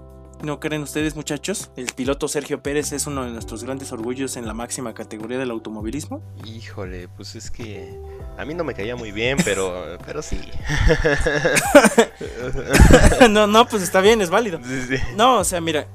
¿No 0.44 0.60
creen 0.60 0.82
ustedes, 0.82 1.16
muchachos? 1.16 1.70
El 1.74 1.86
piloto 1.86 2.28
Sergio 2.28 2.62
Pérez 2.62 2.92
es 2.92 3.06
uno 3.06 3.24
de 3.24 3.30
nuestros 3.30 3.64
grandes 3.64 3.92
orgullos 3.92 4.36
en 4.36 4.46
la 4.46 4.52
máxima 4.52 4.92
categoría 4.92 5.38
del 5.38 5.50
automovilismo. 5.50 6.20
Híjole, 6.44 7.08
pues 7.08 7.34
es 7.34 7.50
que 7.50 7.98
a 8.36 8.44
mí 8.44 8.52
no 8.52 8.62
me 8.62 8.74
caía 8.74 8.94
muy 8.94 9.10
bien, 9.10 9.38
pero, 9.42 9.96
pero 10.04 10.20
sí. 10.20 10.38
no, 13.30 13.46
no, 13.46 13.66
pues 13.66 13.82
está 13.82 14.02
bien, 14.02 14.20
es 14.20 14.28
válido. 14.28 14.60
No, 15.16 15.38
o 15.38 15.44
sea, 15.44 15.62
mira, 15.62 15.86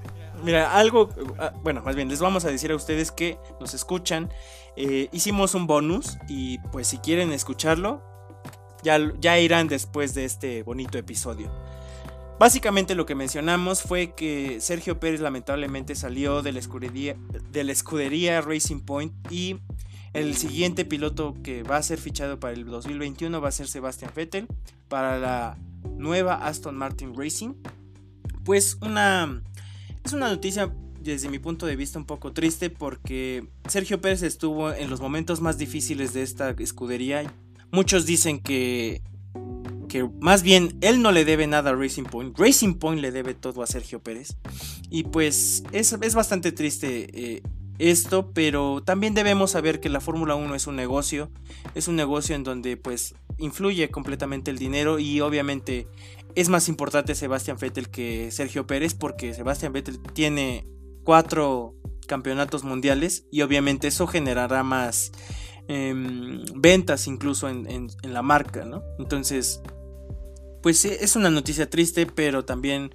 mira, 0.43 0.75
algo, 0.75 1.09
ah, 1.37 1.53
bueno, 1.61 1.83
más 1.83 1.95
bien 1.95 2.09
les 2.09 2.19
vamos 2.19 2.43
a 2.43 2.49
decir 2.49 2.71
a 2.71 2.75
ustedes 2.75 3.11
que 3.11 3.37
nos 3.59 3.75
escuchan. 3.75 4.33
Eh, 4.75 5.09
hicimos 5.11 5.53
un 5.53 5.67
bonus 5.67 6.17
y 6.27 6.57
pues 6.71 6.87
si 6.87 6.97
quieren 6.97 7.31
escucharlo, 7.33 8.01
ya, 8.81 8.97
ya 9.19 9.37
irán 9.37 9.67
después 9.67 10.15
de 10.15 10.25
este 10.25 10.63
bonito 10.63 10.97
episodio. 10.97 11.51
Básicamente 12.39 12.95
lo 12.95 13.05
que 13.05 13.15
mencionamos 13.15 13.81
fue 13.81 14.13
que 14.15 14.61
Sergio 14.61 14.97
Pérez 14.97 15.19
lamentablemente 15.19 15.93
salió 15.93 16.41
de 16.41 16.53
la 16.53 16.59
escudería, 16.59 17.17
de 17.51 17.65
la 17.65 17.73
escudería 17.73 18.39
Racing 18.39 18.79
Point 18.79 19.11
y 19.29 19.57
el 20.13 20.35
siguiente 20.37 20.85
piloto 20.85 21.35
que 21.43 21.63
va 21.63 21.75
a 21.75 21.83
ser 21.83 21.99
fichado 21.99 22.39
para 22.39 22.53
el 22.53 22.63
2021 22.65 23.41
va 23.41 23.49
a 23.49 23.51
ser 23.51 23.67
Sebastian 23.67 24.11
Vettel 24.15 24.47
para 24.87 25.19
la 25.19 25.57
nueva 25.97 26.35
Aston 26.47 26.77
Martin 26.77 27.13
Racing. 27.13 27.55
Pues 28.45 28.77
una 28.81 29.43
es 30.05 30.13
una 30.13 30.29
noticia 30.29 30.73
desde 31.01 31.27
mi 31.27 31.39
punto 31.39 31.65
de 31.65 31.75
vista 31.75 31.99
un 31.99 32.05
poco 32.05 32.31
triste 32.31 32.69
porque 32.69 33.49
Sergio 33.67 33.99
Pérez 33.99 34.23
estuvo 34.23 34.71
en 34.71 34.89
los 34.89 35.01
momentos 35.01 35.41
más 35.41 35.57
difíciles 35.57 36.13
de 36.13 36.23
esta 36.23 36.51
escudería. 36.51 37.33
Muchos 37.69 38.05
dicen 38.05 38.39
que 38.39 39.01
que 39.89 40.09
más 40.21 40.41
bien 40.43 40.77
él 40.79 41.01
no 41.01 41.11
le 41.11 41.25
debe 41.25 41.47
nada 41.47 41.71
a 41.71 41.75
Racing 41.75 42.03
Point, 42.03 42.39
Racing 42.39 42.75
Point 42.75 43.01
le 43.01 43.11
debe 43.11 43.33
todo 43.33 43.61
a 43.61 43.67
Sergio 43.67 44.01
Pérez. 44.01 44.37
Y 44.89 45.03
pues 45.03 45.63
es, 45.73 45.91
es 45.91 46.15
bastante 46.15 46.53
triste 46.53 47.09
eh, 47.13 47.41
esto, 47.79 48.31
pero 48.33 48.83
también 48.83 49.13
debemos 49.13 49.51
saber 49.51 49.79
que 49.79 49.89
la 49.89 50.01
Fórmula 50.01 50.35
1 50.35 50.53
es 50.55 50.67
un 50.67 50.75
negocio, 50.75 51.31
es 51.75 51.87
un 51.87 51.95
negocio 51.95 52.35
en 52.35 52.43
donde 52.43 52.77
pues 52.77 53.15
influye 53.37 53.89
completamente 53.89 54.51
el 54.51 54.57
dinero 54.57 54.99
y 54.99 55.21
obviamente 55.21 55.87
es 56.35 56.49
más 56.49 56.69
importante 56.69 57.15
Sebastián 57.15 57.57
Vettel 57.59 57.89
que 57.89 58.31
Sergio 58.31 58.67
Pérez 58.67 58.93
porque 58.93 59.33
Sebastián 59.33 59.73
Vettel 59.73 59.99
tiene 60.13 60.67
cuatro 61.03 61.73
campeonatos 62.07 62.63
mundiales 62.63 63.25
y 63.31 63.41
obviamente 63.41 63.87
eso 63.87 64.07
generará 64.07 64.63
más 64.63 65.11
em, 65.67 66.43
ventas 66.55 67.07
incluso 67.07 67.47
en, 67.47 67.67
en, 67.69 68.13
la 68.13 68.21
marca, 68.21 68.65
¿no? 68.65 68.83
Entonces 68.97 69.61
pues 70.61 70.85
es 70.85 71.15
una 71.15 71.29
noticia 71.29 71.69
triste, 71.69 72.05
pero 72.05 72.45
también 72.45 72.93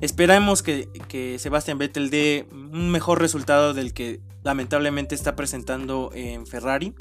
esperamos 0.00 0.62
que, 0.62 0.88
que 1.08 1.38
Sebastian 1.38 1.78
Vettel 1.78 2.10
dé 2.10 2.46
un 2.52 2.90
mejor 2.90 3.20
resultado 3.20 3.74
del 3.74 3.92
que 3.92 4.20
lamentablemente 4.42 5.14
está 5.14 5.36
presentando 5.36 6.10
en 6.14 6.46
Ferrari. 6.46 6.94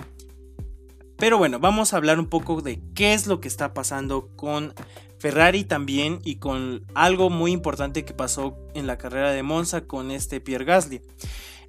Pero 1.18 1.38
bueno, 1.38 1.60
vamos 1.60 1.94
a 1.94 1.98
hablar 1.98 2.20
un 2.20 2.28
poco 2.28 2.62
de 2.62 2.82
qué 2.96 3.14
es 3.14 3.28
lo 3.28 3.40
que 3.40 3.48
está 3.48 3.74
pasando 3.74 4.30
con 4.36 4.74
Ferrari 5.20 5.64
también 5.64 6.20
y 6.24 6.36
con 6.36 6.86
algo 6.96 7.30
muy 7.30 7.54
importante 7.54 8.04
que 8.04 8.14
pasó 8.14 8.58
en 8.74 8.88
la 8.88 8.98
carrera 8.98 9.32
de 9.32 9.42
Monza 9.42 9.86
con 9.86 10.12
este 10.12 10.42
Pierre 10.42 10.66
Gasly. 10.66 11.02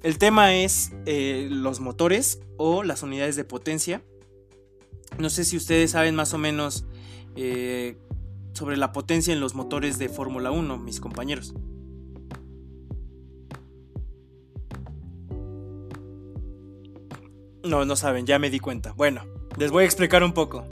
El 0.03 0.17
tema 0.17 0.53
es 0.55 0.91
eh, 1.05 1.47
los 1.49 1.79
motores 1.79 2.41
o 2.57 2.83
las 2.83 3.01
unidades 3.01 3.37
de 3.37 3.45
potencia. 3.45 4.03
No 5.17 5.29
sé 5.29 5.45
si 5.45 5.55
ustedes 5.55 5.91
saben 5.91 6.15
más 6.15 6.33
o 6.33 6.37
menos 6.37 6.85
eh, 7.37 7.97
sobre 8.55 8.77
la 8.77 8.91
potencia 8.91 9.33
en 9.33 9.39
los 9.39 9.53
motores 9.53 9.99
de 9.99 10.09
Fórmula 10.09 10.49
1, 10.49 10.77
mis 10.79 10.99
compañeros. 10.99 11.53
No, 17.63 17.83
no 17.83 17.95
saben, 17.95 18.25
ya 18.25 18.39
me 18.39 18.49
di 18.49 18.59
cuenta. 18.59 18.93
Bueno, 18.93 19.23
les 19.57 19.71
voy 19.71 19.83
a 19.83 19.85
explicar 19.85 20.23
un 20.23 20.33
poco. 20.33 20.65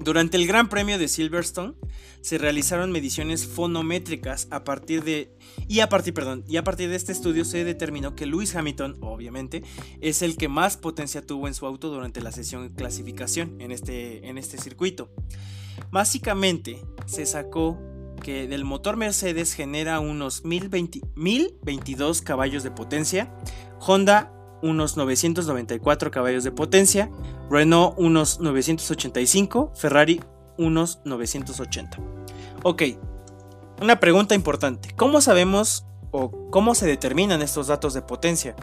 Durante 0.00 0.36
el 0.36 0.46
Gran 0.46 0.68
Premio 0.68 0.98
de 0.98 1.06
Silverstone 1.06 1.74
se 2.22 2.38
realizaron 2.38 2.90
mediciones 2.90 3.46
fonométricas 3.46 4.48
a 4.50 4.64
partir 4.64 5.04
de 5.04 5.36
y 5.68 5.80
a 5.80 5.88
partir, 5.88 6.14
perdón, 6.14 6.44
y 6.48 6.56
a 6.56 6.64
partir 6.64 6.88
de 6.88 6.96
este 6.96 7.12
estudio 7.12 7.44
se 7.44 7.64
determinó 7.64 8.16
que 8.16 8.26
Lewis 8.26 8.56
Hamilton, 8.56 8.96
obviamente, 9.00 9.62
es 10.00 10.22
el 10.22 10.36
que 10.36 10.48
más 10.48 10.76
potencia 10.76 11.24
tuvo 11.24 11.46
en 11.46 11.54
su 11.54 11.66
auto 11.66 11.90
durante 11.90 12.20
la 12.20 12.32
sesión 12.32 12.68
de 12.68 12.74
clasificación 12.74 13.60
en 13.60 13.70
este, 13.70 14.26
en 14.28 14.38
este 14.38 14.58
circuito. 14.58 15.10
Básicamente 15.90 16.84
se 17.06 17.26
sacó 17.26 17.78
que 18.22 18.46
del 18.46 18.64
motor 18.64 18.96
Mercedes 18.96 19.52
genera 19.52 20.00
unos 20.00 20.44
1022 20.44 22.22
caballos 22.22 22.62
de 22.62 22.70
potencia, 22.70 23.34
Honda 23.80 24.32
unos 24.62 24.96
994 24.96 26.10
caballos 26.10 26.44
de 26.44 26.52
potencia, 26.52 27.10
Renault 27.50 27.98
unos 27.98 28.40
985, 28.40 29.72
Ferrari 29.74 30.20
unos 30.56 31.00
980. 31.04 31.98
Ok, 32.62 32.82
una 33.80 33.98
pregunta 33.98 34.34
importante, 34.34 34.94
¿cómo 34.96 35.20
sabemos 35.20 35.84
o 36.12 36.48
cómo 36.50 36.74
se 36.74 36.86
determinan 36.86 37.42
estos 37.42 37.66
datos 37.66 37.92
de 37.94 38.02
potencia? 38.02 38.54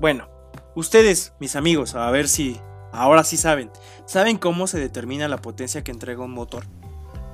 Bueno, 0.00 0.28
ustedes, 0.74 1.34
mis 1.38 1.54
amigos, 1.54 1.94
a 1.94 2.10
ver 2.10 2.28
si 2.28 2.60
ahora 2.98 3.24
sí 3.24 3.36
saben, 3.36 3.70
¿saben 4.06 4.36
cómo 4.36 4.66
se 4.66 4.78
determina 4.78 5.28
la 5.28 5.38
potencia 5.38 5.82
que 5.82 5.90
entrega 5.90 6.22
un 6.22 6.32
motor? 6.32 6.64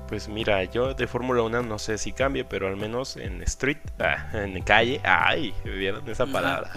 Pues 0.09 0.29
mira, 0.29 0.63
yo 0.65 0.95
de 0.95 1.07
Fórmula 1.07 1.43
1 1.43 1.63
no 1.63 1.79
sé 1.79 1.97
si 1.97 2.13
cambie, 2.13 2.45
pero 2.45 2.69
al 2.69 2.77
menos 2.77 3.17
en 3.17 3.43
street, 3.43 3.79
ah, 3.99 4.29
en 4.35 4.63
calle, 4.63 5.01
ay, 5.03 5.55
¿vieron 5.65 6.09
esa 6.09 6.27
palabra? 6.27 6.71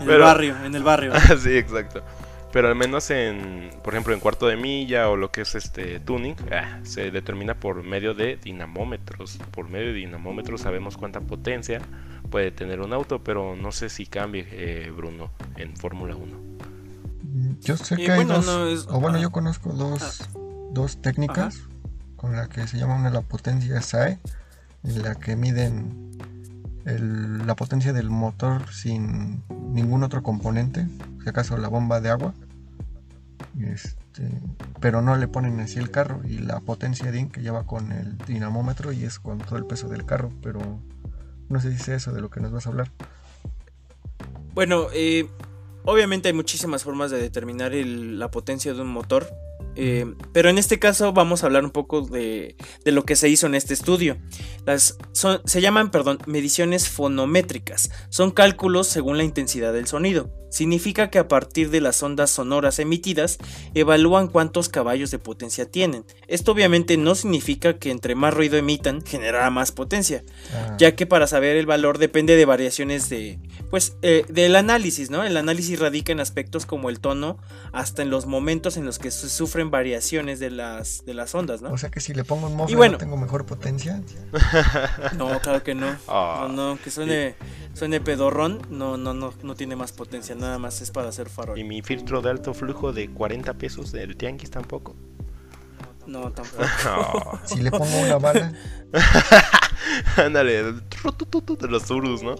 en 0.00 0.10
el 0.10 0.18
barrio, 0.20 0.56
en 0.64 0.74
el 0.74 0.82
barrio. 0.82 1.12
sí, 1.38 1.56
exacto. 1.56 2.02
Pero 2.50 2.68
al 2.68 2.76
menos 2.76 3.10
en, 3.10 3.70
por 3.82 3.94
ejemplo, 3.94 4.14
en 4.14 4.20
cuarto 4.20 4.46
de 4.46 4.56
milla 4.56 5.10
o 5.10 5.16
lo 5.16 5.30
que 5.32 5.42
es 5.42 5.54
este 5.54 6.00
tuning, 6.00 6.36
ah, 6.50 6.78
se 6.84 7.10
determina 7.10 7.54
por 7.54 7.82
medio 7.82 8.14
de 8.14 8.36
dinamómetros. 8.36 9.38
Por 9.50 9.68
medio 9.68 9.88
de 9.88 9.94
dinamómetros 9.94 10.62
sabemos 10.62 10.96
cuánta 10.96 11.20
potencia 11.20 11.82
puede 12.30 12.52
tener 12.52 12.80
un 12.80 12.92
auto, 12.92 13.22
pero 13.22 13.54
no 13.56 13.70
sé 13.70 13.90
si 13.90 14.06
cambie, 14.06 14.46
eh, 14.50 14.90
Bruno, 14.94 15.32
en 15.56 15.76
Fórmula 15.76 16.16
1. 16.16 16.73
Yo 17.60 17.76
sé 17.76 17.96
que 17.96 18.12
hay 18.12 18.24
dos, 18.24 18.86
o 18.88 19.00
bueno, 19.00 19.18
yo 19.18 19.30
conozco 19.30 19.72
dos, 19.72 20.20
ah. 20.20 20.38
dos 20.72 21.00
técnicas 21.00 21.60
con 22.16 22.36
la 22.36 22.48
que 22.48 22.66
se 22.66 22.78
llama 22.78 22.96
una 22.96 23.10
la 23.10 23.22
potencia 23.22 23.80
SAE, 23.80 24.18
en 24.82 25.02
la 25.02 25.14
que 25.14 25.36
miden 25.36 26.18
la 26.84 27.54
potencia 27.54 27.92
del 27.92 28.10
motor 28.10 28.70
sin 28.70 29.42
ningún 29.72 30.02
otro 30.02 30.22
componente, 30.22 30.86
si 31.22 31.28
acaso 31.28 31.56
la 31.56 31.68
bomba 31.68 32.00
de 32.00 32.10
agua, 32.10 32.34
este, 33.58 34.42
pero 34.80 35.00
no 35.00 35.16
le 35.16 35.28
ponen 35.28 35.60
así 35.60 35.78
el 35.78 35.90
carro 35.90 36.20
y 36.24 36.38
la 36.38 36.60
potencia 36.60 37.10
DIN 37.10 37.30
que 37.30 37.40
lleva 37.40 37.64
con 37.64 37.92
el 37.92 38.18
dinamómetro 38.18 38.92
y 38.92 39.04
es 39.04 39.18
con 39.18 39.38
todo 39.38 39.56
el 39.56 39.64
peso 39.64 39.88
del 39.88 40.04
carro, 40.04 40.30
pero 40.42 40.60
no 41.48 41.60
sé 41.60 41.70
si 41.70 41.76
es 41.76 41.88
eso 41.88 42.12
de 42.12 42.20
lo 42.20 42.30
que 42.30 42.40
nos 42.40 42.52
vas 42.52 42.66
a 42.66 42.70
hablar. 42.70 42.90
Bueno, 44.54 44.86
eh, 44.92 45.28
obviamente 45.84 46.28
hay 46.28 46.34
muchísimas 46.34 46.82
formas 46.84 47.10
de 47.10 47.20
determinar 47.20 47.72
la 47.74 48.30
potencia 48.30 48.74
de 48.74 48.80
un 48.80 48.88
motor 48.88 49.26
Eh, 49.76 50.14
pero 50.32 50.48
en 50.48 50.58
este 50.58 50.78
caso 50.78 51.12
vamos 51.12 51.42
a 51.42 51.46
hablar 51.46 51.64
un 51.64 51.70
poco 51.70 52.02
de, 52.02 52.56
de 52.84 52.92
lo 52.92 53.04
que 53.04 53.16
se 53.16 53.28
hizo 53.28 53.46
en 53.46 53.54
este 53.54 53.74
estudio. 53.74 54.18
Las, 54.66 54.98
son, 55.12 55.40
se 55.44 55.60
llaman, 55.60 55.90
perdón, 55.90 56.18
mediciones 56.26 56.88
fonométricas. 56.88 57.90
Son 58.08 58.30
cálculos 58.30 58.86
según 58.86 59.18
la 59.18 59.24
intensidad 59.24 59.72
del 59.72 59.86
sonido. 59.86 60.30
Significa 60.54 61.10
que 61.10 61.18
a 61.18 61.26
partir 61.26 61.70
de 61.70 61.80
las 61.80 62.00
ondas 62.00 62.30
sonoras 62.30 62.78
emitidas, 62.78 63.38
evalúan 63.74 64.28
cuántos 64.28 64.68
caballos 64.68 65.10
de 65.10 65.18
potencia 65.18 65.68
tienen. 65.68 66.04
Esto 66.28 66.52
obviamente 66.52 66.96
no 66.96 67.16
significa 67.16 67.80
que 67.80 67.90
entre 67.90 68.14
más 68.14 68.32
ruido 68.32 68.56
emitan, 68.56 69.04
generará 69.04 69.50
más 69.50 69.72
potencia, 69.72 70.22
Ah, 70.54 70.76
ya 70.78 70.94
que 70.94 71.06
para 71.06 71.26
saber 71.26 71.56
el 71.56 71.66
valor 71.66 71.98
depende 71.98 72.36
de 72.36 72.44
variaciones 72.44 73.08
de, 73.08 73.40
pues, 73.70 73.96
eh, 74.02 74.24
del 74.28 74.54
análisis, 74.54 75.10
¿no? 75.10 75.24
El 75.24 75.36
análisis 75.36 75.80
radica 75.80 76.12
en 76.12 76.20
aspectos 76.20 76.66
como 76.66 76.88
el 76.88 77.00
tono, 77.00 77.38
hasta 77.72 78.02
en 78.02 78.10
los 78.10 78.26
momentos 78.26 78.76
en 78.76 78.84
los 78.84 79.00
que 79.00 79.10
se 79.10 79.28
sufren 79.64 79.70
variaciones 79.70 80.40
de 80.40 80.50
las, 80.50 81.04
de 81.04 81.14
las 81.14 81.34
ondas, 81.34 81.62
¿no? 81.62 81.70
O 81.70 81.78
sea 81.78 81.90
que 81.90 82.00
si 82.00 82.14
le 82.14 82.24
pongo 82.24 82.46
un 82.46 82.56
mofle 82.56 82.76
bueno. 82.76 82.92
no 82.92 82.98
tengo 82.98 83.16
mejor 83.16 83.46
potencia. 83.46 84.00
No, 85.16 85.40
claro 85.40 85.62
que 85.62 85.74
no. 85.74 85.96
Ah. 86.08 86.46
No, 86.48 86.74
no, 86.74 86.82
que 86.82 86.90
suene, 86.90 87.34
suene 87.74 88.00
pedorrón, 88.00 88.62
no, 88.70 88.96
no, 88.96 89.14
no, 89.14 89.32
no 89.42 89.54
tiene 89.54 89.76
más 89.76 89.92
potencia, 89.92 90.34
nada 90.34 90.58
más 90.58 90.80
es 90.80 90.90
para 90.90 91.08
hacer 91.08 91.28
farol. 91.28 91.58
Y 91.58 91.64
mi 91.64 91.82
filtro 91.82 92.20
de 92.20 92.30
alto 92.30 92.54
flujo 92.54 92.92
de 92.92 93.08
40 93.10 93.54
pesos 93.54 93.92
del 93.92 94.16
Tianguis 94.16 94.50
tampoco. 94.50 94.96
No, 96.06 96.30
tampoco. 96.32 97.40
Si 97.44 97.60
le 97.60 97.70
pongo 97.70 97.98
una 98.00 98.18
bala, 98.18 98.52
Ándale, 100.16 100.62
de 100.62 101.68
los 101.68 101.90
Urus, 101.90 102.22
¿no? 102.22 102.36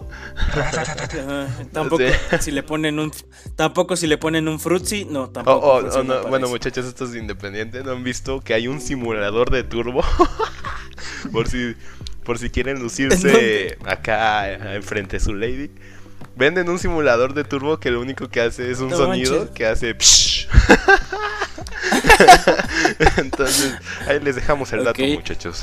Tampoco 1.71 2.03
Sí. 2.03 2.37
si 2.39 2.51
le 2.51 2.63
ponen 2.63 2.99
un 2.99 3.11
tampoco 3.55 3.95
si 3.95 4.07
le 4.07 4.17
ponen 4.17 4.47
un 4.47 4.59
frutzi, 4.59 5.05
no, 5.05 5.23
Oh, 5.23 5.29
tampoco. 5.29 5.67
oh, 5.67 5.77
oh, 5.77 6.03
no, 6.03 6.15
para 6.15 6.29
Bueno, 6.29 6.47
muchachos, 6.49 6.85
esto 6.85 7.05
es 7.05 7.15
independiente. 7.15 7.83
¿No 7.83 7.91
han 7.91 8.03
visto 8.03 8.41
que 8.41 8.53
hay 8.53 8.67
un 8.67 8.81
simulador 8.81 9.51
de 9.51 9.63
turbo? 9.63 10.01
por 11.31 11.47
si 11.47 11.75
por 12.23 12.39
si 12.39 12.49
quieren 12.49 12.77
¿En 12.77 12.83
lucirse 12.83 13.77
acá 13.85 14.73
enfrente 14.75 15.17
de 15.17 15.19
su 15.19 15.33
lady. 15.33 15.71
Venden 16.35 16.69
un 16.69 16.79
simulador 16.79 17.33
de 17.33 17.43
turbo 17.43 17.79
que 17.79 17.91
lo 17.91 18.01
único 18.01 18.27
que 18.29 18.41
hace 18.41 18.71
es 18.71 18.79
un 18.79 18.89
No 18.89 18.97
sonido 18.97 19.35
manches. 19.37 19.55
que 19.55 19.65
hace 19.65 19.95
psh. 19.97 20.47
Entonces, 23.17 23.73
ahí 24.07 24.19
les 24.19 24.35
dejamos 24.35 24.71
el 24.73 24.83
dato, 24.83 25.01
muchachos. 25.03 25.61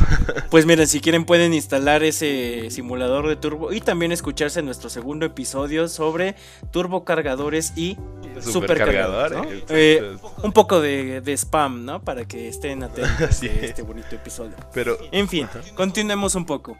Pues 0.50 0.66
miren, 0.66 0.86
si 0.86 1.00
quieren 1.00 1.24
pueden 1.24 1.54
instalar 1.54 2.02
ese 2.02 2.68
simulador 2.70 3.28
de 3.28 3.36
turbo 3.36 3.72
y 3.72 3.80
también 3.80 4.12
escucharse 4.12 4.62
nuestro 4.62 4.90
segundo 4.90 5.26
episodio 5.26 5.88
sobre 5.88 6.36
turbocargadores 6.70 7.72
y 7.76 7.96
supercargadores, 8.40 9.38
¿no? 9.38 9.44
Supercargadores. 9.44 9.64
Eh, 9.68 10.16
un 10.42 10.52
poco 10.52 10.80
de, 10.80 11.20
de 11.20 11.32
spam, 11.36 11.84
¿no? 11.84 12.02
Para 12.02 12.24
que 12.24 12.48
estén 12.48 12.82
atentos 12.82 13.36
Sí. 13.40 13.50
este 13.60 13.82
bonito 13.82 14.14
episodio. 14.14 14.54
Pero 14.72 14.96
En 15.10 15.28
fin, 15.28 15.48
continuemos 15.74 16.34
un 16.34 16.46
poco. 16.46 16.76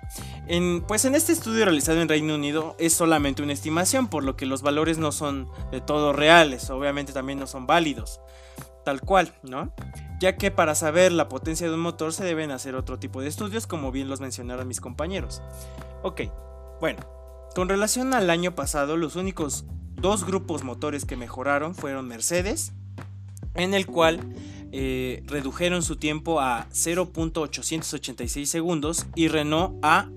En, 0.49 0.83
pues 0.83 1.05
en 1.05 1.15
este 1.15 1.33
estudio 1.33 1.65
realizado 1.65 2.01
en 2.01 2.09
Reino 2.09 2.35
Unido 2.35 2.77
es 2.79 2.93
solamente 2.93 3.43
una 3.43 3.53
por 4.09 4.25
lo 4.25 4.37
que 4.37 4.47
los 4.47 4.63
valores 4.63 4.99
no 4.99 5.13
son 5.13 5.49
de 5.71 5.81
todo 5.81 6.13
reales, 6.13 6.71
obviamente 6.71 7.13
también 7.13 7.39
no 7.39 7.47
son 7.47 7.67
válidos, 7.67 8.21
tal 8.85 9.01
cual, 9.01 9.35
¿no? 9.43 9.73
Ya 10.21 10.37
que 10.37 10.51
para 10.51 10.75
saber 10.75 11.13
la 11.13 11.29
potencia 11.29 11.69
de 11.69 11.75
un 11.75 11.81
motor 11.81 12.13
se 12.13 12.25
deben 12.25 12.51
hacer 12.51 12.75
otro 12.75 12.99
tipo 12.99 13.21
de 13.21 13.29
estudios, 13.29 13.67
como 13.67 13.91
bien 13.91 14.09
los 14.09 14.21
mencionaron 14.21 14.69
mis 14.69 14.81
compañeros. 14.81 15.43
Ok, 16.03 16.23
bueno, 16.81 17.01
con 17.55 17.69
relación 17.69 18.15
al 18.15 18.31
año 18.31 18.55
pasado, 18.55 18.97
los 18.97 19.17
únicos 19.17 19.65
dos 19.97 20.25
grupos 20.25 20.65
motores 20.65 21.05
que 21.05 21.17
mejoraron 21.17 21.75
fueron 21.75 22.09
Mercedes, 22.09 22.73
en 23.55 23.75
el 23.75 23.87
cual 23.87 24.21
eh, 24.73 25.23
redujeron 25.27 25.83
su 25.83 25.97
tiempo 25.97 26.41
a 26.41 26.67
0.886 26.71 28.47
segundos 28.47 29.07
y 29.15 29.29
Renault 29.29 29.75
a 29.83 30.09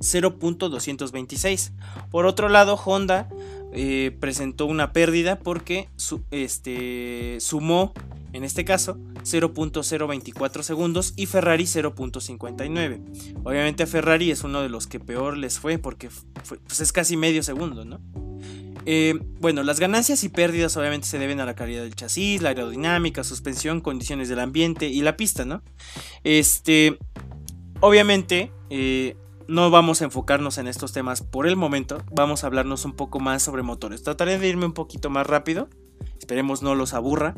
0.226. 0.00 1.72
Por 2.10 2.26
otro 2.26 2.48
lado, 2.48 2.74
Honda 2.74 3.28
eh, 3.72 4.16
presentó 4.18 4.66
una 4.66 4.92
pérdida 4.92 5.38
porque 5.38 5.88
este, 6.30 7.36
sumó, 7.40 7.92
en 8.32 8.44
este 8.44 8.64
caso, 8.64 8.98
0.024 9.22 10.62
segundos 10.62 11.12
y 11.16 11.26
Ferrari 11.26 11.64
0.59. 11.64 13.42
Obviamente 13.44 13.84
a 13.84 13.86
Ferrari 13.86 14.30
es 14.30 14.42
uno 14.42 14.62
de 14.62 14.68
los 14.68 14.86
que 14.86 14.98
peor 14.98 15.36
les 15.36 15.58
fue 15.58 15.78
porque 15.78 16.10
pues 16.66 16.80
es 16.80 16.92
casi 16.92 17.16
medio 17.16 17.42
segundo, 17.42 17.84
¿no? 17.84 18.00
Eh, 18.86 19.20
bueno, 19.40 19.62
las 19.62 19.78
ganancias 19.78 20.24
y 20.24 20.30
pérdidas 20.30 20.76
obviamente 20.76 21.06
se 21.06 21.18
deben 21.18 21.40
a 21.40 21.44
la 21.44 21.54
calidad 21.54 21.82
del 21.82 21.94
chasis, 21.94 22.42
la 22.42 22.48
aerodinámica, 22.50 23.24
suspensión, 23.24 23.80
condiciones 23.80 24.28
del 24.28 24.40
ambiente 24.40 24.88
y 24.88 25.02
la 25.02 25.16
pista, 25.16 25.44
¿no? 25.44 25.62
Este, 26.24 26.98
obviamente, 27.80 28.52
eh, 28.70 29.16
no 29.50 29.68
vamos 29.68 30.00
a 30.00 30.04
enfocarnos 30.04 30.58
en 30.58 30.68
estos 30.68 30.92
temas 30.92 31.22
por 31.22 31.46
el 31.46 31.56
momento, 31.56 32.04
vamos 32.12 32.44
a 32.44 32.46
hablarnos 32.46 32.84
un 32.84 32.92
poco 32.92 33.18
más 33.18 33.42
sobre 33.42 33.62
motores. 33.62 34.02
Trataré 34.04 34.38
de 34.38 34.48
irme 34.48 34.64
un 34.64 34.72
poquito 34.72 35.10
más 35.10 35.26
rápido, 35.26 35.68
esperemos 36.18 36.62
no 36.62 36.76
los 36.76 36.94
aburra. 36.94 37.34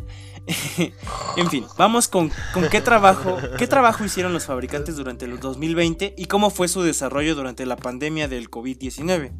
en 1.36 1.48
fin, 1.48 1.64
vamos 1.78 2.08
con, 2.08 2.30
con 2.52 2.68
qué 2.68 2.82
trabajo, 2.82 3.38
qué 3.56 3.66
trabajo 3.66 4.04
hicieron 4.04 4.34
los 4.34 4.44
fabricantes 4.44 4.96
durante 4.96 5.24
el 5.24 5.40
2020 5.40 6.14
y 6.18 6.26
cómo 6.26 6.50
fue 6.50 6.68
su 6.68 6.82
desarrollo 6.82 7.34
durante 7.34 7.64
la 7.64 7.76
pandemia 7.76 8.28
del 8.28 8.50
COVID-19. 8.50 9.32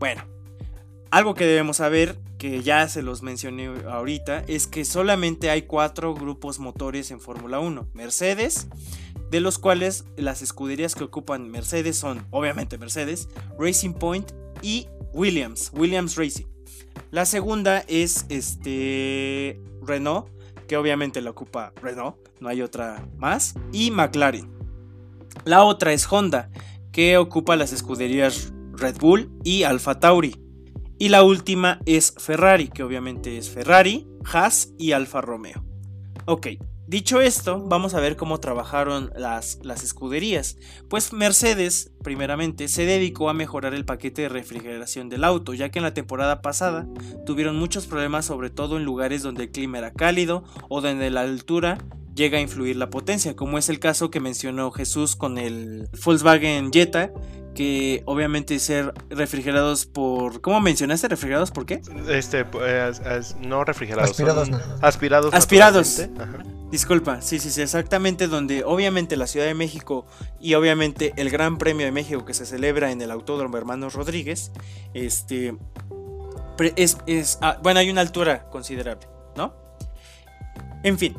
Bueno, 0.00 0.24
algo 1.12 1.34
que 1.34 1.46
debemos 1.46 1.76
saber, 1.76 2.18
que 2.38 2.62
ya 2.62 2.88
se 2.88 3.02
los 3.02 3.22
mencioné 3.22 3.70
ahorita, 3.88 4.44
es 4.48 4.66
que 4.66 4.84
solamente 4.84 5.50
hay 5.50 5.62
cuatro 5.62 6.14
grupos 6.14 6.58
motores 6.58 7.12
en 7.12 7.20
Fórmula 7.20 7.60
1. 7.60 7.88
Mercedes, 7.94 8.68
de 9.30 9.40
los 9.40 9.58
cuales 9.58 10.04
las 10.16 10.42
escuderías 10.42 10.94
que 10.94 11.04
ocupan 11.04 11.50
Mercedes 11.50 11.96
son, 11.96 12.26
obviamente 12.30 12.78
Mercedes, 12.78 13.28
Racing 13.58 13.94
Point 13.94 14.32
y 14.62 14.88
Williams, 15.12 15.70
Williams 15.74 16.16
Racing. 16.16 16.46
La 17.10 17.24
segunda 17.24 17.84
es 17.88 18.26
este 18.28 19.60
Renault, 19.82 20.28
que 20.66 20.76
obviamente 20.76 21.20
la 21.20 21.30
ocupa 21.30 21.72
Renault, 21.80 22.16
no 22.40 22.48
hay 22.48 22.62
otra 22.62 23.04
más, 23.16 23.54
y 23.72 23.90
McLaren. 23.90 24.50
La 25.44 25.64
otra 25.64 25.92
es 25.92 26.10
Honda, 26.10 26.50
que 26.92 27.16
ocupa 27.16 27.56
las 27.56 27.72
escuderías 27.72 28.52
Red 28.72 28.98
Bull 28.98 29.30
y 29.44 29.62
Alfa 29.62 30.00
Tauri. 30.00 30.36
Y 30.98 31.08
la 31.08 31.22
última 31.22 31.80
es 31.86 32.14
Ferrari, 32.18 32.68
que 32.68 32.82
obviamente 32.82 33.38
es 33.38 33.48
Ferrari, 33.48 34.06
Haas 34.24 34.72
y 34.78 34.92
Alfa 34.92 35.20
Romeo. 35.20 35.64
Ok, 36.26 36.48
dicho 36.90 37.20
esto, 37.20 37.60
vamos 37.64 37.94
a 37.94 38.00
ver 38.00 38.16
cómo 38.16 38.40
trabajaron 38.40 39.10
las, 39.16 39.58
las 39.62 39.84
escuderías. 39.84 40.56
Pues 40.88 41.12
Mercedes, 41.12 41.92
primeramente, 42.02 42.66
se 42.68 42.84
dedicó 42.84 43.30
a 43.30 43.34
mejorar 43.34 43.72
el 43.74 43.84
paquete 43.84 44.22
de 44.22 44.28
refrigeración 44.28 45.08
del 45.08 45.24
auto, 45.24 45.54
ya 45.54 45.70
que 45.70 45.78
en 45.78 45.84
la 45.84 45.94
temporada 45.94 46.42
pasada 46.42 46.86
tuvieron 47.24 47.56
muchos 47.56 47.86
problemas, 47.86 48.26
sobre 48.26 48.50
todo 48.50 48.76
en 48.76 48.84
lugares 48.84 49.22
donde 49.22 49.44
el 49.44 49.50
clima 49.50 49.78
era 49.78 49.92
cálido 49.92 50.44
o 50.68 50.80
donde 50.80 51.10
la 51.10 51.20
altura 51.22 51.78
llega 52.14 52.38
a 52.38 52.40
influir 52.40 52.76
la 52.76 52.90
potencia, 52.90 53.36
como 53.36 53.56
es 53.56 53.68
el 53.68 53.78
caso 53.78 54.10
que 54.10 54.18
mencionó 54.20 54.72
Jesús 54.72 55.14
con 55.14 55.38
el 55.38 55.88
Volkswagen 56.04 56.72
Jetta, 56.72 57.12
que 57.54 58.02
obviamente 58.04 58.58
ser 58.58 58.92
refrigerados 59.10 59.86
por... 59.86 60.40
¿Cómo 60.40 60.60
mencionaste? 60.60 61.06
¿Refrigerados 61.08 61.50
por 61.52 61.66
qué? 61.66 61.80
Este, 62.08 62.40
as- 62.40 63.00
as- 63.00 63.36
no 63.40 63.64
refrigerados. 63.64 64.10
Aspirados, 64.10 64.48
son 64.48 64.58
no. 64.58 64.86
Aspirados. 64.86 65.34
Aspirados. 65.34 66.00
Disculpa, 66.70 67.20
sí, 67.20 67.40
sí, 67.40 67.50
sí, 67.50 67.62
exactamente 67.62 68.28
donde 68.28 68.62
obviamente 68.62 69.16
la 69.16 69.26
Ciudad 69.26 69.46
de 69.46 69.54
México 69.54 70.06
y 70.40 70.54
obviamente 70.54 71.12
el 71.16 71.28
Gran 71.28 71.58
Premio 71.58 71.84
de 71.84 71.90
México 71.90 72.24
que 72.24 72.32
se 72.32 72.46
celebra 72.46 72.92
en 72.92 73.02
el 73.02 73.10
Autódromo 73.10 73.56
Hermanos 73.56 73.94
Rodríguez, 73.94 74.52
este, 74.94 75.56
es, 76.76 76.98
es 77.06 77.38
ah, 77.42 77.58
bueno, 77.60 77.80
hay 77.80 77.90
una 77.90 78.02
altura 78.02 78.48
considerable, 78.50 79.08
¿no? 79.34 79.52
En 80.84 80.96
fin, 80.96 81.16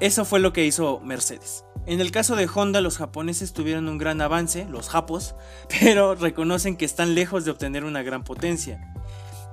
eso 0.00 0.24
fue 0.24 0.40
lo 0.40 0.52
que 0.52 0.64
hizo 0.64 0.98
Mercedes. 1.00 1.64
En 1.86 2.00
el 2.00 2.10
caso 2.10 2.34
de 2.34 2.48
Honda, 2.52 2.80
los 2.80 2.98
japoneses 2.98 3.52
tuvieron 3.52 3.88
un 3.88 3.96
gran 3.96 4.20
avance, 4.20 4.66
los 4.68 4.88
japos, 4.88 5.36
pero 5.80 6.16
reconocen 6.16 6.76
que 6.76 6.84
están 6.84 7.14
lejos 7.14 7.44
de 7.44 7.52
obtener 7.52 7.84
una 7.84 8.02
gran 8.02 8.24
potencia, 8.24 8.92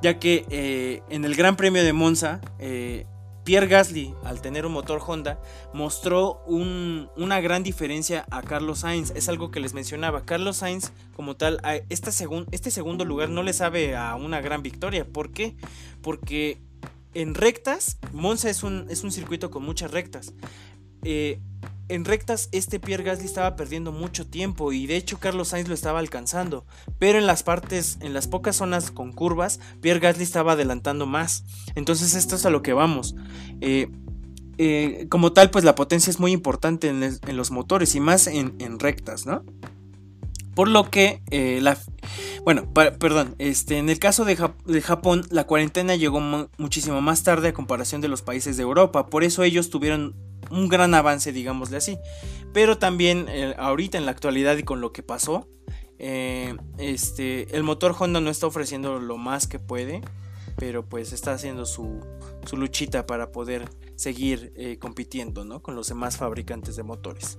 ya 0.02 0.18
que 0.18 0.46
eh, 0.50 1.04
en 1.10 1.26
el 1.26 1.36
Gran 1.36 1.56
Premio 1.58 1.84
de 1.84 1.94
Monza, 1.94 2.42
eh, 2.58 3.06
Pierre 3.48 3.68
Gasly, 3.68 4.14
al 4.26 4.42
tener 4.42 4.66
un 4.66 4.74
motor 4.74 5.00
Honda, 5.08 5.40
mostró 5.74 6.44
un- 6.48 7.10
una 7.16 7.40
gran 7.40 7.64
diferencia 7.64 8.26
a 8.30 8.42
Carlos 8.42 8.80
Sainz. 8.80 9.12
Es 9.16 9.30
algo 9.30 9.52
que 9.52 9.62
les 9.62 9.74
mencionaba. 9.74 10.26
Carlos 10.26 10.58
Sainz, 10.58 10.92
como 11.16 11.38
tal, 11.38 11.62
este 11.90 12.12
segundo 12.12 13.06
lugar 13.06 13.30
no 13.30 13.44
le 13.44 13.54
sabe 13.54 13.96
a 13.96 14.16
una 14.16 14.42
gran 14.42 14.64
victoria. 14.64 15.06
¿Por 15.06 15.32
qué? 15.32 15.56
Porque 16.02 16.58
en 17.14 17.36
rectas, 17.36 18.00
Monza 18.12 18.50
es 18.50 18.64
un, 18.64 18.86
es 18.90 19.06
un 19.06 19.14
circuito 19.14 19.50
con 19.50 19.64
muchas 19.64 19.92
rectas. 19.92 20.34
Eh, 21.04 21.40
en 21.90 22.06
rectas, 22.06 22.50
este 22.52 22.80
Pierre 22.80 23.04
Gasly 23.04 23.26
estaba 23.26 23.56
perdiendo 23.56 23.92
mucho 23.92 24.28
tiempo 24.28 24.72
y 24.72 24.88
de 24.88 24.98
hecho 24.98 25.20
Carlos 25.20 25.50
Sainz 25.50 25.68
lo 25.68 25.74
estaba 25.74 26.00
alcanzando. 26.00 26.66
Pero 27.00 27.18
en 27.18 27.28
las 27.28 27.44
partes, 27.44 27.98
en 28.02 28.14
las 28.14 28.28
pocas 28.28 28.58
zonas 28.58 28.92
con 28.92 29.12
curvas, 29.12 29.60
Pierre 29.82 30.00
Gasly 30.00 30.24
estaba 30.24 30.54
adelantando 30.54 31.06
más. 31.06 31.44
Entonces 31.76 32.14
esto 32.16 32.36
es 32.36 32.46
a 32.46 32.50
lo 32.50 32.62
que 32.62 32.74
vamos. 32.74 33.16
Eh, 33.62 33.90
eh, 34.58 35.06
como 35.10 35.34
tal, 35.34 35.52
pues 35.52 35.64
la 35.64 35.76
potencia 35.76 36.10
es 36.10 36.20
muy 36.20 36.32
importante 36.32 36.88
en, 36.88 37.38
los 37.38 37.52
motores 37.52 37.94
y 37.96 38.00
más 38.00 38.28
en, 38.28 38.80
rectas, 38.80 39.26
¿no? 39.26 39.44
Por 40.58 40.70
lo 40.70 40.90
que 40.90 41.22
eh, 41.30 41.60
la... 41.62 41.78
Bueno, 42.44 42.74
perdón, 42.74 43.36
este, 43.38 43.78
en 43.78 43.92
el 43.92 44.00
caso 44.00 44.26
de, 44.26 44.36
Japón, 44.82 45.24
la 45.30 45.44
cuarentena 45.44 45.96
llegó 45.96 46.20
muchísimo 46.58 47.00
más 47.00 47.22
tarde 47.22 47.50
a 47.50 47.54
comparación 47.54 48.02
de 48.02 48.08
los 48.08 48.24
países 48.24 48.58
de 48.58 48.64
Europa. 48.64 49.06
Por 49.06 49.24
eso 49.24 49.44
ellos 49.44 49.70
tuvieron 49.70 50.16
un 50.50 50.68
gran 50.68 50.96
avance, 50.96 51.32
digámosle 51.32 51.78
así. 51.78 52.00
Pero 52.54 52.80
también 52.80 53.28
eh, 53.30 53.54
ahorita 53.60 54.00
en 54.00 54.08
la 54.08 54.12
actualidad 54.14 54.58
y 54.58 54.64
con 54.64 54.82
lo 54.82 54.92
que 54.92 55.04
pasó, 55.04 55.48
este, 56.00 57.56
el 57.56 57.62
motor 57.62 57.96
Honda 57.96 58.20
no 58.20 58.32
está 58.32 58.48
ofreciendo 58.48 58.98
lo 59.00 59.18
más 59.18 59.46
que 59.46 59.60
puede 59.60 60.02
pero 60.58 60.84
pues 60.84 61.14
está 61.14 61.34
haciendo 61.34 61.66
su, 61.66 62.02
su 62.46 62.58
luchita 62.58 63.06
para 63.06 63.32
poder 63.32 63.70
seguir 63.96 64.52
eh, 64.56 64.78
compitiendo 64.80 65.46
¿no? 65.46 65.62
con 65.62 65.76
los 65.76 65.88
demás 65.88 66.18
fabricantes 66.18 66.76
de 66.76 66.84
motores. 66.84 67.38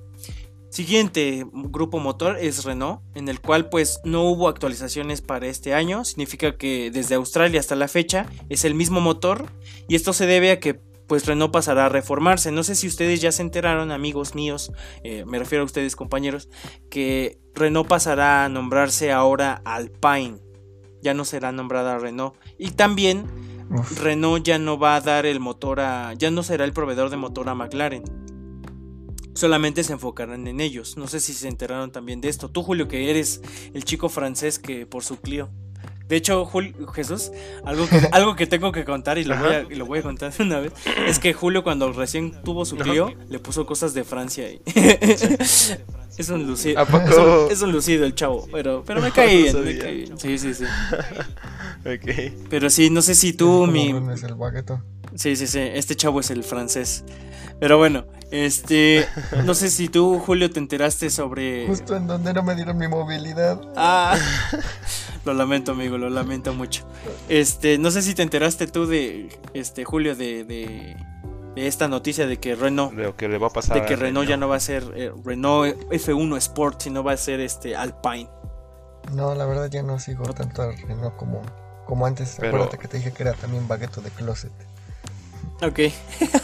Siguiente 0.70 1.46
grupo 1.52 1.98
motor 1.98 2.36
es 2.38 2.64
Renault, 2.64 3.00
en 3.14 3.28
el 3.28 3.40
cual 3.40 3.68
pues 3.68 4.00
no 4.04 4.24
hubo 4.24 4.48
actualizaciones 4.48 5.22
para 5.22 5.46
este 5.46 5.74
año, 5.74 6.04
significa 6.04 6.56
que 6.56 6.90
desde 6.90 7.14
Australia 7.14 7.60
hasta 7.60 7.74
la 7.74 7.88
fecha 7.88 8.26
es 8.48 8.64
el 8.64 8.74
mismo 8.74 9.00
motor 9.00 9.46
y 9.88 9.94
esto 9.94 10.12
se 10.12 10.26
debe 10.26 10.50
a 10.50 10.60
que 10.60 10.80
pues 11.06 11.24
Renault 11.24 11.52
pasará 11.52 11.86
a 11.86 11.88
reformarse. 11.88 12.52
No 12.52 12.62
sé 12.62 12.74
si 12.74 12.86
ustedes 12.86 13.22
ya 13.22 13.32
se 13.32 13.40
enteraron, 13.40 13.90
amigos 13.92 14.34
míos, 14.34 14.72
eh, 15.04 15.24
me 15.26 15.38
refiero 15.38 15.62
a 15.62 15.64
ustedes 15.64 15.96
compañeros, 15.96 16.50
que 16.90 17.38
Renault 17.54 17.88
pasará 17.88 18.44
a 18.44 18.48
nombrarse 18.50 19.10
ahora 19.10 19.62
Alpine 19.64 20.48
ya 21.02 21.14
no 21.14 21.24
será 21.24 21.52
nombrada 21.52 21.98
Renault. 21.98 22.34
Y 22.58 22.70
también 22.72 23.26
Renault 24.00 24.44
ya 24.44 24.58
no 24.58 24.78
va 24.78 24.96
a 24.96 25.00
dar 25.00 25.26
el 25.26 25.40
motor 25.40 25.80
a. 25.80 26.14
ya 26.14 26.30
no 26.30 26.42
será 26.42 26.64
el 26.64 26.72
proveedor 26.72 27.10
de 27.10 27.16
motor 27.16 27.48
a 27.48 27.54
McLaren. 27.54 28.04
Solamente 29.38 29.84
se 29.84 29.92
enfocarán 29.92 30.48
en 30.48 30.58
ellos. 30.58 30.96
No 30.96 31.06
sé 31.06 31.20
si 31.20 31.32
se 31.32 31.46
enteraron 31.46 31.92
también 31.92 32.20
de 32.20 32.28
esto. 32.28 32.48
Tú, 32.48 32.64
Julio, 32.64 32.88
que 32.88 33.08
eres 33.08 33.40
el 33.72 33.84
chico 33.84 34.08
francés 34.08 34.58
que 34.58 34.84
por 34.84 35.04
su 35.04 35.20
Clio. 35.20 35.48
De 36.08 36.16
hecho, 36.16 36.44
Julio, 36.44 36.88
Jesús, 36.88 37.30
algo 37.64 37.86
que, 37.88 37.98
algo 38.12 38.34
que 38.34 38.48
tengo 38.48 38.72
que 38.72 38.84
contar 38.84 39.16
y 39.16 39.22
lo, 39.22 39.36
voy 39.36 39.54
a, 39.54 39.62
lo 39.62 39.86
voy 39.86 40.00
a 40.00 40.02
contar 40.02 40.32
una 40.40 40.58
vez, 40.58 40.72
es 41.06 41.20
que 41.20 41.34
Julio 41.34 41.62
cuando 41.62 41.92
recién 41.92 42.42
tuvo 42.42 42.64
su 42.64 42.76
Clio, 42.76 43.14
le 43.28 43.38
puso 43.38 43.64
cosas 43.64 43.94
de 43.94 44.02
Francia 44.02 44.46
ahí. 44.46 44.60
Es 46.18 46.30
un 46.30 46.48
lucido. 46.48 46.82
Es, 47.48 47.62
un, 47.62 47.70
lucido 47.70 48.04
el 48.04 48.12
chavo, 48.16 48.48
pero, 48.50 48.82
pero 48.84 49.00
me 49.00 49.12
cae 49.12 49.36
bien, 49.36 49.64
me 49.64 49.78
cae 49.78 49.94
bien. 49.94 50.18
Sí, 50.18 50.36
sí, 50.36 50.52
sí. 50.52 50.64
ok. 51.84 52.48
Pero 52.50 52.70
sí, 52.70 52.90
no 52.90 53.02
sé 53.02 53.14
si 53.14 53.34
tú, 53.34 53.68
mi. 53.68 53.94
Es 54.12 54.24
el 54.24 54.34
Sí, 55.14 55.36
sí, 55.36 55.46
sí. 55.46 55.60
Este 55.60 55.94
chavo 55.94 56.18
es 56.18 56.30
el 56.32 56.42
francés. 56.42 57.04
Pero 57.60 57.78
bueno, 57.78 58.04
este. 58.30 59.06
No 59.44 59.54
sé 59.54 59.70
si 59.70 59.88
tú, 59.88 60.18
Julio, 60.18 60.50
te 60.50 60.58
enteraste 60.58 61.10
sobre. 61.10 61.66
Justo 61.66 61.96
en 61.96 62.06
donde 62.06 62.32
no 62.32 62.42
me 62.42 62.54
dieron 62.54 62.76
mi 62.76 62.88
movilidad. 62.88 63.60
Ah. 63.76 64.16
Lo 65.24 65.34
lamento, 65.34 65.72
amigo, 65.72 65.98
lo 65.98 66.08
lamento 66.08 66.54
mucho. 66.54 66.86
Este, 67.28 67.76
no 67.76 67.90
sé 67.90 68.00
si 68.00 68.14
te 68.14 68.22
enteraste 68.22 68.66
tú 68.66 68.86
de. 68.86 69.28
Este, 69.52 69.84
Julio, 69.84 70.14
de 70.14 70.96
esta 71.66 71.88
noticia 71.88 72.26
de 72.26 72.38
que 72.38 72.54
Renault 72.54 72.94
de 72.94 73.12
que 73.14 73.28
le 73.28 73.38
va 73.38 73.48
a 73.48 73.50
pasar 73.50 73.80
de 73.80 73.86
que 73.86 73.96
Renault, 73.96 74.28
ya 74.28 74.36
no 74.36 74.48
va 74.48 74.56
a 74.56 74.60
ser 74.60 74.84
eh, 74.94 75.12
Renault 75.24 75.76
F1 75.90 76.36
Sport 76.38 76.82
sino 76.82 77.02
va 77.02 77.12
a 77.12 77.16
ser 77.16 77.40
este 77.40 77.74
Alpine 77.74 78.28
no 79.12 79.34
la 79.34 79.44
verdad 79.46 79.68
ya 79.70 79.82
no 79.82 79.98
sigo 79.98 80.24
tanto 80.34 80.62
a 80.62 80.70
Renault 80.70 81.16
como 81.16 81.42
como 81.86 82.06
antes 82.06 82.38
acuérdate 82.38 82.78
que 82.78 82.88
te 82.88 82.98
dije 82.98 83.12
que 83.12 83.22
era 83.22 83.32
también 83.32 83.66
bagueto 83.66 84.00
de 84.00 84.10
closet 84.10 84.52
ok 85.62 85.80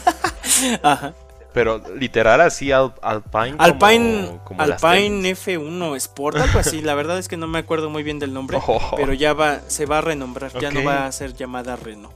ajá 0.83 1.13
pero 1.55 1.81
literal 1.95 2.41
así 2.41 2.71
Alpine 2.71 3.55
Alpine 3.57 4.39
Alpine 4.57 5.31
F1 5.31 5.95
Sport 5.95 6.37
algo 6.37 6.59
así 6.59 6.81
la 6.81 6.93
verdad 6.95 7.17
es 7.17 7.29
que 7.29 7.37
no 7.37 7.47
me 7.47 7.59
acuerdo 7.59 7.89
muy 7.89 8.03
bien 8.03 8.19
del 8.19 8.33
nombre 8.33 8.59
oh. 8.67 8.91
pero 8.97 9.13
ya 9.13 9.33
va 9.33 9.61
se 9.67 9.85
va 9.85 9.99
a 9.99 10.01
renombrar 10.01 10.51
ya 10.59 10.69
no 10.69 10.83
va 10.83 11.07
a 11.07 11.11
ser 11.13 11.33
llamada 11.33 11.77
Renault 11.77 12.13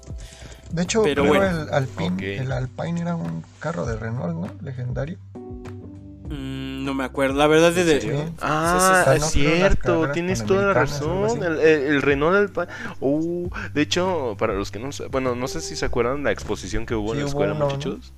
de 0.72 0.84
hecho, 0.84 1.02
Pero 1.02 1.24
el 1.34 1.74
Alpine, 1.74 2.38
el 2.38 2.52
Alpine 2.52 3.02
era 3.02 3.16
un 3.16 3.44
carro 3.60 3.88
de 3.88 3.98
Renault, 3.98 4.36
¿no? 4.36 4.52
Legendario. 4.62 5.18
Mm, 5.34 6.86
no 6.86 6.94
me 6.94 7.04
acuerdo, 7.04 7.38
la 7.38 7.48
verdad 7.48 7.76
es 7.76 7.86
de... 7.88 8.32
Ah, 8.40 9.16
es 9.16 9.26
cierto, 9.32 10.12
tienes 10.12 10.46
toda 10.46 10.68
la 10.68 10.74
razón. 10.74 11.42
El, 11.42 12.04
Renault 12.04 12.36
Alpine. 12.36 12.68
Uh, 13.00 13.50
de 13.74 13.82
hecho, 13.82 14.36
para 14.38 14.54
los 14.54 14.70
que 14.70 14.78
no... 14.78 14.90
Bueno, 15.10 15.34
no 15.34 15.48
sé 15.48 15.62
si 15.62 15.76
se 15.76 15.86
acuerdan 15.86 16.24
la 16.24 16.32
exposición 16.32 16.86
que 16.86 16.94
hubo 16.94 17.14
en 17.14 17.22
la 17.22 17.26
escuela, 17.26 17.56
muchachos. 17.56 18.14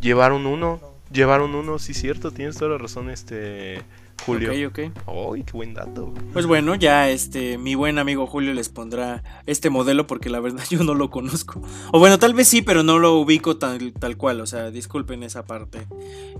Llevaron 0.00 0.46
uno, 0.46 0.80
llevaron 1.12 1.54
uno, 1.54 1.78
sí, 1.78 1.94
cierto, 1.94 2.30
tienes 2.30 2.56
toda 2.56 2.72
la 2.72 2.78
razón, 2.78 3.10
este... 3.10 3.82
Julio. 4.26 4.50
Ok, 4.68 4.78
ok. 4.78 5.32
¡Ay, 5.34 5.44
qué 5.44 5.52
buen 5.52 5.72
dato! 5.72 6.12
Pues 6.34 6.44
bueno, 6.44 6.74
ya 6.74 7.08
este, 7.08 7.56
mi 7.56 7.74
buen 7.74 7.98
amigo 7.98 8.26
Julio 8.26 8.52
les 8.52 8.68
pondrá 8.68 9.22
este 9.46 9.70
modelo 9.70 10.06
porque 10.06 10.28
la 10.28 10.40
verdad 10.40 10.62
yo 10.70 10.84
no 10.84 10.94
lo 10.94 11.10
conozco. 11.10 11.62
O 11.92 11.98
bueno, 11.98 12.18
tal 12.18 12.34
vez 12.34 12.48
sí, 12.48 12.60
pero 12.62 12.82
no 12.82 12.98
lo 12.98 13.14
ubico 13.14 13.56
tal, 13.56 13.94
tal 13.94 14.18
cual, 14.18 14.42
o 14.42 14.46
sea, 14.46 14.70
disculpen 14.70 15.22
esa 15.22 15.46
parte. 15.46 15.86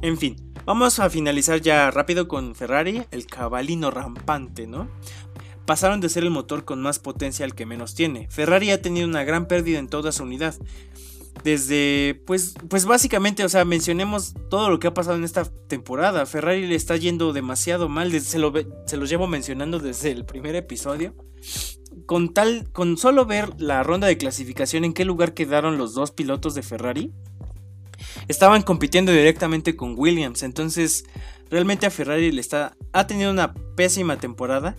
En 0.03 0.19
fin, 0.19 0.37
vamos 0.67 0.99
a 0.99 1.09
finalizar 1.09 1.61
ya 1.61 1.91
rápido 1.91 2.29
con 2.29 2.55
Ferrari, 2.55 3.03
el 3.11 3.27
cabalino 3.27 3.91
rampante, 3.91 4.67
¿no? 4.67 4.89
pasaron 5.71 6.01
de 6.01 6.09
ser 6.09 6.25
el 6.25 6.31
motor 6.31 6.65
con 6.65 6.83
más 6.83 6.99
potencia 6.99 7.45
al 7.45 7.55
que 7.55 7.65
menos 7.65 7.95
tiene. 7.95 8.27
Ferrari 8.29 8.73
ha 8.73 8.83
tenido 8.83 9.07
una 9.07 9.23
gran 9.23 9.47
pérdida 9.47 9.79
en 9.79 9.87
toda 9.87 10.11
su 10.11 10.25
unidad 10.25 10.57
desde, 11.43 12.23
pues, 12.27 12.55
pues 12.69 12.85
básicamente, 12.85 13.45
o 13.45 13.49
sea, 13.49 13.65
mencionemos 13.65 14.35
todo 14.49 14.69
lo 14.71 14.79
que 14.79 14.89
ha 14.89 14.95
pasado 14.95 15.17
en 15.17 15.25
esta 15.25 15.45
temporada. 15.69 16.27
Ferrari 16.27 16.67
le 16.67 16.75
está 16.75 16.97
yendo 16.97 17.33
demasiado 17.33 17.89
mal, 17.89 18.19
se, 18.21 18.39
lo, 18.39 18.53
se 18.87 18.97
los 18.97 19.09
llevo 19.09 19.27
mencionando 19.27 19.79
desde 19.79 20.11
el 20.11 20.25
primer 20.25 20.55
episodio. 20.57 21.15
Con 22.07 22.35
tal, 22.35 22.69
con 22.73 22.97
solo 22.97 23.25
ver 23.25 23.61
la 23.61 23.83
ronda 23.83 24.07
de 24.07 24.19
clasificación, 24.19 24.85
en 24.85 24.93
qué 24.93 25.05
lugar 25.05 25.35
quedaron 25.35 25.79
los 25.79 25.95
dos 25.95 26.11
pilotos 26.11 26.55
de 26.55 26.63
Ferrari, 26.63 27.13
estaban 28.29 28.63
compitiendo 28.63 29.13
directamente 29.13 29.77
con 29.77 29.95
Williams. 29.97 30.43
Entonces, 30.43 31.05
realmente 31.51 31.87
a 31.87 31.91
Ferrari 31.91 32.33
le 32.33 32.41
está, 32.41 32.77
ha 32.93 33.07
tenido 33.07 33.31
una 33.31 33.55
pésima 33.77 34.19
temporada. 34.19 34.77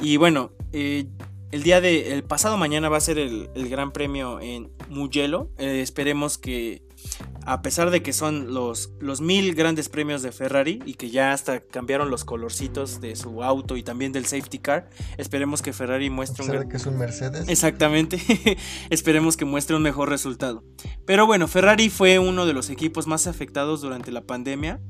Y 0.00 0.16
bueno, 0.16 0.52
eh, 0.72 1.06
el 1.54 1.62
día 1.62 1.80
de. 1.80 2.12
El 2.12 2.24
pasado 2.24 2.56
mañana 2.56 2.88
va 2.88 2.96
a 2.96 3.00
ser 3.00 3.16
el, 3.16 3.48
Gran 3.54 3.92
Premio 3.92 4.40
en 4.40 4.72
Mugello. 4.88 5.50
Eh, 5.56 5.80
esperemos 5.82 6.36
que. 6.36 6.82
A 7.46 7.62
pesar 7.62 7.90
de 7.90 8.02
que 8.02 8.12
son 8.12 8.54
los, 8.54 8.92
los 8.98 9.20
mil 9.20 9.54
grandes 9.54 9.88
premios 9.88 10.22
de 10.22 10.32
Ferrari 10.32 10.80
y 10.86 10.94
que 10.94 11.10
ya 11.10 11.32
hasta 11.32 11.60
cambiaron 11.60 12.10
los 12.10 12.24
colorcitos 12.24 13.00
de 13.00 13.14
su 13.14 13.44
auto 13.44 13.76
y 13.76 13.82
también 13.82 14.10
del 14.10 14.24
safety 14.24 14.58
car, 14.58 14.88
esperemos 15.18 15.60
que 15.62 15.72
Ferrari 15.72 16.10
muestre 16.10 16.44
un. 16.44 16.68
que 16.68 16.76
es 16.76 16.86
un 16.86 16.98
Mercedes. 16.98 17.48
Exactamente. 17.48 18.18
esperemos 18.90 19.36
que 19.36 19.44
muestre 19.44 19.76
un 19.76 19.82
mejor 19.82 20.08
resultado. 20.08 20.64
Pero 21.06 21.26
bueno, 21.26 21.46
Ferrari 21.46 21.88
fue 21.88 22.18
uno 22.18 22.46
de 22.46 22.52
los 22.54 22.68
equipos 22.68 23.06
más 23.06 23.28
afectados 23.28 23.80
durante 23.80 24.10
la 24.10 24.22
pandemia. 24.22 24.80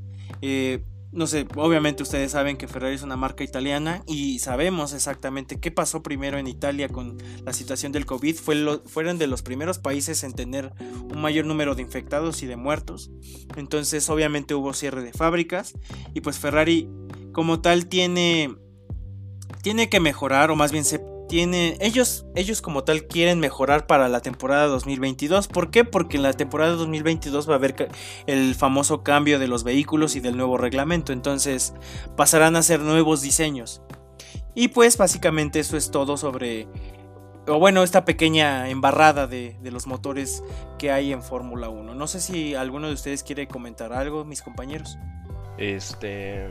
Eh, 0.40 0.82
no 1.14 1.28
sé, 1.28 1.46
obviamente 1.54 2.02
ustedes 2.02 2.32
saben 2.32 2.56
que 2.56 2.66
Ferrari 2.66 2.96
es 2.96 3.02
una 3.02 3.16
marca 3.16 3.44
italiana 3.44 4.02
y 4.06 4.40
sabemos 4.40 4.92
exactamente 4.92 5.60
qué 5.60 5.70
pasó 5.70 6.02
primero 6.02 6.38
en 6.38 6.48
Italia 6.48 6.88
con 6.88 7.18
la 7.44 7.52
situación 7.52 7.92
del 7.92 8.04
COVID. 8.04 8.36
fueron 8.84 9.18
de 9.18 9.26
los 9.28 9.42
primeros 9.42 9.78
países 9.78 10.24
en 10.24 10.32
tener 10.32 10.72
un 10.80 11.20
mayor 11.20 11.46
número 11.46 11.76
de 11.76 11.82
infectados 11.82 12.42
y 12.42 12.46
de 12.46 12.56
muertos. 12.56 13.12
Entonces 13.56 14.08
obviamente 14.10 14.54
hubo 14.54 14.72
cierre 14.72 15.02
de 15.02 15.12
fábricas 15.12 15.74
y 16.14 16.20
pues 16.20 16.38
Ferrari 16.38 16.88
como 17.32 17.60
tal 17.60 17.86
tiene, 17.86 18.56
tiene 19.62 19.88
que 19.88 20.00
mejorar 20.00 20.50
o 20.50 20.56
más 20.56 20.72
bien 20.72 20.84
se 20.84 21.13
ellos, 21.30 22.26
ellos 22.34 22.62
como 22.62 22.84
tal 22.84 23.06
quieren 23.06 23.40
mejorar 23.40 23.86
para 23.86 24.08
la 24.08 24.20
temporada 24.20 24.66
2022. 24.66 25.48
¿Por 25.48 25.70
qué? 25.70 25.84
Porque 25.84 26.16
en 26.16 26.22
la 26.22 26.32
temporada 26.32 26.72
2022 26.72 27.48
va 27.48 27.54
a 27.54 27.56
haber 27.56 27.88
el 28.26 28.54
famoso 28.54 29.02
cambio 29.02 29.38
de 29.38 29.48
los 29.48 29.64
vehículos 29.64 30.16
y 30.16 30.20
del 30.20 30.36
nuevo 30.36 30.58
reglamento. 30.58 31.12
Entonces 31.12 31.74
pasarán 32.16 32.56
a 32.56 32.62
ser 32.62 32.80
nuevos 32.80 33.22
diseños. 33.22 33.82
Y 34.54 34.68
pues 34.68 34.96
básicamente 34.96 35.58
eso 35.58 35.76
es 35.76 35.90
todo 35.90 36.16
sobre, 36.16 36.68
o 37.48 37.58
bueno, 37.58 37.82
esta 37.82 38.04
pequeña 38.04 38.68
embarrada 38.68 39.26
de, 39.26 39.56
de 39.60 39.70
los 39.72 39.86
motores 39.88 40.44
que 40.78 40.92
hay 40.92 41.12
en 41.12 41.22
Fórmula 41.22 41.68
1. 41.68 41.94
No 41.94 42.06
sé 42.06 42.20
si 42.20 42.54
alguno 42.54 42.86
de 42.86 42.94
ustedes 42.94 43.24
quiere 43.24 43.48
comentar 43.48 43.92
algo, 43.92 44.24
mis 44.24 44.42
compañeros. 44.42 44.98
Este... 45.58 46.48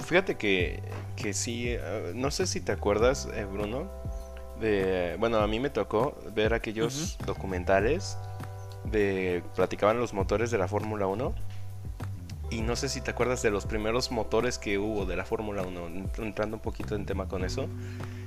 Fíjate 0.00 0.36
que, 0.36 0.82
que 1.16 1.32
sí, 1.32 1.68
eh, 1.68 2.12
no 2.14 2.30
sé 2.30 2.46
si 2.46 2.60
te 2.60 2.72
acuerdas, 2.72 3.28
eh, 3.34 3.44
Bruno, 3.44 3.90
de, 4.60 5.16
bueno, 5.18 5.38
a 5.38 5.46
mí 5.46 5.60
me 5.60 5.70
tocó 5.70 6.16
ver 6.34 6.54
aquellos 6.54 7.18
documentales 7.26 8.16
de 8.84 9.42
platicaban 9.54 9.98
los 9.98 10.12
motores 10.12 10.50
de 10.50 10.58
la 10.58 10.68
Fórmula 10.68 11.06
1 11.06 11.34
y 12.50 12.60
no 12.60 12.76
sé 12.76 12.88
si 12.88 13.00
te 13.00 13.10
acuerdas 13.10 13.42
de 13.42 13.50
los 13.50 13.66
primeros 13.66 14.10
motores 14.10 14.58
que 14.58 14.78
hubo 14.78 15.06
de 15.06 15.16
la 15.16 15.24
Fórmula 15.24 15.62
1, 15.62 16.08
entrando 16.18 16.56
un 16.56 16.62
poquito 16.62 16.94
en 16.94 17.06
tema 17.06 17.26
con 17.26 17.44
eso, 17.44 17.68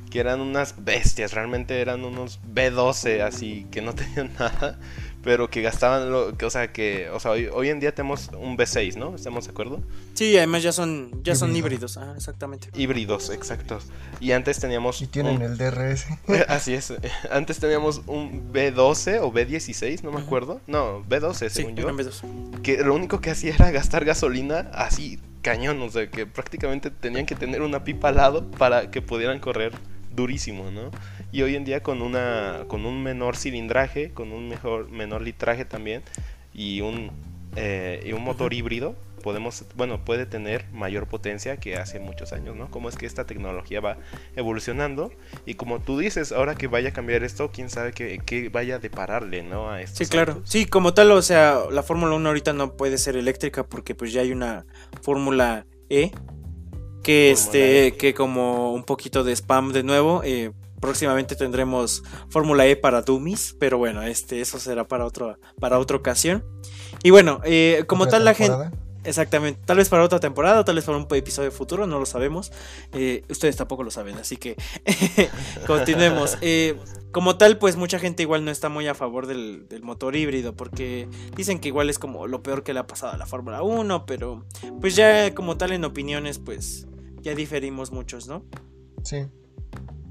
que 0.09 0.19
eran 0.19 0.41
unas 0.41 0.83
bestias, 0.83 1.33
realmente 1.33 1.79
eran 1.81 2.03
unos 2.03 2.39
B12 2.53 3.21
así 3.21 3.67
que 3.71 3.81
no 3.81 3.93
tenían 3.95 4.31
nada, 4.37 4.79
pero 5.27 5.49
que 5.49 5.61
gastaban, 5.61 6.09
lo, 6.09 6.37
que, 6.37 6.45
o 6.45 6.49
sea, 6.49 6.71
que, 6.71 7.09
o 7.09 7.19
sea, 7.19 7.31
hoy, 7.31 7.49
hoy, 7.51 7.67
en 7.67 7.81
día 7.81 7.93
tenemos 7.93 8.29
un 8.29 8.57
V6, 8.57 8.95
¿no? 8.95 9.13
¿Estamos 9.13 9.43
de 9.43 9.51
acuerdo? 9.51 9.81
Sí, 10.13 10.37
además 10.37 10.63
ya 10.63 10.71
son, 10.71 11.21
ya 11.21 11.35
son 11.35 11.53
híbridos, 11.53 11.97
ah, 11.97 12.13
exactamente. 12.15 12.69
Híbridos, 12.73 13.29
exactos. 13.29 13.87
Y 14.21 14.31
antes 14.31 14.57
teníamos... 14.57 15.01
Y 15.01 15.07
tienen 15.07 15.41
el 15.41 15.57
DRS. 15.57 16.05
Así 16.47 16.75
es. 16.75 16.93
Antes 17.29 17.59
teníamos 17.59 18.03
un 18.07 18.53
B12 18.53 19.19
o 19.21 19.33
B16, 19.33 20.01
no 20.01 20.13
me 20.13 20.21
acuerdo. 20.21 20.61
No, 20.65 21.03
B12, 21.03 21.49
según 21.49 21.75
yo. 21.75 21.89
B12. 21.89 22.61
Que 22.61 22.77
lo 22.77 22.95
único 22.95 23.19
que 23.19 23.31
hacía 23.31 23.53
era 23.53 23.69
gastar 23.71 24.05
gasolina 24.05 24.71
así, 24.73 25.19
cañón, 25.41 25.81
o 25.81 25.89
sea, 25.89 26.09
que 26.09 26.25
prácticamente 26.25 26.89
tenían 26.89 27.25
que 27.25 27.35
tener 27.35 27.63
una 27.63 27.83
pipa 27.83 28.07
al 28.07 28.15
lado 28.15 28.49
para 28.51 28.91
que 28.91 29.01
pudieran 29.01 29.41
correr 29.41 29.73
durísimo, 30.15 30.71
¿no? 30.71 30.91
Y 31.31 31.41
hoy 31.41 31.55
en 31.55 31.65
día 31.65 31.81
con 31.81 32.01
una 32.01 32.65
con 32.67 32.85
un 32.85 33.03
menor 33.03 33.35
cilindraje, 33.35 34.11
con 34.11 34.31
un 34.31 34.47
mejor 34.47 34.89
menor 34.89 35.21
litraje 35.21 35.65
también 35.65 36.03
y 36.53 36.81
un 36.81 37.11
eh, 37.55 38.03
y 38.05 38.13
un 38.13 38.23
motor 38.23 38.53
híbrido 38.53 38.95
podemos 39.23 39.65
bueno 39.75 40.05
puede 40.05 40.25
tener 40.25 40.65
mayor 40.71 41.07
potencia 41.07 41.57
que 41.57 41.75
hace 41.75 41.99
muchos 41.99 42.33
años 42.33 42.55
no 42.55 42.69
como 42.69 42.87
es 42.87 42.95
que 42.95 43.05
esta 43.05 43.25
tecnología 43.25 43.81
va 43.81 43.97
evolucionando 44.35 45.11
y 45.45 45.55
como 45.55 45.79
tú 45.79 45.97
dices 45.97 46.31
ahora 46.31 46.55
que 46.55 46.67
vaya 46.67 46.89
a 46.89 46.93
cambiar 46.93 47.23
esto 47.23 47.51
quién 47.51 47.69
sabe 47.69 47.93
que, 47.93 48.49
vaya 48.53 48.75
a 48.75 48.79
depararle 48.79 49.43
no 49.43 49.69
a 49.69 49.81
esto 49.81 49.97
sí 49.97 50.09
claro. 50.09 50.41
sí 50.45 50.65
como 50.65 50.93
tal 50.93 51.11
o 51.11 51.21
sea 51.21 51.61
la 51.71 51.83
Fórmula 51.83 52.15
1 52.15 52.29
ahorita 52.29 52.53
no 52.53 52.77
puede 52.77 52.97
ser 52.97 53.17
eléctrica 53.17 53.65
porque 53.65 53.95
pues 53.95 54.13
ya 54.13 54.21
hay 54.21 54.31
una 54.31 54.65
Fórmula 55.01 55.65
E 55.89 56.11
que 57.03 57.31
este, 57.31 57.95
que 57.95 58.13
como 58.13 58.73
un 58.73 58.83
poquito 58.83 59.23
de 59.23 59.31
spam 59.33 59.71
de 59.71 59.81
nuevo. 59.83 60.23
Eh, 60.25 60.51
próximamente 60.79 61.35
tendremos 61.35 62.03
Fórmula 62.29 62.65
E 62.67 62.75
para 62.75 63.01
Dummies, 63.01 63.55
pero 63.59 63.77
bueno, 63.77 64.01
este, 64.03 64.41
eso 64.41 64.59
será 64.59 64.87
para 64.87 65.05
otro, 65.05 65.37
para 65.59 65.79
otra 65.79 65.97
ocasión. 65.97 66.43
Y 67.03 67.11
bueno, 67.11 67.41
eh, 67.43 67.83
como 67.87 68.07
tal 68.07 68.25
la 68.25 68.33
gente. 68.33 68.71
Exactamente, 69.03 69.61
tal 69.63 69.77
vez 69.77 69.87
para 69.87 70.03
otra 70.03 70.19
temporada, 70.19 70.65
tal 70.65 70.75
vez 70.75 70.83
para 70.83 70.97
un 70.97 71.07
episodio 71.11 71.49
futuro, 71.49 71.87
no 71.87 71.97
lo 71.97 72.05
sabemos. 72.05 72.51
Eh, 72.91 73.23
ustedes 73.29 73.55
tampoco 73.55 73.83
lo 73.83 73.91
saben, 73.91 74.17
así 74.17 74.35
que 74.35 74.57
continuemos. 75.67 76.37
como 77.11 77.37
tal, 77.37 77.57
pues 77.57 77.77
mucha 77.77 77.99
gente 77.99 78.23
igual 78.23 78.43
no 78.43 78.51
está 78.51 78.67
muy 78.67 78.85
a 78.87 78.95
favor 78.95 79.25
del, 79.25 79.69
del, 79.69 79.81
motor 79.81 80.17
híbrido, 80.17 80.55
porque 80.55 81.07
dicen 81.37 81.59
que 81.59 81.69
igual 81.69 81.89
es 81.89 81.99
como 81.99 82.27
lo 82.27 82.43
peor 82.43 82.63
que 82.63 82.73
le 82.73 82.81
ha 82.81 82.87
pasado 82.87 83.13
a 83.13 83.17
la 83.17 83.25
Fórmula 83.25 83.61
1, 83.61 84.05
pero 84.05 84.45
pues 84.81 84.97
ya 84.97 85.33
como 85.33 85.55
tal 85.55 85.71
en 85.71 85.85
opiniones, 85.85 86.37
pues 86.39 86.85
ya 87.21 87.33
diferimos 87.33 87.91
muchos, 87.91 88.27
¿no? 88.27 88.43
Sí. 89.03 89.25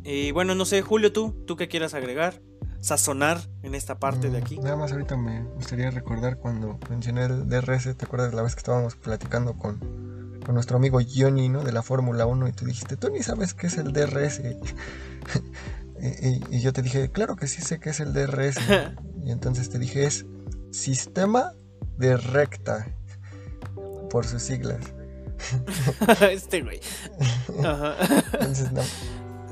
Y 0.07 0.31
bueno, 0.31 0.55
no 0.55 0.65
sé, 0.65 0.83
Julio, 0.83 1.13
tú, 1.13 1.35
tú 1.47 1.57
qué 1.57 1.67
quieras 1.67 1.93
agregar, 1.93 2.41
sazonar 2.81 3.41
en 3.65 3.75
esta 3.75 3.99
parte 3.99 4.31
de 4.31 4.39
mm, 4.39 4.43
aquí. 4.43 4.57
Nada 4.59 4.77
más 4.77 4.93
ahorita 4.93 5.17
me 5.17 5.43
gustaría 5.43 5.91
recordar 5.91 6.39
cuando 6.39 6.79
mencioné 6.89 7.25
el 7.25 7.49
DRS, 7.49 7.97
¿te 7.97 8.05
acuerdas 8.05 8.31
de 8.31 8.37
la 8.37 8.43
vez 8.43 8.55
que 8.55 8.61
estábamos 8.61 8.95
platicando 8.95 9.55
con, 9.55 9.81
con 10.45 10.55
nuestro 10.55 10.77
amigo 10.77 11.01
Johnny, 11.13 11.49
¿no? 11.49 11.65
De 11.65 11.73
la 11.73 11.83
Fórmula 11.83 12.25
1 12.25 12.47
y 12.47 12.53
tú 12.53 12.65
dijiste, 12.67 12.97
tú 12.97 13.11
ni 13.11 13.25
sabes 13.25 13.53
qué 13.53 13.67
es 13.67 13.79
el 13.79 13.93
DRS. 13.93 14.43
y, 16.01 16.57
y, 16.57 16.61
yo 16.61 16.73
te 16.73 16.83
dije, 16.83 17.11
claro 17.11 17.35
que 17.35 17.49
sí 17.49 17.61
sé 17.61 17.81
qué 17.81 17.91
es 17.91 17.99
el 17.99 18.13
DRS. 18.13 18.59
y 19.25 19.33
entonces 19.33 19.71
te 19.71 19.81
dije, 19.81 20.07
es 20.07 20.25
sistema 20.71 21.53
de 21.99 22.17
recta, 22.17 22.87
por 24.09 24.25
sus 24.25 24.43
siglas. 24.43 24.81
este 26.31 26.63
güey. 26.63 26.81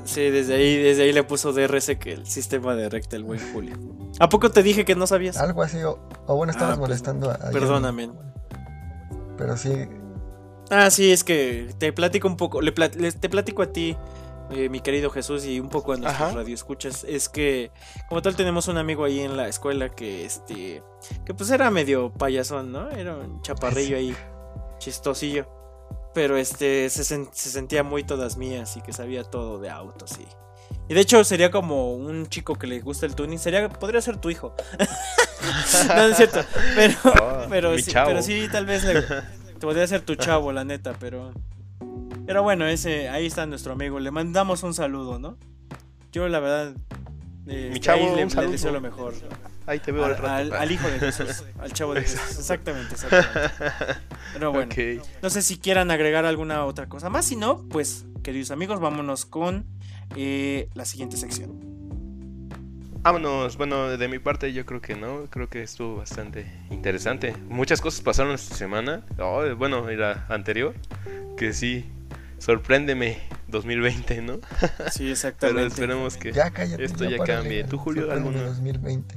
Sí, 0.05 0.29
desde 0.29 0.55
ahí, 0.55 0.77
desde 0.77 1.03
ahí 1.03 1.11
le 1.11 1.23
puso 1.23 1.51
DRS 1.51 1.97
que 1.99 2.13
el 2.13 2.27
sistema 2.27 2.75
de 2.75 2.89
recta 2.89 3.15
el 3.15 3.23
buen 3.23 3.39
Julio. 3.51 3.75
¿A 4.19 4.29
poco 4.29 4.51
te 4.51 4.61
dije 4.61 4.85
que 4.85 4.95
no 4.95 5.07
sabías? 5.07 5.37
Algo 5.37 5.63
así, 5.63 5.79
o, 5.83 5.97
bueno, 6.27 6.51
estabas 6.51 6.75
ah, 6.75 6.79
pues, 6.79 6.89
molestando 6.89 7.31
a, 7.31 7.37
Perdóname. 7.51 8.11
Pero 9.35 9.57
sí. 9.57 9.73
Ah, 10.69 10.89
sí, 10.91 11.11
es 11.11 11.23
que 11.23 11.73
te 11.79 11.91
platico 11.91 12.27
un 12.27 12.37
poco, 12.37 12.61
le, 12.61 12.71
te 12.71 13.29
platico 13.29 13.63
a 13.63 13.73
ti, 13.73 13.97
eh, 14.51 14.69
mi 14.69 14.79
querido 14.79 15.09
Jesús, 15.09 15.43
y 15.45 15.59
un 15.59 15.69
poco 15.69 15.93
a 15.93 15.97
nuestros 15.97 16.35
radioescuchas. 16.35 17.03
Es 17.03 17.27
que, 17.27 17.71
como 18.07 18.21
tal, 18.21 18.35
tenemos 18.35 18.67
un 18.67 18.77
amigo 18.77 19.05
ahí 19.05 19.21
en 19.21 19.35
la 19.35 19.47
escuela 19.47 19.89
que, 19.89 20.23
este, 20.23 20.83
que 21.25 21.33
pues 21.33 21.49
era 21.49 21.71
medio 21.71 22.13
payasón, 22.13 22.71
¿no? 22.71 22.91
Era 22.91 23.15
un 23.15 23.41
chaparrillo 23.41 23.97
ahí, 23.97 24.15
chistosillo 24.77 25.54
pero 26.15 26.37
este 26.37 26.89
se, 26.89 27.03
sentía 27.03 27.83
muy 27.83 28.03
todas 28.03 28.37
mías 28.37 28.75
y 28.77 28.81
que 28.81 28.93
sabía 28.93 29.23
todo 29.23 29.59
de 29.59 29.69
autos 29.69 30.17
y 30.17 30.25
y 30.87 30.93
de 30.93 31.01
hecho 31.01 31.23
sería 31.23 31.51
como 31.51 31.93
un 31.93 32.27
chico 32.27 32.55
que 32.55 32.67
le 32.67 32.79
gusta 32.79 33.05
el 33.05 33.15
tuning, 33.15 33.39
sería 33.39 33.69
podría 33.69 34.01
ser 34.01 34.17
tu 34.17 34.29
hijo. 34.29 34.55
no, 35.87 36.01
es 36.03 36.17
cierto, 36.17 36.41
pero 36.75 36.95
oh, 37.05 37.45
pero, 37.49 37.77
sí, 37.77 37.91
pero 37.93 38.21
sí 38.21 38.47
tal 38.51 38.65
vez 38.65 38.85
podría 39.59 39.85
ser 39.87 40.01
tu 40.01 40.15
chavo, 40.15 40.51
la 40.51 40.63
neta, 40.63 40.93
pero 40.99 41.33
pero 42.25 42.43
bueno, 42.43 42.67
ese 42.67 43.09
ahí 43.09 43.25
está 43.25 43.45
nuestro 43.45 43.73
amigo, 43.73 43.99
le 43.99 44.11
mandamos 44.11 44.63
un 44.63 44.73
saludo, 44.73 45.19
¿no? 45.19 45.37
Yo 46.11 46.27
la 46.27 46.39
verdad 46.39 46.75
eh, 47.47 47.69
mi 47.73 47.79
chavo 47.79 48.15
le, 48.15 48.25
le 48.25 48.47
deseo 48.47 48.71
lo 48.71 48.81
mejor. 48.81 49.13
Ahí 49.67 49.79
te 49.79 49.91
veo 49.91 50.05
al, 50.05 50.53
al, 50.53 50.71
hijo 50.71 50.87
de 50.87 50.99
Jesús, 50.99 51.43
al 51.59 51.73
chavo 51.73 51.95
de 51.95 52.01
Jesús. 52.03 52.37
Exactamente, 52.37 52.93
exactamente. 52.93 53.51
Pero 54.33 54.51
bueno, 54.51 54.73
no 55.21 55.29
sé 55.29 55.41
si 55.41 55.57
quieran 55.57 55.91
agregar 55.91 56.25
alguna 56.25 56.65
otra 56.65 56.87
cosa 56.87 57.09
más. 57.09 57.25
Si 57.25 57.35
no, 57.35 57.67
pues, 57.69 58.05
queridos 58.23 58.51
amigos, 58.51 58.79
vámonos 58.79 59.25
con 59.25 59.65
eh, 60.15 60.69
la 60.73 60.85
siguiente 60.85 61.17
sección. 61.17 61.75
Vámonos, 63.01 63.57
bueno, 63.57 63.97
de 63.97 64.07
mi 64.07 64.17
parte 64.17 64.51
yo 64.51 64.65
creo 64.65 64.81
que 64.81 64.95
no, 64.95 65.25
creo 65.29 65.47
que 65.47 65.61
estuvo 65.61 65.97
bastante 65.97 66.51
interesante. 66.71 67.35
Muchas 67.49 67.79
cosas 67.79 68.01
pasaron 68.01 68.33
esta 68.33 68.55
semana, 68.55 69.05
oh, 69.19 69.43
bueno, 69.55 69.91
y 69.91 69.95
la 69.95 70.25
anterior, 70.27 70.73
que 71.37 71.53
sí, 71.53 71.85
sorpréndeme 72.39 73.19
2020, 73.47 74.21
¿no? 74.21 74.39
Sí, 74.91 75.11
exactamente. 75.11 75.61
Pero 75.61 75.67
esperemos 75.67 76.17
que 76.17 76.29
esto 76.29 77.05
ya, 77.05 77.19
cambie. 77.23 77.63
¿Tú, 77.65 77.77
Julio, 77.77 78.11
alguna? 78.11 78.41
2020. 78.41 79.15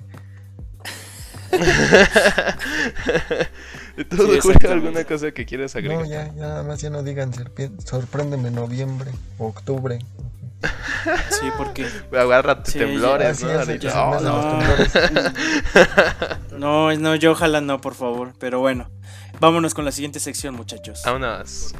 ¿Tú, 4.09 4.69
alguna 4.69 5.05
cosa 5.05 5.33
que 5.33 5.45
quieras 5.45 5.75
agregar? 5.75 5.99
No, 5.99 6.07
ya, 6.07 6.27
ya 6.27 6.33
nada 6.33 6.63
más 6.63 6.81
ya 6.81 6.91
no 6.91 7.03
digan 7.03 7.33
sorpréndeme 7.85 8.51
noviembre, 8.51 9.11
octubre. 9.39 9.99
Sí, 11.31 11.47
porque. 11.57 11.87
Agarra 12.13 12.63
temblores, 12.63 13.43
¿no? 13.45 14.61
no, 16.59 16.93
no, 16.97 17.15
yo 17.15 17.33
ojalá 17.33 17.61
no, 17.61 17.81
por 17.81 17.95
favor. 17.95 18.33
Pero 18.41 18.59
bueno, 18.59 18.91
vámonos 19.41 19.75
con 19.75 19.85
la 19.85 19.93
siguiente 19.93 20.19
sección, 20.19 20.57
muchachos. 20.57 21.03
Vámonos. 21.05 21.75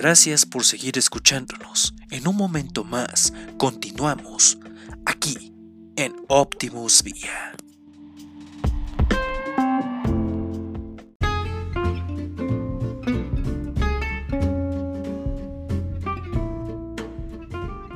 Gracias 0.00 0.46
por 0.46 0.64
seguir 0.64 0.96
escuchándonos. 0.96 1.92
En 2.12 2.28
un 2.28 2.36
momento 2.36 2.84
más, 2.84 3.32
continuamos 3.56 4.56
aquí 5.04 5.52
en 5.96 6.14
Optimus 6.28 7.02
Vía. 7.02 7.52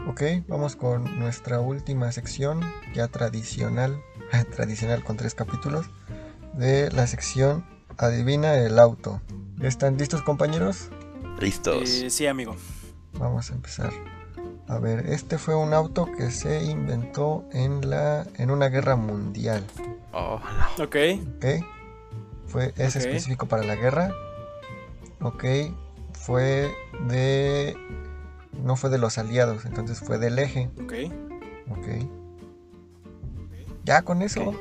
Ok, 0.09 0.23
vamos 0.49 0.75
con 0.75 1.21
nuestra 1.21 1.61
última 1.61 2.11
sección, 2.11 2.63
ya 2.97 3.07
tradicional, 3.07 4.03
tradicional 4.57 5.05
con 5.05 5.17
tres 5.17 5.37
capítulos, 5.37 5.87
de 6.55 6.91
la 6.91 7.07
sección 7.07 7.65
Adivina 7.97 8.57
el 8.57 8.81
auto. 8.81 9.23
¿Están 9.61 9.99
listos 9.99 10.23
compañeros? 10.23 10.91
Listos. 11.43 11.91
Eh, 11.91 12.09
sí, 12.09 12.29
amigo. 12.29 12.55
Vamos 13.15 13.51
a 13.51 13.55
empezar. 13.55 13.93
A 14.69 14.79
ver, 14.79 15.07
este 15.07 15.39
fue 15.39 15.57
un 15.57 15.75
auto 15.75 16.07
que 16.17 16.31
se 16.31 16.63
inventó 16.63 17.45
en 17.53 17.91
la 17.91 18.25
en 18.39 18.53
una 18.53 18.69
guerra 18.69 18.95
mundial. 18.95 19.65
Oh, 20.13 20.41
Ok. 20.79 20.97
Ok. 21.37 21.47
Fue, 22.47 22.73
es 22.77 22.95
específico 22.95 23.47
para 23.47 23.65
la 23.65 23.75
guerra. 23.75 24.15
Ok. 25.21 25.45
Fue 26.13 26.73
de. 27.09 27.77
No 28.63 28.77
fue 28.77 28.91
de 28.91 28.99
los 28.99 29.19
aliados, 29.19 29.65
entonces 29.65 29.99
fue 29.99 30.19
del 30.19 30.39
eje. 30.39 30.71
Ok. 30.81 30.93
Ok. 31.71 31.87
Ya 33.85 34.03
con 34.03 34.23
eso. 34.23 34.55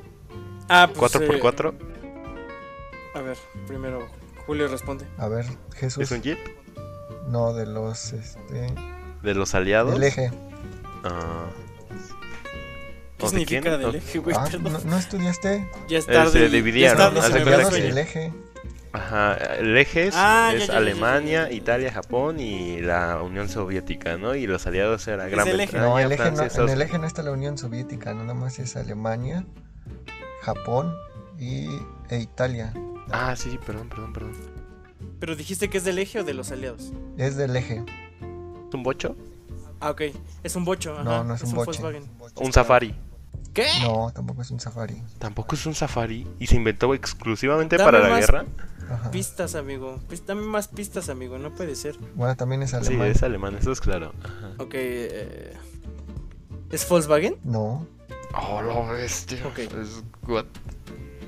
Ah, 0.67 0.89
pues. 0.91 1.13
4x4. 1.13 1.73
Eh, 1.73 1.77
a 3.13 3.21
ver, 3.21 3.37
primero 3.67 4.07
Julio 4.47 4.67
responde. 4.67 5.05
A 5.19 5.27
ver, 5.27 5.45
Jesús. 5.75 6.05
¿Es 6.05 6.11
un 6.11 6.23
Jeep? 6.23 6.39
No, 7.31 7.53
de 7.53 7.65
los. 7.65 8.13
Este... 8.13 8.73
¿De 9.23 9.33
los 9.33 9.55
aliados? 9.55 9.93
Del 9.93 10.03
eje. 10.03 10.31
Ah. 11.03 11.45
¿Qué 13.17 13.27
significa 13.29 13.77
del 13.77 13.95
eje, 13.95 14.19
güey? 14.19 14.35
Ah, 14.37 14.49
¿no, 14.59 14.79
¿no, 14.79 14.97
estudiaste? 14.97 15.67
Ya 15.87 15.99
es 15.99 16.05
tarde. 16.05 16.31
Se 16.31 16.49
dividieron. 16.49 17.15
Ya 17.15 17.67
el 17.77 17.97
eje. 17.97 18.33
Ajá, 18.93 19.35
el 19.35 19.77
eje 19.77 20.07
es, 20.07 20.15
Ah, 20.17 20.49
ya, 20.51 20.57
es 20.57 20.67
ya, 20.67 20.73
ya, 20.73 20.77
Alemania, 20.79 21.43
ya, 21.43 21.49
ya. 21.49 21.55
Italia, 21.55 21.93
Japón 21.93 22.41
y 22.41 22.81
la 22.81 23.21
Unión 23.21 23.47
Soviética, 23.47 24.17
¿no? 24.17 24.35
Y 24.35 24.47
los 24.47 24.67
aliados 24.67 25.07
eran 25.07 25.31
Gran. 25.31 25.45
Bretaña, 25.47 25.81
No, 25.81 25.97
el 25.97 26.11
eje 26.11 26.17
no- 26.17 26.23
Francia, 26.23 26.41
en 26.41 26.47
Estados 26.47 26.71
el 26.71 26.81
eje 26.81 26.99
no 26.99 27.07
está 27.07 27.23
la 27.23 27.31
Unión 27.31 27.57
Soviética, 27.57 28.13
nada 28.13 28.33
más 28.33 28.59
es 28.59 28.75
Alemania, 28.75 29.45
Japón 30.41 30.93
y, 31.39 31.67
e 32.09 32.19
Italia. 32.19 32.73
Ah, 33.11 33.33
sí, 33.37 33.57
perdón, 33.65 33.87
perdón, 33.87 34.11
perdón. 34.11 34.50
Pero 35.21 35.35
dijiste 35.37 35.69
que 35.69 35.77
es 35.77 35.85
del 35.85 35.99
eje 35.99 36.19
o 36.19 36.23
de 36.25 36.33
los 36.33 36.51
aliados. 36.51 36.91
Es 37.17 37.37
del 37.37 37.55
eje. 37.55 37.85
¿Es 38.67 38.73
un 38.73 38.83
bocho? 38.83 39.15
Ah, 39.79 39.91
ok. 39.91 40.01
Es 40.43 40.55
un 40.57 40.65
bocho. 40.65 40.93
Ajá. 40.95 41.03
No, 41.03 41.23
no 41.23 41.35
es, 41.35 41.43
un 41.43 41.53
boche. 41.53 41.81
Volkswagen. 41.81 42.03
Un 42.35 42.51
safari. 42.51 42.93
¿Qué? 43.53 43.67
No, 43.83 44.11
tampoco 44.13 44.41
es 44.41 44.49
un 44.51 44.59
safari. 44.59 45.01
Tampoco 45.19 45.55
es 45.55 45.65
un 45.65 45.75
safari 45.75 46.27
y 46.39 46.47
se 46.47 46.55
inventó 46.55 46.93
exclusivamente 46.93 47.77
Dame 47.77 47.91
para 47.91 48.09
la 48.09 48.19
guerra. 48.19 48.45
Ajá. 48.89 49.11
Pistas, 49.11 49.55
amigo. 49.55 49.99
Dame 50.25 50.41
más 50.41 50.67
pistas, 50.67 51.07
amigo. 51.09 51.37
No 51.37 51.53
puede 51.53 51.75
ser. 51.75 51.97
Bueno, 52.15 52.35
también 52.35 52.63
es 52.63 52.71
Sí, 52.71 52.75
alemán. 52.77 53.07
es 53.09 53.23
alemán, 53.23 53.55
eso 53.55 53.71
es 53.71 53.79
claro. 53.79 54.13
Ajá. 54.23 54.51
Ok. 54.57 54.73
eh, 54.73 55.53
¿Es 56.71 56.87
Volkswagen? 56.89 57.37
No, 57.43 57.85
Oh, 58.33 58.61
lo 58.61 58.87
bestia. 58.87 59.45
Ok. 59.45 59.59
Es 59.59 60.01
what- 60.27 60.45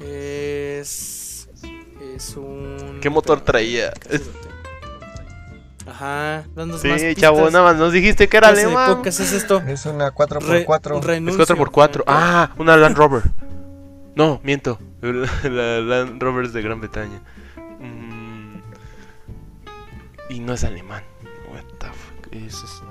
Es. 0.01 1.29
Es 2.15 2.35
un. 2.37 2.99
¿Qué 3.01 3.09
motor 3.09 3.41
traía? 3.41 3.91
Ajá, 5.85 6.45
danos 6.55 6.81
Sí, 6.81 6.87
más 6.87 7.01
pistas. 7.01 7.21
chavo, 7.21 7.49
nada 7.49 7.63
más 7.65 7.75
nos 7.75 7.91
dijiste 7.91 8.29
que 8.29 8.37
era 8.37 8.53
¿Qué 8.53 8.61
alemán. 8.61 8.95
podcast 8.95 9.19
es 9.19 9.33
esto? 9.33 9.61
es 9.67 9.85
una 9.85 10.11
4x4. 10.13 10.41
Re- 10.45 10.99
Es 10.99 11.05
renuncio. 11.05 11.45
4x4. 11.45 11.99
Ok. 12.01 12.03
Ah, 12.07 12.51
una 12.57 12.77
Land 12.77 12.95
Rover. 12.95 13.23
No, 14.15 14.39
miento. 14.43 14.79
La 15.01 15.79
Land 15.81 16.21
Rover 16.21 16.45
es 16.45 16.53
de 16.53 16.61
Gran 16.61 16.79
Bretaña. 16.79 17.21
Mm, 17.79 18.59
Y 20.29 20.39
no 20.39 20.53
es 20.53 20.63
alemán. 20.63 21.03
What 21.51 21.63
the 21.79 21.87
fuck. 21.87 22.33
Es 22.33 22.63
este. 22.63 22.83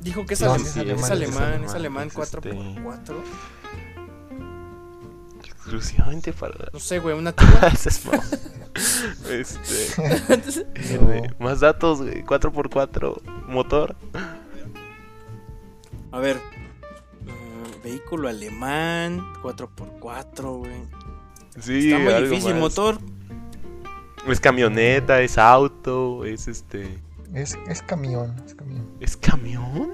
Dijo 0.00 0.26
que 0.26 0.34
es, 0.34 0.40
No, 0.40 0.54
alem- 0.54 0.58
sí 0.58 0.66
es, 0.66 0.76
es 0.76 1.10
alemán, 1.10 1.12
alemán, 1.12 1.64
es 1.64 1.74
alemán, 1.74 2.08
es 2.08 2.18
este- 2.18 2.38
4x4. 2.50 3.14
Exclusivamente 5.64 6.32
para. 6.34 6.54
No 6.72 6.78
sé, 6.78 6.98
güey, 6.98 7.16
una 7.16 7.30
es 7.86 8.04
mamón. 8.04 8.20
Este. 9.30 10.02
No. 10.98 11.12
eh, 11.12 11.30
Más 11.38 11.60
datos, 11.60 12.02
güey. 12.02 12.22
4x4. 12.24 13.22
Motor. 13.48 13.96
A 16.12 16.18
ver. 16.18 16.36
mm, 17.22 17.82
vehículo 17.82 18.28
alemán, 18.28 19.20
4x4, 19.42 20.58
güey. 20.58 20.72
Sí, 21.60 21.90
Está 21.92 21.98
muy 22.02 22.12
algo 22.12 22.28
difícil, 22.30 22.52
más. 22.52 22.60
motor. 22.60 22.98
Es 24.28 24.40
camioneta, 24.40 25.20
es 25.22 25.38
auto, 25.38 26.24
es 26.24 26.46
este. 26.48 26.98
Es, 27.32 27.56
es 27.68 27.82
camión, 27.82 28.34
es 28.46 28.54
camión. 28.54 28.88
¿Es 29.00 29.16
camión? 29.16 29.92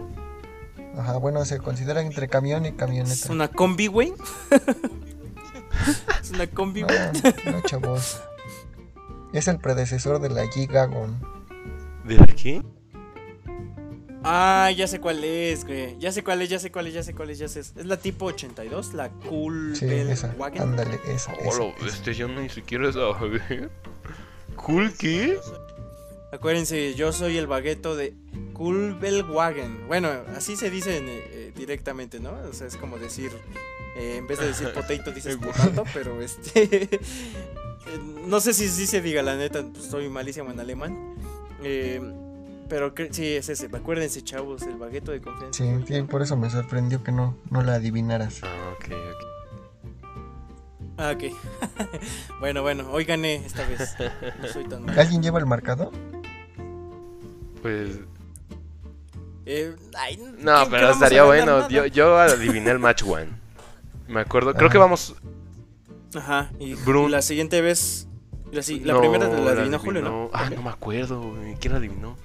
Ajá, 0.96 1.16
bueno, 1.18 1.44
se 1.44 1.58
considera 1.58 2.00
entre 2.00 2.28
camión 2.28 2.64
y 2.64 2.68
Es 2.68 2.74
camioneta. 2.74 3.32
una 3.32 3.48
combi, 3.48 3.86
güey. 3.86 4.12
es 6.22 6.30
una 6.30 6.46
combi, 6.46 6.82
No, 6.82 6.88
güey. 6.88 7.34
no, 7.52 7.60
chavos. 7.62 8.20
Es 9.32 9.48
el 9.48 9.58
predecesor 9.58 10.20
de 10.20 10.28
la 10.30 10.44
G-Wagon. 10.44 11.20
¿De 12.04 12.16
la 12.16 12.26
qué? 12.26 12.62
Ah, 14.22 14.70
ya 14.76 14.86
sé 14.86 15.00
cuál 15.00 15.24
es, 15.24 15.64
güey. 15.64 15.96
Ya 15.98 16.12
sé 16.12 16.22
cuál 16.22 16.42
es, 16.42 16.48
ya 16.50 16.58
sé 16.58 16.70
cuál 16.70 16.86
es, 16.88 16.94
ya 16.94 17.02
sé 17.02 17.14
cuál 17.14 17.30
es, 17.30 17.38
ya 17.38 17.48
sé. 17.48 17.60
Es 17.60 17.74
la 17.86 17.96
tipo 17.96 18.26
82, 18.26 18.92
la 18.94 19.08
Cool 19.10 19.74
Sí, 19.76 19.86
esa. 19.86 20.34
Wagon. 20.36 20.60
Ándale, 20.60 21.00
esa. 21.08 21.32
Oh, 21.46 21.72
esa, 21.72 21.84
bestia, 21.84 22.12
yo 22.12 22.28
ni 22.28 22.48
siquiera 22.50 22.92
sabía. 22.92 23.70
¿Cool 24.56 24.92
qué? 24.98 25.38
Acuérdense, 26.32 26.94
yo 26.94 27.12
soy 27.12 27.38
el 27.38 27.46
bagueto 27.46 27.96
de 27.96 28.14
Kulbelwagen. 28.52 29.88
Bueno, 29.88 30.10
así 30.36 30.54
se 30.56 30.70
dice 30.70 30.98
eh, 31.02 31.52
directamente, 31.56 32.20
¿no? 32.20 32.32
O 32.48 32.52
sea, 32.52 32.66
es 32.66 32.76
como 32.76 32.98
decir, 32.98 33.32
eh, 33.96 34.16
en 34.18 34.26
vez 34.26 34.38
de 34.38 34.46
decir 34.48 34.72
potato, 34.74 35.10
dices 35.12 35.36
potato, 35.36 35.84
pero 35.94 36.20
este. 36.20 36.84
eh, 36.94 37.00
no 38.26 38.40
sé 38.40 38.52
si, 38.54 38.68
si 38.68 38.86
se 38.86 39.00
diga, 39.00 39.22
la 39.22 39.36
neta, 39.36 39.62
pues, 39.62 39.84
estoy 39.84 40.08
malísimo 40.08 40.50
en 40.50 40.60
alemán. 40.60 41.14
Eh, 41.62 42.00
pero 42.68 42.94
sí, 43.10 43.26
es 43.34 43.48
ese. 43.48 43.66
Acuérdense, 43.66 44.22
chavos, 44.22 44.62
el 44.62 44.76
bagueto 44.76 45.10
de 45.12 45.20
confianza. 45.20 45.58
Sí, 45.64 45.70
sí, 45.88 46.02
por 46.02 46.22
eso 46.22 46.36
me 46.36 46.48
sorprendió 46.50 47.02
que 47.02 47.10
no, 47.12 47.36
no 47.50 47.62
la 47.62 47.74
adivinaras. 47.74 48.40
Ah, 48.44 48.74
ok, 48.76 48.84
ok. 48.92 49.26
Ah, 50.96 51.12
ok. 51.16 51.24
bueno, 52.40 52.62
bueno, 52.62 52.88
hoy 52.92 53.04
gané 53.04 53.36
esta 53.44 53.66
vez. 53.66 53.96
No 54.40 54.48
soy 54.48 54.64
tan 54.68 54.84
mal. 54.84 54.98
¿Alguien 54.98 55.22
lleva 55.22 55.38
el 55.40 55.46
marcador? 55.46 55.90
Pues. 57.62 57.98
Eh, 59.46 59.74
ay, 59.98 60.16
No, 60.38 60.58
¿qué- 60.58 60.64
qué 60.64 60.70
pero 60.70 60.90
estaría 60.90 61.24
bueno. 61.24 61.68
Yo, 61.68 61.86
yo 61.86 62.18
adiviné 62.18 62.70
el 62.70 62.78
match 62.78 63.02
one. 63.02 63.39
Me 64.10 64.20
acuerdo. 64.20 64.52
Creo 64.52 64.66
Ajá. 64.66 64.72
que 64.72 64.78
vamos. 64.78 65.14
Ajá, 66.14 66.50
y 66.58 66.74
Brun- 66.74 67.10
la 67.10 67.22
siguiente 67.22 67.60
vez. 67.60 68.08
La, 68.52 68.62
si- 68.62 68.80
la 68.80 68.94
No, 68.94 69.00
primera 69.00 69.28
la 69.28 69.52
adivinó 69.52 69.78
Julio, 69.78 70.02
¿no? 70.02 70.28
Ah, 70.32 70.50
no 70.50 70.62
me 70.62 70.70
acuerdo, 70.70 71.20
güey. 71.22 71.54
¿Quién 71.54 71.74
adivinó? 71.74 72.16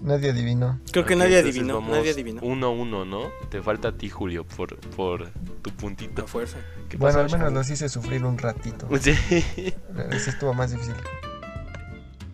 Nadie 0.00 0.30
adivinó. 0.30 0.78
Creo 0.92 1.04
que 1.04 1.16
nadie 1.16 1.36
adivinó, 1.38 1.80
nadie 1.80 2.12
adivinó. 2.12 2.40
1-1, 2.42 3.04
¿no? 3.06 3.22
Te 3.48 3.60
falta 3.60 3.88
a 3.88 3.92
ti, 3.92 4.08
Julio, 4.08 4.44
por, 4.44 4.76
por 4.90 5.30
tu 5.62 5.70
puntito. 5.72 6.22
A 6.22 6.26
fuerza. 6.28 6.58
¿Qué 6.88 6.96
Bueno, 6.96 7.18
al 7.18 7.24
menos 7.24 7.40
chavo? 7.40 7.50
los 7.54 7.70
hice 7.70 7.88
sufrir 7.88 8.24
un 8.24 8.38
ratito. 8.38 8.86
Sí. 9.00 9.10
Ese 10.12 10.30
estuvo 10.30 10.54
más 10.54 10.70
difícil. 10.70 10.94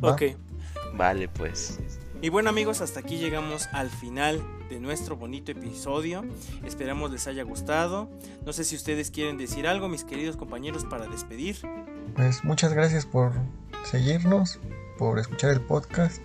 ¿Va? 0.05 0.13
Ok. 0.13 0.23
Vale, 0.95 1.29
pues. 1.29 1.79
Y 2.23 2.29
bueno 2.29 2.51
amigos, 2.51 2.81
hasta 2.81 3.01
aquí 3.01 3.17
llegamos 3.19 3.69
al 3.73 3.91
final 3.91 4.41
de 4.71 4.79
nuestro 4.79 5.17
bonito 5.17 5.51
episodio. 5.51 6.25
Esperamos 6.65 7.11
les 7.11 7.27
haya 7.27 7.43
gustado. 7.43 8.09
No 8.47 8.53
sé 8.53 8.63
si 8.63 8.77
ustedes 8.77 9.11
quieren 9.11 9.39
decir 9.39 9.67
algo, 9.67 9.89
mis 9.89 10.05
queridos 10.05 10.37
compañeros, 10.37 10.85
para 10.85 11.09
despedir. 11.09 11.57
Pues 12.15 12.45
muchas 12.45 12.75
gracias 12.75 13.07
por 13.07 13.33
seguirnos, 13.85 14.61
por 14.99 15.19
escuchar 15.19 15.51
el 15.51 15.63
podcast. 15.63 16.23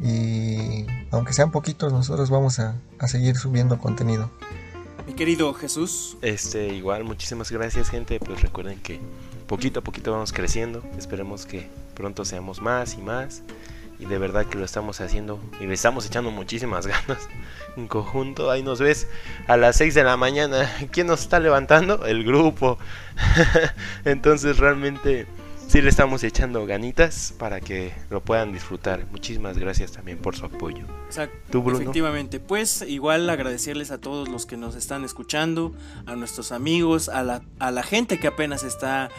Y 0.00 0.86
aunque 1.10 1.34
sean 1.34 1.50
poquitos, 1.50 1.92
nosotros 1.92 2.30
vamos 2.30 2.58
a, 2.58 2.80
a 2.98 3.06
seguir 3.06 3.36
subiendo 3.36 3.78
contenido. 3.78 4.30
Mi 5.06 5.12
querido 5.12 5.52
Jesús. 5.52 6.16
Este, 6.22 6.68
igual, 6.68 7.04
muchísimas 7.04 7.52
gracias, 7.52 7.90
gente. 7.90 8.18
Pues 8.20 8.40
recuerden 8.40 8.80
que 8.80 9.00
poquito 9.48 9.80
a 9.80 9.84
poquito 9.84 10.12
vamos 10.12 10.32
creciendo. 10.32 10.82
Esperemos 10.96 11.44
que 11.44 11.68
pronto 11.94 12.24
seamos 12.24 12.62
más 12.62 12.94
y 12.94 13.02
más. 13.02 13.42
Y 13.98 14.06
de 14.06 14.18
verdad 14.18 14.46
que 14.46 14.58
lo 14.58 14.64
estamos 14.64 15.00
haciendo 15.00 15.40
y 15.60 15.66
le 15.66 15.74
estamos 15.74 16.06
echando 16.06 16.30
muchísimas 16.30 16.86
ganas 16.86 17.28
en 17.76 17.88
conjunto. 17.88 18.50
Ahí 18.50 18.62
nos 18.62 18.80
ves 18.80 19.08
a 19.46 19.56
las 19.56 19.76
6 19.76 19.94
de 19.94 20.04
la 20.04 20.16
mañana. 20.16 20.70
¿Quién 20.90 21.06
nos 21.06 21.22
está 21.22 21.40
levantando? 21.40 22.06
El 22.06 22.24
grupo. 22.24 22.78
Entonces 24.04 24.58
realmente 24.58 25.26
sí 25.68 25.80
le 25.80 25.88
estamos 25.88 26.22
echando 26.22 26.66
ganitas 26.66 27.34
para 27.38 27.60
que 27.60 27.92
lo 28.10 28.20
puedan 28.20 28.52
disfrutar. 28.52 29.06
Muchísimas 29.10 29.58
gracias 29.58 29.92
también 29.92 30.18
por 30.18 30.36
su 30.36 30.44
apoyo. 30.46 30.84
Exacto. 31.06 31.36
¿Tú, 31.50 31.62
Bruno? 31.62 31.80
Efectivamente, 31.80 32.40
pues 32.40 32.82
igual 32.82 33.28
agradecerles 33.28 33.90
a 33.90 33.98
todos 33.98 34.28
los 34.28 34.46
que 34.46 34.56
nos 34.56 34.74
están 34.76 35.04
escuchando, 35.04 35.74
a 36.06 36.16
nuestros 36.16 36.52
amigos, 36.52 37.08
a 37.08 37.22
la, 37.22 37.42
a 37.58 37.70
la 37.70 37.82
gente 37.82 38.18
que 38.18 38.26
apenas 38.26 38.62
está 38.62 39.10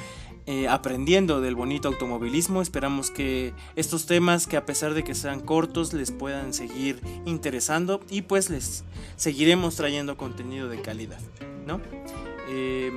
eh, 0.48 0.68
aprendiendo 0.68 1.41
del 1.41 1.56
bonito 1.56 1.88
automovilismo. 1.88 2.62
Esperamos 2.62 3.12
que 3.12 3.54
estos 3.76 4.06
temas, 4.06 4.48
que 4.48 4.58
a 4.58 4.66
pesar 4.66 4.93
de 4.93 5.04
que 5.04 5.16
sean 5.16 5.39
cortos, 5.39 5.93
les 5.93 6.12
puedan 6.12 6.54
seguir 6.54 7.02
interesando 7.26 8.02
y 8.10 8.24
pues 8.24 8.50
les 8.50 8.84
seguiremos 9.16 9.76
trayendo 9.76 10.18
contenido 10.18 10.70
de 10.70 10.82
calidad, 10.82 11.20
¿no? 11.66 11.82
Eh, 12.50 12.91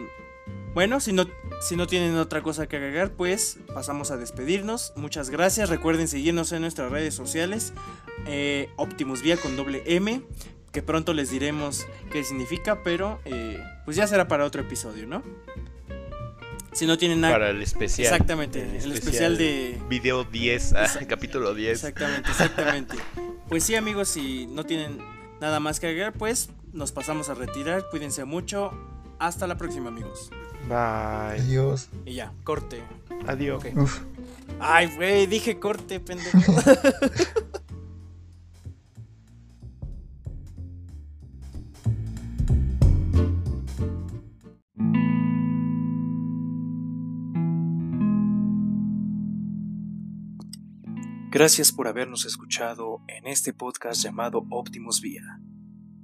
bueno, 0.74 1.00
si 1.00 1.12
no, 1.12 1.24
si 1.60 1.74
no 1.76 1.86
tienen 1.86 2.16
otra 2.16 2.42
cosa 2.42 2.68
que 2.68 2.76
agregar, 2.76 3.12
pues 3.12 3.58
pasamos 3.74 4.10
a 4.10 4.16
despedirnos. 4.16 4.92
Muchas 4.96 5.30
gracias. 5.30 5.70
Recuerden 5.70 6.06
seguirnos 6.06 6.52
en 6.52 6.60
nuestras 6.60 6.92
redes 6.92 7.14
sociales. 7.14 7.72
eh, 8.26 8.68
Optimus 8.76 9.22
Vía 9.22 9.36
con 9.36 9.56
doble 9.56 9.82
M. 9.86 10.22
Que 10.70 10.82
pronto 10.82 11.14
les 11.14 11.30
diremos 11.30 11.86
qué 12.12 12.22
significa, 12.22 12.82
pero 12.84 13.18
eh, 13.24 13.58
pues 13.86 13.96
ya 13.96 14.06
será 14.06 14.28
para 14.28 14.44
otro 14.44 14.60
episodio, 14.60 15.06
¿no? 15.06 15.22
Si 16.78 16.86
no 16.86 16.96
tienen 16.96 17.20
nada. 17.20 17.34
Para 17.34 17.50
el 17.50 17.60
especial. 17.60 18.12
Exactamente, 18.12 18.62
el 18.84 18.92
especial 18.92 19.36
de- 19.36 19.80
Video 19.88 20.22
10, 20.22 20.74
ah, 20.74 20.86
capítulo 21.08 21.52
10. 21.52 21.72
Exactamente, 21.72 22.30
exactamente. 22.30 22.96
Pues 23.48 23.64
sí, 23.64 23.74
amigos, 23.74 24.08
si 24.08 24.46
no 24.46 24.62
tienen 24.62 24.98
nada 25.40 25.58
más 25.58 25.80
que 25.80 25.88
agregar, 25.88 26.12
pues 26.12 26.50
nos 26.72 26.92
pasamos 26.92 27.30
a 27.30 27.34
retirar. 27.34 27.86
Cuídense 27.90 28.24
mucho. 28.24 28.70
Hasta 29.18 29.48
la 29.48 29.56
próxima, 29.58 29.88
amigos. 29.88 30.30
Bye. 30.68 31.40
Adiós. 31.42 31.88
Y 32.06 32.14
ya, 32.14 32.32
corte. 32.44 32.80
Adiós. 33.26 33.58
Ok. 33.64 33.76
Uf. 33.76 33.98
Ay, 34.60 34.86
güey, 34.94 35.26
dije 35.26 35.58
corte, 35.58 35.98
pendejo. 35.98 36.38
Gracias 51.30 51.72
por 51.72 51.88
habernos 51.88 52.24
escuchado 52.24 53.02
en 53.06 53.26
este 53.26 53.52
podcast 53.52 54.02
llamado 54.02 54.46
Optimus 54.48 55.02
Vía. 55.02 55.38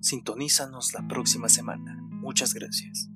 Sintonízanos 0.00 0.92
la 0.92 1.08
próxima 1.08 1.48
semana. 1.48 1.96
Muchas 2.10 2.52
gracias. 2.52 3.08